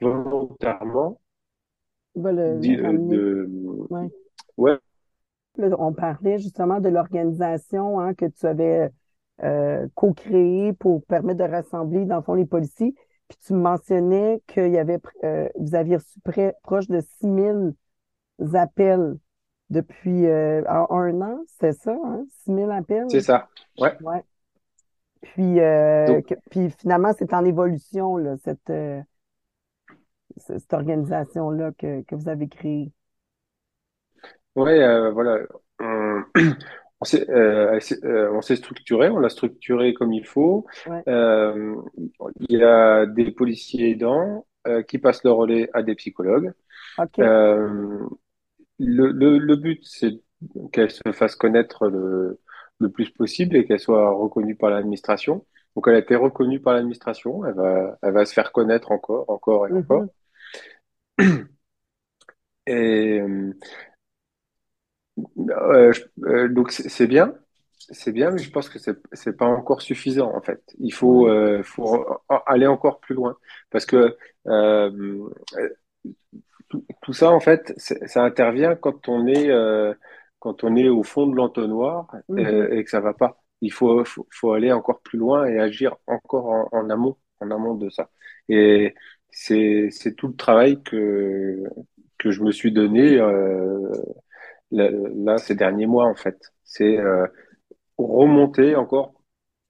volontairement, 0.00 1.20
Va 2.14 2.32
le, 2.32 2.76
euh, 2.76 2.76
ramener. 2.82 3.22
de, 3.48 3.48
Ouais. 3.90 4.10
ouais, 4.56 4.78
Là, 5.56 5.68
on 5.78 5.92
parlait 5.92 6.38
justement 6.38 6.80
de 6.80 6.88
l'organisation 6.88 8.00
hein, 8.00 8.14
que 8.14 8.24
tu 8.26 8.46
avais 8.46 8.90
euh, 9.42 9.86
co-créée 9.94 10.72
pour 10.74 11.04
permettre 11.04 11.40
de 11.44 11.50
rassembler, 11.50 12.04
dans 12.06 12.16
le 12.16 12.22
fond, 12.22 12.34
les 12.34 12.46
policiers. 12.46 12.94
Puis 13.28 13.38
tu 13.46 13.52
mentionnais 13.54 14.42
qu'il 14.46 14.72
y 14.72 14.78
avait, 14.78 14.98
euh, 15.24 15.48
vous 15.58 15.74
aviez 15.74 15.96
reçu 15.96 16.20
près, 16.24 16.54
proche 16.62 16.88
de 16.88 17.00
six 17.00 17.26
mille 17.26 17.74
appels 18.54 19.18
depuis 19.70 20.26
euh, 20.26 20.62
en 20.68 20.86
un 20.98 21.22
an, 21.22 21.44
c'est 21.60 21.72
ça, 21.72 21.92
hein? 22.04 22.26
6 22.44 22.52
000 22.52 22.70
c'est 23.06 23.20
appels? 23.20 23.22
ça. 23.22 23.48
Ouais. 23.78 23.96
Ouais. 24.00 24.22
Puis, 25.22 25.60
euh, 25.60 26.20
que- 26.22 26.34
puis 26.50 26.70
finalement, 26.80 27.12
c'est 27.18 27.32
en 27.34 27.44
évolution, 27.44 28.16
là, 28.16 28.36
cette, 28.44 28.70
euh, 28.70 29.00
cette 30.36 30.72
organisation-là 30.74 31.72
que, 31.72 32.02
que 32.02 32.14
vous 32.14 32.28
avez 32.28 32.46
créée. 32.48 32.92
ouais, 34.56 34.82
euh, 34.82 35.10
voilà. 35.12 35.38
On, 35.80 36.22
s'est 37.04 37.26
on 38.32 38.42
s'est 38.42 38.56
structuré, 38.56 39.08
on 39.08 39.18
l'a 39.18 39.28
structuré 39.28 39.94
comme 39.94 40.12
il 40.12 40.26
faut. 40.26 40.66
Ouais. 40.86 41.06
Il 41.06 42.58
y 42.58 42.62
a 42.64 43.06
des 43.06 43.30
policiers 43.30 43.90
aidants 43.90 44.46
qui 44.88 44.98
passent 44.98 45.24
le 45.24 45.32
relais 45.32 45.68
à 45.72 45.82
des 45.82 45.94
psychologues. 45.94 46.52
OK. 46.96 47.18
Euh, 47.20 48.00
le, 48.78 49.12
le, 49.12 49.38
le 49.38 49.56
but, 49.56 49.80
c'est 49.84 50.20
qu'elle 50.72 50.90
se 50.90 51.02
fasse 51.12 51.36
connaître 51.36 51.88
le, 51.88 52.40
le 52.82 52.90
plus 52.90 53.10
possible 53.10 53.56
et 53.56 53.64
qu'elle 53.66 53.80
soit 53.80 54.10
reconnue 54.12 54.56
par 54.56 54.70
l'administration. 54.70 55.44
Donc, 55.76 55.86
elle 55.88 55.94
a 55.96 55.98
été 55.98 56.16
reconnue 56.16 56.60
par 56.60 56.74
l'administration. 56.74 57.44
Elle 57.46 57.54
va, 57.54 57.98
elle 58.02 58.12
va 58.12 58.24
se 58.26 58.34
faire 58.34 58.52
connaître 58.52 58.92
encore, 58.92 59.28
encore 59.30 59.68
et 59.68 59.72
Mhm. 59.72 59.78
encore. 59.80 60.06
Et, 62.66 63.20
euh, 63.20 63.52
Euh, 65.50 65.92
je- 65.92 66.02
euh, 66.26 66.48
donc 66.48 66.72
c'est 66.72 67.06
bien, 67.06 67.34
c'est 67.90 68.12
bien, 68.12 68.30
mais 68.30 68.38
je 68.38 68.50
pense 68.50 68.68
que 68.68 68.78
c'est 68.78 68.96
c'est 69.12 69.36
pas 69.36 69.46
encore 69.46 69.82
suffisant 69.82 70.32
en 70.34 70.40
fait. 70.40 70.62
Il 70.78 70.92
faut 70.92 71.28
euh, 71.28 71.62
faut 71.62 72.04
aller 72.46 72.66
encore 72.66 73.00
plus 73.00 73.14
loin 73.14 73.36
parce 73.70 73.84
que 73.86 74.16
euh, 74.46 75.28
tout, 76.68 76.84
tout 77.02 77.12
ça 77.12 77.30
en 77.30 77.40
fait, 77.40 77.72
ça 77.78 78.22
intervient 78.24 78.74
quand 78.76 79.08
on 79.08 79.26
est 79.26 79.50
quand 80.42 80.64
on 80.64 80.76
est 80.76 80.88
au 80.90 81.04
fond 81.04 81.26
de 81.28 81.36
l'entonnoir 81.36 82.08
euh, 82.38 82.70
et 82.74 82.84
que 82.84 82.90
ça 82.90 83.00
va 83.00 83.14
pas. 83.14 83.42
Il 83.62 83.72
faut, 83.72 84.04
faut 84.04 84.28
faut 84.32 84.52
aller 84.54 84.72
encore 84.72 85.02
plus 85.02 85.18
loin 85.18 85.46
et 85.46 85.58
agir 85.60 85.96
encore 86.08 86.48
en, 86.50 86.68
en 86.72 86.90
amont 86.90 87.16
en 87.40 87.50
amont 87.52 87.74
de 87.76 87.90
ça. 87.90 88.10
Et 88.50 88.94
c'est 89.30 89.88
c'est 89.92 90.14
tout 90.16 90.28
le 90.28 90.36
travail 90.36 90.82
que 90.84 91.64
que 92.18 92.30
je 92.32 92.42
me 92.44 92.52
suis 92.52 92.72
donné. 92.72 93.18
euh, 93.20 93.92
là, 94.70 94.90
là, 95.14 95.38
ces 95.38 95.54
derniers 95.54 95.86
mois, 95.86 96.06
en 96.06 96.14
fait. 96.14 96.38
C'est 96.64 96.98
euh, 96.98 97.26
remonter 97.98 98.76
encore, 98.76 99.14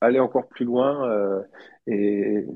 aller 0.01 0.21
encore 0.21 0.49
plus 0.49 0.65
loin 0.67 1.43
et, 1.87 2.47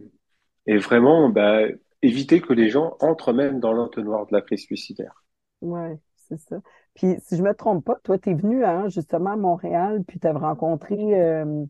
et 0.67 0.79
vraiment 0.79 1.29
bah, 1.31 1.63
éviter 2.03 2.41
que 2.41 2.53
les 2.55 2.71
gens 2.71 2.97
entrent 3.01 3.33
même 3.33 3.61
dans 3.61 3.73
l'entonnoir 3.73 4.27
de 4.27 4.35
la 4.35 4.43
crise 4.43 4.63
suicidaire. 4.63 5.25
Ouais, 5.61 5.99
c'est 6.17 6.39
ça. 6.39 6.61
Puis, 6.97 7.17
si 7.21 7.37
je 7.37 7.43
me 7.43 7.53
trompe 7.55 7.85
pas, 7.85 7.97
toi, 8.03 8.19
tu 8.19 8.31
es 8.31 8.35
venu 8.35 8.65
hein, 8.65 8.89
justement 8.89 9.33
à 9.33 9.37
Montréal, 9.37 10.03
puis 10.09 10.19
tu 10.19 10.27
as 10.27 10.33
rencontré 10.33 10.97
euh, 10.99 11.65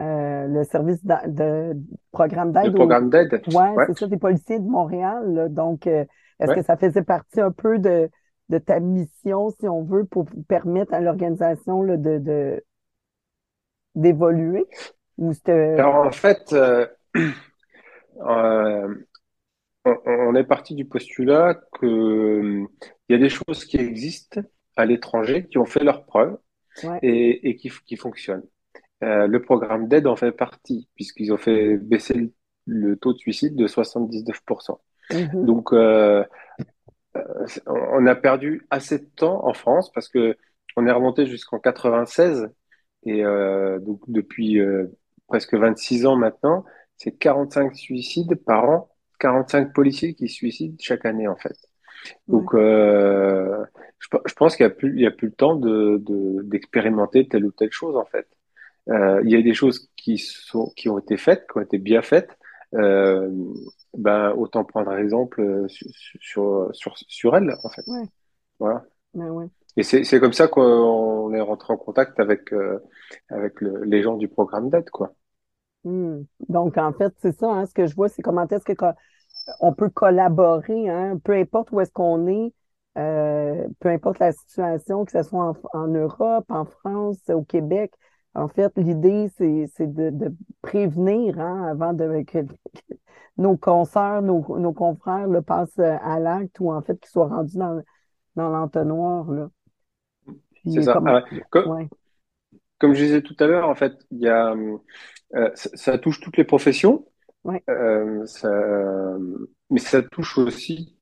euh, 0.00 0.46
le 0.46 0.64
service 0.64 1.04
de, 1.04 1.76
programme 2.12 2.48
Le 2.48 2.54
d'aide 2.54 2.74
au. 2.74 2.76
programme 2.76 3.10
d'aide, 3.10 3.42
Ouais, 3.48 3.70
ouais, 3.70 3.84
c'est 3.88 3.98
ça, 3.98 4.06
des 4.06 4.16
policiers 4.16 4.60
de 4.60 4.68
Montréal. 4.68 5.34
là. 5.34 5.48
Donc, 5.48 5.88
euh, 5.88 6.04
est-ce 6.38 6.54
que 6.54 6.62
ça 6.62 6.76
faisait 6.76 7.02
partie 7.02 7.40
un 7.40 7.50
peu 7.50 7.78
de, 7.78 8.08
de 8.48 8.58
ta 8.58 8.78
mission, 8.78 9.50
si 9.50 9.68
on 9.68 9.82
veut, 9.82 10.04
pour 10.04 10.26
permettre 10.48 10.94
à 10.94 11.00
l'organisation 11.00 11.82
là, 11.82 11.96
de, 11.96 12.18
de, 12.18 12.64
d'évoluer? 13.96 14.64
Ou. 15.18 15.32
Alors 15.46 16.06
en 16.06 16.10
fait, 16.12 16.52
euh, 16.52 16.86
on, 19.84 20.34
est 20.34 20.44
parti 20.44 20.74
du 20.74 20.84
postulat 20.84 21.60
que 21.80 22.64
il 23.08 23.12
y 23.14 23.16
a 23.16 23.18
des 23.18 23.28
choses 23.28 23.64
qui 23.64 23.76
existent 23.78 24.40
à 24.76 24.86
l'étranger 24.86 25.46
qui 25.48 25.58
ont 25.58 25.66
fait 25.66 25.84
leurs 25.84 26.04
preuves 26.06 26.38
Ouais. 26.82 27.02
et, 27.02 27.48
et 27.50 27.56
qui, 27.56 27.70
qui 27.86 27.96
fonctionnent. 27.96 28.44
Euh, 29.04 29.26
le 29.28 29.42
programme 29.42 29.88
d'aide 29.88 30.06
en 30.08 30.16
fait 30.16 30.32
partie, 30.32 30.88
puisqu'ils 30.96 31.32
ont 31.32 31.38
fait 31.38 31.78
baisser 31.78 32.14
le, 32.14 32.32
le 32.66 32.96
taux 32.96 33.12
de 33.14 33.18
suicide 33.18 33.56
de 33.56 33.66
79%. 33.68 34.80
Mhm. 35.10 35.46
Donc, 35.46 35.72
euh, 35.72 36.24
on 37.66 38.06
a 38.06 38.14
perdu 38.14 38.66
assez 38.70 38.98
de 38.98 39.04
temps 39.16 39.46
en 39.46 39.54
France 39.54 39.92
parce 39.92 40.08
que 40.08 40.36
on 40.76 40.86
est 40.86 40.92
remonté 40.92 41.26
jusqu'en 41.26 41.58
96 41.60 42.48
et 43.04 43.24
euh, 43.24 43.78
donc 43.80 44.00
depuis 44.08 44.58
presque 45.28 45.54
26 45.54 46.06
ans 46.06 46.16
maintenant, 46.16 46.64
c'est 46.96 47.12
45 47.16 47.74
suicides 47.76 48.34
par 48.44 48.68
an, 48.68 48.90
45 49.20 49.72
policiers 49.72 50.14
qui 50.14 50.28
se 50.28 50.34
suicident 50.36 50.76
chaque 50.80 51.04
année 51.04 51.28
en 51.28 51.36
fait. 51.36 51.56
Ouais. 52.28 52.40
Donc, 52.40 52.54
euh, 52.54 53.64
je, 53.98 54.08
je 54.26 54.34
pense 54.34 54.56
qu'il 54.56 54.64
y 54.64 54.66
a 54.66 54.70
plus, 54.70 54.94
il 54.94 55.02
y 55.02 55.06
a 55.06 55.10
plus 55.10 55.28
le 55.28 55.34
temps 55.34 55.56
de, 55.56 55.98
de- 55.98 56.42
d'expérimenter 56.42 57.28
telle 57.28 57.44
ou 57.44 57.52
telle 57.52 57.72
chose 57.72 57.96
en 57.96 58.04
fait. 58.04 58.26
Euh, 58.90 59.20
il 59.24 59.30
y 59.30 59.36
a 59.36 59.42
des 59.42 59.54
choses 59.54 59.90
qui 59.96 60.18
sont, 60.18 60.70
qui 60.76 60.88
ont 60.88 60.98
été 60.98 61.16
faites, 61.16 61.46
qui 61.50 61.58
ont 61.58 61.62
été 61.62 61.78
bien 61.78 62.02
faites. 62.02 62.30
Euh, 62.74 63.30
ben, 63.96 64.32
autant 64.36 64.64
prendre 64.64 64.92
exemple 64.94 65.40
euh, 65.40 65.66
sur, 65.68 66.68
sur, 66.72 66.94
sur, 66.96 67.36
elle, 67.36 67.54
en 67.62 67.68
fait. 67.70 67.86
Ouais. 67.86 68.04
Voilà. 68.58 68.84
Ben 69.14 69.30
ouais. 69.30 69.46
Et 69.76 69.82
c'est, 69.82 70.04
c'est 70.04 70.20
comme 70.20 70.32
ça 70.32 70.48
qu'on 70.48 71.32
est 71.32 71.40
rentré 71.40 71.72
en 71.72 71.76
contact 71.76 72.18
avec, 72.20 72.52
euh, 72.52 72.78
avec 73.30 73.60
le- 73.60 73.84
les 73.84 74.02
gens 74.02 74.16
du 74.16 74.28
programme 74.28 74.70
d'aide, 74.70 74.90
quoi. 74.90 75.14
Hmm. 75.84 76.22
Donc, 76.48 76.78
en 76.78 76.92
fait, 76.92 77.14
c'est 77.18 77.36
ça, 77.38 77.50
hein, 77.50 77.66
ce 77.66 77.74
que 77.74 77.86
je 77.86 77.94
vois, 77.94 78.08
c'est 78.08 78.22
comment 78.22 78.46
est-ce 78.48 78.64
que 78.64 78.72
on 79.60 79.72
peut 79.74 79.90
collaborer, 79.90 80.88
hein, 80.88 81.18
peu 81.24 81.32
importe 81.34 81.70
où 81.72 81.80
est-ce 81.80 81.92
qu'on 81.92 82.26
est, 82.28 82.52
euh, 82.98 83.66
peu 83.80 83.88
importe 83.90 84.18
la 84.18 84.32
situation, 84.32 85.04
que 85.04 85.12
ce 85.12 85.22
soit 85.22 85.44
en, 85.72 85.78
en 85.80 85.88
Europe, 85.88 86.46
en 86.48 86.64
France, 86.64 87.18
au 87.30 87.42
Québec. 87.44 87.92
En 88.34 88.48
fait, 88.48 88.72
l'idée, 88.76 89.28
c'est, 89.36 89.66
c'est 89.76 89.92
de, 89.92 90.10
de 90.10 90.34
prévenir 90.62 91.38
hein, 91.40 91.64
avant 91.70 91.92
de, 91.92 92.22
que, 92.26 92.38
que 92.42 92.94
nos 93.36 93.56
consoeurs, 93.56 94.22
nos, 94.22 94.58
nos 94.58 94.72
confrères 94.72 95.28
le 95.28 95.42
passent 95.42 95.78
à 95.78 96.18
l'acte 96.20 96.58
ou 96.60 96.72
en 96.72 96.82
fait 96.82 96.98
qu'ils 97.00 97.10
soient 97.10 97.28
rendus 97.28 97.56
dans, 97.58 97.82
dans 98.36 98.48
l'entonnoir. 98.50 99.30
Là. 99.30 99.50
C'est 100.66 100.82
ça. 100.82 100.92
comme, 100.92 101.06
Ah 101.06 101.14
ouais. 101.14 101.22
Comme, 101.50 101.64
ouais, 101.64 101.88
comme 102.78 102.94
je 102.94 103.04
disais 103.04 103.22
tout 103.22 103.36
à 103.40 103.46
l'heure, 103.46 103.68
en 103.68 103.74
fait, 103.74 103.94
il 104.10 104.18
y 104.20 104.28
a, 104.28 104.52
euh, 105.34 105.50
ça, 105.54 105.70
ça 105.74 105.98
touche 105.98 106.20
toutes 106.20 106.36
les 106.36 106.44
professions, 106.44 107.06
ouais, 107.44 107.64
euh, 107.68 108.26
ça, 108.26 108.48
mais 109.70 109.80
ça 109.80 110.02
touche 110.02 110.38
aussi 110.38 110.98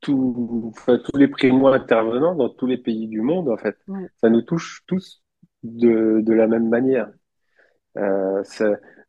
tout, 0.00 0.72
enfin, 0.76 0.98
tous 0.98 1.18
les 1.18 1.28
primo-intervenants 1.28 2.34
dans 2.36 2.48
tous 2.50 2.66
les 2.66 2.78
pays 2.78 3.08
du 3.08 3.20
monde, 3.22 3.48
en 3.50 3.56
fait. 3.56 3.76
ouais, 3.86 4.10
Ça 4.22 4.30
nous 4.30 4.42
touche 4.42 4.82
tous 4.86 5.22
de, 5.64 6.20
de 6.22 6.34
la 6.34 6.46
même 6.48 6.68
manière. 6.68 7.10
Euh, 7.98 8.42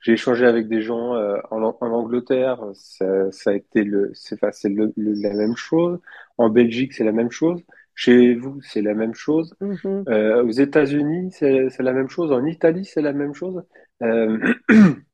j'ai 0.01 0.13
échangé 0.13 0.45
avec 0.45 0.67
des 0.69 0.81
gens 0.81 1.15
euh, 1.15 1.37
en, 1.51 1.63
en 1.81 1.87
Angleterre, 1.91 2.59
ça, 2.75 3.31
ça 3.31 3.51
a 3.51 3.53
été 3.55 3.83
le, 3.83 4.11
c'est, 4.13 4.35
enfin, 4.35 4.51
c'est 4.51 4.69
le- 4.69 4.93
le- 4.97 5.13
la 5.21 5.33
même 5.35 5.55
chose. 5.57 5.99
En 6.37 6.49
Belgique, 6.49 6.93
c'est 6.93 7.03
la 7.05 7.11
même 7.13 7.31
chose. 7.31 7.61
Chez 7.95 8.35
vous, 8.35 8.61
c'est 8.63 8.81
la 8.81 8.93
même 8.95 9.13
chose. 9.15 9.55
mhm, 9.59 10.05
Euh, 10.09 10.43
aux 10.45 10.51
États-Unis, 10.51 11.31
c'est 11.33 11.69
la 11.79 11.93
même 11.93 12.09
chose. 12.09 12.31
En 12.33 12.45
Italie, 12.45 12.85
c'est 12.85 13.01
la 13.01 13.13
même 13.13 13.33
chose. 13.35 13.63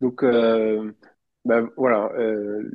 Donc, 0.00 0.22
euh, 0.22 0.92
ben, 1.44 1.68
voilà. 1.76 2.10
Euh, 2.18 2.70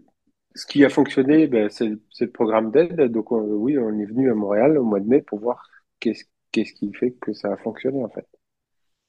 ce 0.53 0.65
qui 0.65 0.85
a 0.85 0.89
fonctionné, 0.89 1.47
ben, 1.47 1.69
c'est, 1.69 1.89
le 1.89 2.31
programme 2.31 2.71
d'aide. 2.71 3.11
Donc, 3.11 3.31
on- 3.31 3.41
oui, 3.41 3.77
on 3.77 3.97
est 3.99 4.05
venu 4.05 4.31
à 4.31 4.35
Montréal 4.35 4.77
au 4.77 4.83
mois 4.83 4.99
de 4.99 5.07
mai 5.07 5.21
pour 5.21 5.39
voir 5.39 5.67
qu'est-ce, 5.99 6.25
qu'est-ce 6.51 6.73
qui 6.73 6.93
fait 6.93 7.11
que 7.11 7.33
ça 7.33 7.51
a 7.51 7.57
fonctionné, 7.57 8.03
en 8.03 8.09
fait. 8.09 8.27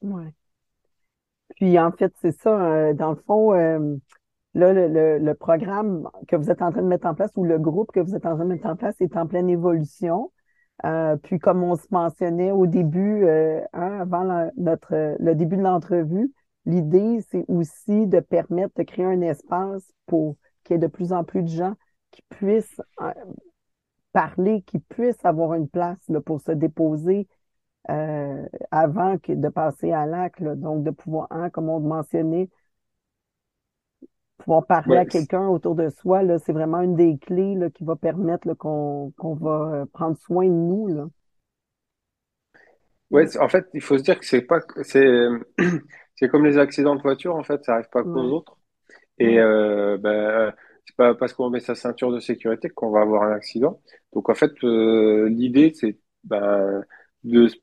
ouais. 0.02 0.32
Puis, 1.56 1.78
en 1.78 1.92
fait, 1.92 2.12
c'est 2.20 2.32
ça, 2.32 2.60
euh, 2.66 2.94
dans 2.94 3.10
le 3.10 3.16
fond, 3.26 3.52
Là, 4.56 4.72
le, 4.72 5.32
programme 5.34 6.08
que 6.28 6.34
vous 6.34 6.50
êtes 6.50 6.62
en 6.62 6.70
train 6.70 6.80
de 6.80 6.86
mettre 6.86 7.06
en 7.06 7.14
place 7.14 7.30
ou 7.36 7.44
le 7.44 7.58
groupe 7.58 7.92
que 7.92 8.00
vous 8.00 8.14
êtes 8.16 8.24
en 8.24 8.36
train 8.36 8.44
de 8.46 8.54
mettre 8.54 8.66
en 8.66 8.74
place 8.74 8.98
est 9.02 9.14
en 9.14 9.26
pleine 9.26 9.50
évolution. 9.50 10.32
Puis, 11.22 11.38
comme 11.38 11.62
on 11.62 11.76
se 11.76 11.86
mentionnait 11.90 12.52
au 12.52 12.66
début, 12.66 13.28
hein, 13.28 13.98
avant 14.00 14.24
le 14.24 15.34
début 15.34 15.58
de 15.58 15.62
l'entrevue, 15.62 16.32
l'idée, 16.66 17.20
c'est 17.30 17.44
aussi 17.48 18.06
de 18.06 18.20
permettre 18.20 18.74
de 18.78 18.82
créer 18.84 19.04
un 19.06 19.20
espace 19.22 19.84
pour 20.06 20.36
qu'il 20.64 20.74
y 20.74 20.76
ait 20.76 20.80
de 20.80 20.86
plus 20.88 21.12
en 21.12 21.24
plus 21.24 21.42
de 21.42 21.48
gens 21.48 21.74
qui 22.10 22.22
puissent 22.30 22.80
euh, 23.02 23.12
parler, 24.12 24.62
qui 24.62 24.78
puissent 24.78 25.24
avoir 25.24 25.54
une 25.54 25.68
place 25.68 25.98
là, 26.08 26.20
pour 26.20 26.40
se 26.40 26.52
déposer 26.52 27.28
euh, 27.90 28.46
avant 28.70 29.18
que 29.18 29.32
de 29.32 29.48
passer 29.50 29.92
à 29.92 30.06
l'acte. 30.06 30.42
Donc, 30.42 30.84
de 30.84 30.90
pouvoir, 30.92 31.28
hein, 31.30 31.50
comme 31.50 31.68
on 31.70 31.80
le 31.80 31.88
mentionnait, 31.88 32.50
pouvoir 34.38 34.64
parler 34.66 34.96
Ouais, 34.96 34.98
à 34.98 35.04
quelqu'un 35.04 35.46
autour 35.48 35.74
de 35.74 35.90
soi, 35.90 36.22
c'est 36.38 36.52
vraiment 36.54 36.80
une 36.80 36.96
des 36.96 37.18
clés 37.18 37.54
là, 37.54 37.68
qui 37.70 37.84
va 37.84 37.96
permettre 37.96 38.54
qu'on 38.54 39.12
va 39.20 39.84
prendre 39.92 40.16
soin 40.18 40.46
de 40.46 40.50
nous. 40.52 40.86
Là. 40.88 41.06
C'est- 43.12 43.38
en 43.38 43.48
fait, 43.48 43.66
il 43.74 43.80
faut 43.80 43.98
se 43.98 44.02
dire 44.02 44.18
que 44.18 44.26
c'est 44.26 44.42
pas, 44.42 44.60
c'est, 44.82 45.04
c'est 46.16 46.28
comme 46.28 46.44
les 46.46 46.58
accidents 46.58 46.96
de 46.96 47.02
voiture, 47.02 47.36
en 47.36 47.44
fait, 47.44 47.64
ça 47.64 47.74
arrive 47.74 47.88
pas 47.90 48.04
qu'aux 48.04 48.20
Ouais, 48.22 48.32
autres. 48.32 48.58
Et 49.18 49.40
euh, 49.40 49.98
ben, 49.98 50.54
c'est 50.86 50.96
pas 50.96 51.14
parce 51.14 51.32
qu'on 51.34 51.50
met 51.50 51.60
sa 51.60 51.74
ceinture 51.74 52.12
de 52.12 52.20
sécurité 52.20 52.70
qu'on 52.70 52.90
va 52.90 53.02
avoir 53.02 53.24
un 53.24 53.32
accident. 53.32 53.80
Donc 54.14 54.28
en 54.30 54.34
fait, 54.34 54.52
euh, 54.64 55.28
l'idée 55.30 55.72
c'est 55.74 55.98
ben, 56.24 56.84
de, 57.24 57.48
se- 57.48 57.56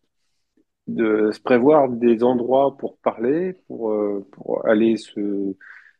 de 0.87 1.31
se 1.31 1.39
prévoir 1.41 1.89
des 1.89 2.23
endroits 2.23 2.77
pour 2.77 2.97
parler, 2.99 3.53
pour 3.67 3.91
euh, 3.91 4.27
pour 4.33 4.65
aller 4.67 4.97
se, 4.97 5.55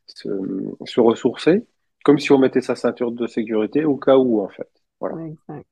se 0.08 0.30
se 0.86 1.00
ressourcer, 1.02 1.66
comme 2.06 2.20
si 2.20 2.32
on 2.32 2.40
mettait 2.40 2.62
sa 2.62 2.76
ceinture 2.76 3.12
de 3.12 3.28
sécurité 3.28 3.86
au 3.86 3.98
cas 3.98 4.18
où 4.18 4.42
en 4.42 4.50
fait. 4.50 4.70
Voilà. 5.00 5.18
exact. 5.18 5.68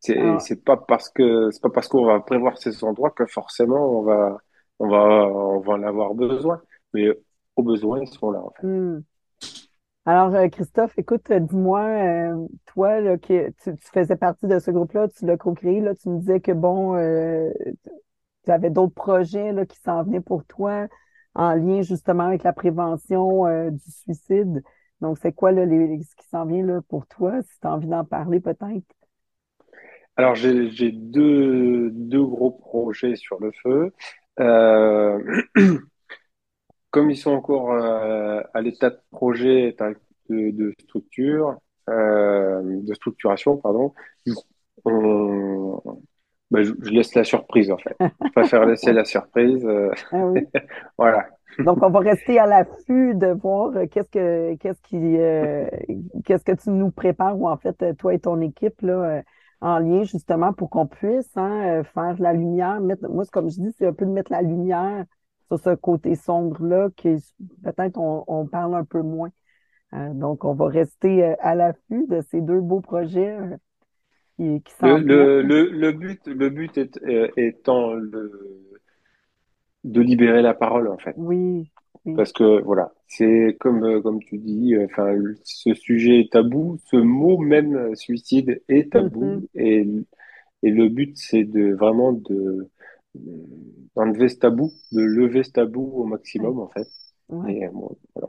C'est 0.00 0.38
Alors, 0.38 0.40
c'est 0.40 0.64
pas 0.64 0.76
parce 0.76 1.10
que 1.10 1.50
c'est 1.50 1.60
pas 1.62 1.70
parce 1.70 1.88
qu'on 1.88 2.04
va 2.06 2.20
prévoir 2.20 2.56
ces 2.58 2.84
endroits 2.84 3.10
que 3.10 3.26
forcément 3.26 3.98
on 4.00 4.02
va 4.02 4.38
on 4.80 4.88
va 4.88 4.98
on 4.98 5.60
va 5.60 5.72
en 5.74 5.82
avoir 5.84 6.14
besoin. 6.14 6.60
Mais 6.92 7.08
au 7.54 7.62
besoin 7.62 8.00
ils 8.00 8.08
sont 8.08 8.32
là 8.32 8.40
en 8.40 8.50
fait. 8.50 8.66
hmm. 8.66 9.02
Alors 10.06 10.34
euh, 10.34 10.48
Christophe, 10.48 10.98
écoute, 10.98 11.30
dis-moi, 11.30 11.82
euh, 11.82 12.46
toi, 12.66 13.00
là, 13.00 13.18
que 13.18 13.50
tu, 13.62 13.76
tu 13.76 13.88
faisais 13.92 14.16
partie 14.16 14.46
de 14.46 14.58
ce 14.58 14.70
groupe-là, 14.70 15.08
tu 15.08 15.26
l'as 15.26 15.36
co-créé, 15.36 15.80
là, 15.80 15.94
tu 15.94 16.08
me 16.08 16.18
disais 16.18 16.40
que 16.40 16.52
bon, 16.52 16.96
euh, 16.96 17.50
tu 18.44 18.50
avais 18.50 18.70
d'autres 18.70 18.94
projets 18.94 19.52
là, 19.52 19.66
qui 19.66 19.78
s'en 19.80 20.02
venaient 20.02 20.22
pour 20.22 20.44
toi 20.46 20.88
en 21.34 21.54
lien 21.54 21.82
justement 21.82 22.24
avec 22.24 22.42
la 22.42 22.52
prévention 22.52 23.46
euh, 23.46 23.70
du 23.70 23.90
suicide. 23.90 24.62
Donc, 25.00 25.18
c'est 25.18 25.32
quoi 25.32 25.52
là, 25.52 25.66
les, 25.66 26.02
ce 26.02 26.16
qui 26.16 26.26
s'en 26.28 26.46
vient 26.46 26.64
là, 26.64 26.80
pour 26.88 27.06
toi, 27.06 27.40
si 27.42 27.60
tu 27.60 27.66
as 27.66 27.72
envie 27.72 27.86
d'en 27.86 28.04
parler 28.04 28.40
peut-être? 28.40 28.84
Alors, 30.16 30.34
j'ai, 30.34 30.70
j'ai 30.70 30.92
deux, 30.92 31.90
deux 31.90 32.24
gros 32.24 32.50
projets 32.50 33.16
sur 33.16 33.38
le 33.40 33.52
feu. 33.62 33.92
Euh, 34.40 35.42
comme 36.90 37.10
ils 37.10 37.16
sont 37.16 37.32
encore 37.32 37.72
euh, 37.72 38.40
à 38.54 38.60
l'état 38.60 38.90
de 38.90 38.98
projet, 39.10 39.76
de, 40.28 40.50
de 40.50 40.74
structure, 40.80 41.58
euh, 41.88 42.62
de 42.64 42.94
structuration, 42.94 43.56
pardon, 43.56 43.92
on, 44.84 45.80
bah, 46.50 46.62
je, 46.62 46.72
je 46.82 46.90
laisse 46.90 47.14
la 47.14 47.24
surprise 47.24 47.70
en 47.70 47.78
fait. 47.78 47.96
Je 48.24 48.30
préfère 48.32 48.66
laisser 48.66 48.92
la 48.92 49.04
surprise. 49.04 49.66
Ah 50.12 50.26
oui. 50.26 50.40
voilà. 50.98 51.28
Donc, 51.58 51.82
on 51.82 51.90
va 51.90 51.98
rester 52.00 52.38
à 52.38 52.46
l'affût 52.46 53.14
de 53.14 53.26
voir 53.28 53.72
qu'est-ce 53.90 54.08
que 54.08 54.54
qu'est-ce 54.56 54.80
qui 54.82 55.18
euh, 55.18 55.68
qu'est-ce 56.24 56.44
que 56.44 56.52
tu 56.52 56.70
nous 56.70 56.90
prépares 56.90 57.38
ou 57.38 57.48
en 57.48 57.56
fait 57.56 57.96
toi 57.98 58.14
et 58.14 58.20
ton 58.20 58.40
équipe 58.40 58.80
là 58.82 59.22
en 59.60 59.78
lien 59.78 60.04
justement 60.04 60.52
pour 60.52 60.70
qu'on 60.70 60.86
puisse 60.86 61.36
hein, 61.36 61.80
euh, 61.80 61.84
faire 61.84 62.16
la 62.20 62.32
lumière. 62.32 62.80
Mettre, 62.80 63.08
moi, 63.08 63.24
comme 63.32 63.50
je 63.50 63.60
dis, 63.60 63.72
c'est 63.78 63.86
un 63.86 63.92
peu 63.92 64.06
de 64.06 64.10
mettre 64.10 64.32
la 64.32 64.42
lumière 64.42 65.04
sur 65.48 65.58
ce 65.60 65.74
côté 65.74 66.14
sombre-là 66.16 66.88
qui 66.96 67.16
peut-être 67.62 67.98
on, 67.98 68.24
on 68.26 68.46
parle 68.46 68.74
un 68.74 68.84
peu 68.84 69.02
moins. 69.02 69.30
Euh, 69.94 70.14
donc, 70.14 70.44
on 70.44 70.54
va 70.54 70.68
rester 70.68 71.24
euh, 71.24 71.34
à 71.40 71.54
l'affût 71.54 72.06
de 72.08 72.22
ces 72.30 72.40
deux 72.42 72.60
beaux 72.60 72.80
projets 72.80 73.36
qui, 74.36 74.62
qui 74.62 74.72
Le, 74.82 74.96
s'en 74.96 74.98
le, 74.98 75.42
le, 75.42 75.70
le 75.70 75.92
but, 75.92 76.26
le 76.26 76.50
but 76.50 76.76
est, 76.76 76.98
euh, 77.02 77.28
étant 77.36 77.94
le, 77.94 78.30
de 79.84 80.00
libérer 80.00 80.42
la 80.42 80.54
parole 80.54 80.88
en 80.88 80.98
fait. 80.98 81.16
Oui, 81.16 81.70
oui. 82.04 82.14
Parce 82.16 82.32
que 82.32 82.60
voilà, 82.62 82.92
c'est 83.10 83.58
comme 83.60 83.84
euh, 83.84 84.02
comme 84.02 84.20
tu 84.24 84.38
dis, 84.38 84.74
euh, 84.76 84.86
ce 85.44 85.74
sujet 85.74 86.20
est 86.22 86.32
tabou, 86.32 86.78
ce 86.86 86.96
mot 86.98 87.38
même 87.38 87.76
euh, 87.76 87.96
suicide 87.96 88.62
est 88.68 88.92
tabou 88.92 89.48
et 89.56 89.86
et 90.64 90.70
le 90.70 90.88
but 90.90 91.16
c'est 91.18 91.44
de 91.44 91.74
vraiment 91.74 92.12
de 92.14 92.70
d'enlever 93.96 94.28
ce 94.28 94.36
tabou, 94.36 94.72
de 94.92 95.02
lever 95.02 95.42
ce 95.44 95.52
tabou 95.52 95.82
au 95.94 96.04
Ouais, 96.38 96.50
maximum 96.50 96.58
en 96.60 96.68
fait. 96.68 96.88
ouais. 97.30 97.48
Et 97.48 97.68
bon, 97.68 97.96
voilà, 98.14 98.28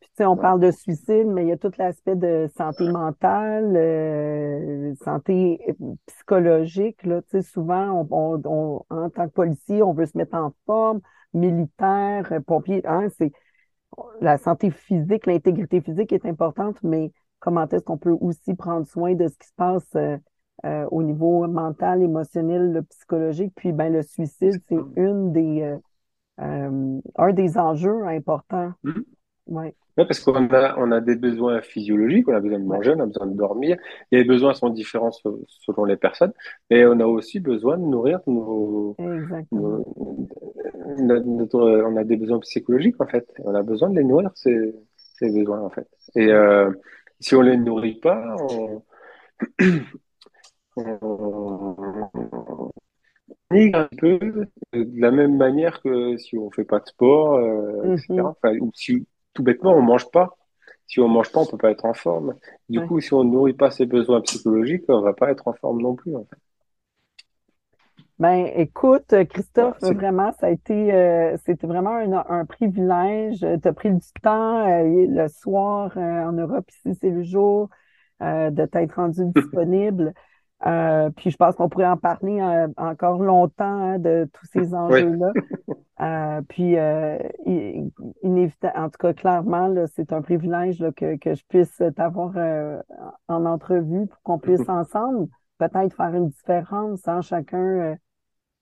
Puis, 0.00 0.08
tu 0.10 0.14
sais, 0.18 0.26
on 0.26 0.36
parle 0.36 0.60
de 0.60 0.70
suicide, 0.70 1.26
mais 1.26 1.44
il 1.44 1.48
y 1.48 1.52
a 1.52 1.56
tout 1.56 1.70
l'aspect 1.78 2.16
de 2.16 2.48
santé 2.56 2.86
mentale, 2.88 3.72
euh, 3.76 4.94
santé 5.04 5.58
psychologique. 6.06 7.02
Là, 7.04 7.22
tu 7.22 7.30
sais, 7.30 7.42
souvent, 7.42 8.06
on, 8.10 8.36
on- 8.36 8.42
on- 8.44 8.84
en 8.90 9.10
tant 9.10 9.26
que 9.28 9.32
policier, 9.32 9.82
on 9.82 9.92
veut 9.94 10.06
se 10.06 10.16
mettre 10.18 10.34
en 10.36 10.52
forme, 10.66 11.00
militaire, 11.34 12.30
pompier. 12.46 12.82
Hein, 12.86 13.08
c'est 13.18 13.32
la 14.20 14.38
santé 14.38 14.70
physique, 14.70 15.26
l'intégrité 15.26 15.80
physique 15.80 16.12
est 16.12 16.26
importante, 16.26 16.76
mais 16.82 17.12
comment 17.40 17.68
est-ce 17.68 17.84
qu'on 17.84 17.98
peut 17.98 18.16
aussi 18.20 18.54
prendre 18.54 18.86
soin 18.86 19.14
de 19.14 19.28
ce 19.28 19.36
qui 19.36 19.48
se 19.48 19.54
passe 19.56 19.88
euh, 19.96 20.16
euh, 20.64 20.86
au 20.90 21.02
niveau 21.02 21.46
mental, 21.46 22.02
émotionnel, 22.02 22.82
psychologique? 22.90 23.52
Puis, 23.56 23.72
ben, 23.72 23.92
le 23.92 24.02
suicide, 24.02 24.60
c'est 24.68 24.78
une 24.96 25.32
des, 25.32 25.78
euh, 26.40 27.00
un 27.16 27.32
des 27.32 27.58
enjeux 27.58 28.06
importants. 28.06 28.72
Ouais, 29.46 29.74
Ouais, 29.96 30.04
parce 30.06 30.20
qu'on 30.20 30.48
a, 30.50 30.76
on 30.78 30.92
a 30.92 31.00
des 31.00 31.16
besoins 31.16 31.62
physiologiques, 31.62 32.28
on 32.28 32.34
a 32.34 32.40
besoin 32.40 32.58
de 32.58 32.64
manger, 32.66 32.92
on 32.96 33.00
a 33.00 33.06
besoin 33.06 33.26
de 33.26 33.34
dormir. 33.36 33.78
Et 34.12 34.18
les 34.18 34.24
besoins 34.24 34.52
sont 34.54 34.68
différents 34.70 35.10
se- 35.12 35.28
selon 35.48 35.84
les 35.86 35.96
personnes. 35.96 36.32
Et 36.70 36.84
on 36.84 37.00
a 37.00 37.06
aussi 37.06 37.40
besoin 37.40 37.78
de 37.78 37.84
nourrir 37.84 38.20
nos, 38.26 38.98
nos- 39.52 41.20
notre- 41.24 41.60
on 41.86 41.96
a 41.96 42.04
des 42.04 42.16
besoins 42.16 42.40
psychologiques, 42.40 43.00
en 43.00 43.06
fait. 43.06 43.26
On 43.44 43.54
a 43.54 43.62
besoin 43.62 43.90
de 43.90 43.96
les 43.96 44.04
nourrir, 44.04 44.30
ces, 44.34 44.74
ces 44.96 45.30
besoins, 45.30 45.60
en 45.62 45.70
fait. 45.70 45.88
Et 46.16 46.28
euh, 46.32 46.70
si 47.20 47.34
on 47.34 47.42
les 47.42 47.56
nourrit 47.56 47.98
pas, 48.00 48.36
on, 48.40 48.82
on, 50.76 52.70
un 53.50 53.88
peu 53.98 54.18
de 54.72 55.00
la 55.00 55.10
même 55.10 55.36
manière 55.36 55.80
que 55.82 56.16
si 56.18 56.36
on 56.38 56.50
fait 56.50 56.64
pas 56.64 56.80
de 56.80 56.86
sport, 56.86 57.34
euh, 57.36 57.86
etc. 57.88 58.30
Enfin, 58.30 58.56
ou 58.60 58.70
si 58.74 59.06
tout 59.36 59.44
bêtement 59.44 59.74
on 59.74 59.82
mange 59.82 60.10
pas. 60.12 60.36
Si 60.88 61.00
on 61.00 61.08
mange 61.08 61.32
pas, 61.32 61.40
on 61.42 61.46
peut 61.46 61.58
pas 61.58 61.70
être 61.72 61.84
en 61.86 61.94
forme. 61.94 62.34
Du 62.70 62.80
Ouais. 62.80 62.84
coup, 62.84 63.00
si 63.00 63.14
on 63.14 63.24
nourrit 63.24 63.54
pas 63.54 63.70
ses 63.72 63.86
besoins 63.86 64.22
psychologiques, 64.22 64.84
on 64.88 65.02
va 65.02 65.14
pas 65.14 65.30
être 65.32 65.48
en 65.48 65.54
forme 65.54 65.82
non 65.82 65.96
plus, 65.96 66.16
en 66.16 66.24
fait. 66.26 66.38
Ben, 68.18 68.46
écoute, 68.56 69.14
Christophe, 69.28 69.82
vraiment, 69.82 70.32
ça 70.32 70.46
a 70.46 70.50
été, 70.50 70.92
euh, 70.94 71.36
c'était 71.44 71.66
vraiment 71.66 71.90
un, 71.96 72.12
un 72.30 72.46
privilège. 72.46 73.40
Tu 73.40 73.68
as 73.68 73.72
pris 73.74 73.90
du 73.92 74.00
temps 74.22 74.66
euh, 74.66 75.06
le 75.08 75.28
soir 75.28 75.92
euh, 75.98 76.00
en 76.24 76.32
Europe, 76.32 76.66
ici, 76.70 76.96
c'est 76.98 77.10
le 77.10 77.22
jour, 77.22 77.68
de 78.20 78.64
t'être 78.66 78.94
rendu 78.94 79.26
disponible. 79.36 80.14
Euh, 80.66 81.10
puis 81.10 81.30
je 81.30 81.36
pense 81.36 81.54
qu'on 81.56 81.68
pourrait 81.68 81.86
en 81.86 81.96
parler 81.98 82.40
euh, 82.40 82.68
encore 82.78 83.18
longtemps 83.22 83.64
hein, 83.64 83.98
de 83.98 84.28
tous 84.32 84.46
ces 84.46 84.74
oui, 84.88 85.04
enjeux-là. 85.04 85.34
Euh, 86.00 86.42
puis, 86.48 86.78
euh, 86.78 87.18
i- 87.46 87.92
inévita- 88.22 88.72
en 88.76 88.90
tout 88.90 88.98
cas, 88.98 89.14
clairement, 89.14 89.74
c'est 89.94 90.12
un 90.12 90.22
privilège 90.22 90.80
là, 90.80 90.92
que, 90.92 91.16
que 91.18 91.34
je 91.34 91.44
puisse 91.48 91.82
t'avoir 91.96 92.32
euh, 92.36 92.80
en 93.28 93.46
entrevue 93.46 94.06
pour 94.08 94.22
qu'on 94.22 94.38
puisse 94.38 94.68
ensemble 94.68 95.28
peut-être 95.58 95.94
faire 95.96 96.14
une 96.14 96.28
différence, 96.28 97.06
hein, 97.08 97.22
chacun, 97.22 97.58
euh, 97.58 97.96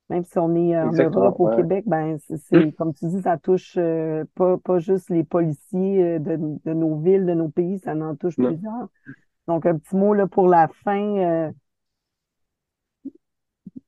même 0.09 0.23
si 0.23 0.37
on 0.39 0.53
est 0.55 0.77
en 0.77 0.93
Europe, 0.93 1.39
au 1.39 1.47
Ouais. 1.47 1.49
Québec, 1.49 1.83
ben 1.87 2.17
c'est, 2.19 2.37
c'est- 2.37 2.71
comme 2.77 2.93
tu 2.93 3.07
dis, 3.07 3.21
ça 3.21 3.37
touche 3.37 3.75
euh, 3.77 4.23
pas, 4.35 4.57
pas 4.59 4.79
juste 4.79 5.09
les 5.09 5.23
policiers 5.23 6.19
de, 6.19 6.37
de 6.65 6.73
nos 6.73 6.97
villes, 6.99 7.25
de 7.25 7.33
nos 7.33 7.49
pays, 7.49 7.79
ça 7.79 7.93
en 7.95 8.15
touche 8.15 8.37
Non. 8.37 8.55
plusieurs. 8.55 8.87
Donc, 9.47 9.65
un 9.65 9.77
petit 9.77 9.95
mot 9.95 10.13
là, 10.13 10.27
pour 10.27 10.47
la 10.47 10.67
fin, 10.83 11.01
euh, 11.17 11.51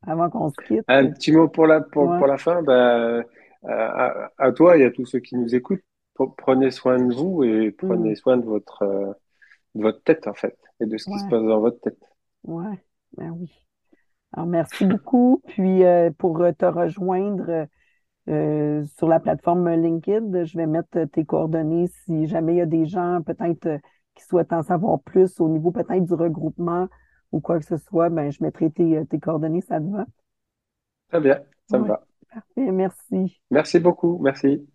avant 0.08 0.30
qu'on 0.30 0.50
se 0.50 0.56
quitte. 0.66 0.84
Un 0.88 1.12
petit 1.12 1.32
mot 1.32 1.48
pour 1.48 1.68
la, 1.68 1.82
pour, 1.82 2.08
Ouais. 2.08 2.18
pour 2.18 2.28
la 2.28 2.38
fin. 2.38 2.62
Ben, 2.64 3.24
à, 3.68 4.30
à 4.38 4.52
toi 4.52 4.78
et 4.78 4.86
à 4.86 4.92
tous 4.92 5.06
ceux 5.06 5.20
qui 5.20 5.36
nous 5.36 5.54
écoutent, 5.54 5.84
pre- 6.18 6.34
prenez 6.38 6.72
soin 6.72 6.98
de 6.98 7.14
vous 7.14 7.44
et 7.44 7.72
prenez 7.72 8.16
soin 8.16 8.38
de 8.38 8.46
votre, 8.46 8.84
euh, 8.84 9.12
de 9.76 9.82
votre 9.82 10.02
tête, 10.04 10.28
en 10.28 10.34
fait, 10.34 10.58
et 10.80 10.86
de 10.86 10.98
ce 10.98 11.06
qui 11.06 11.20
se 11.20 11.28
passe 11.30 11.44
dans 11.44 11.60
votre 11.60 11.80
tête. 11.82 12.00
Ouais. 12.44 12.84
Ben 13.18 13.32
oui. 13.32 13.52
Alors, 14.34 14.48
merci 14.48 14.86
beaucoup. 14.86 15.42
Puis, 15.48 15.84
euh, 15.84 16.12
pour 16.18 16.38
te 16.58 16.66
rejoindre 16.66 17.68
euh, 18.30 18.84
sur 18.98 19.08
la 19.08 19.20
plateforme 19.20 19.70
LinkedIn, 19.70 20.44
je 20.44 20.58
vais 20.58 20.68
mettre 20.68 21.06
tes 21.06 21.26
coordonnées 21.26 21.88
si 22.06 22.28
jamais 22.28 22.54
il 22.54 22.58
y 22.58 22.62
a 22.62 22.66
des 22.66 22.86
gens 22.86 23.22
peut-être 23.26 23.80
qui 24.16 24.24
souhaitent 24.26 24.54
en 24.54 24.64
savoir 24.64 25.00
plus 25.02 25.40
au 25.40 25.48
niveau 25.48 25.72
peut-être 25.72 26.04
du 26.06 26.14
regroupement 26.14 26.88
ou 27.32 27.40
quoi 27.42 27.60
que 27.60 27.66
ce 27.66 27.78
soit, 27.78 28.10
ben, 28.10 28.32
je 28.32 28.44
mettrai 28.44 28.72
tes, 28.72 29.06
tes 29.08 29.20
coordonnées, 29.20 29.62
ça 29.62 29.80
te 29.80 29.86
va? 29.92 30.06
Très 31.10 31.20
bien, 31.22 31.44
ça 31.70 31.80
me 31.80 31.86
va. 31.86 32.08
Parfait, 32.30 32.72
merci. 32.72 33.42
Merci 33.52 33.80
beaucoup. 33.80 34.20
Merci. 34.22 34.68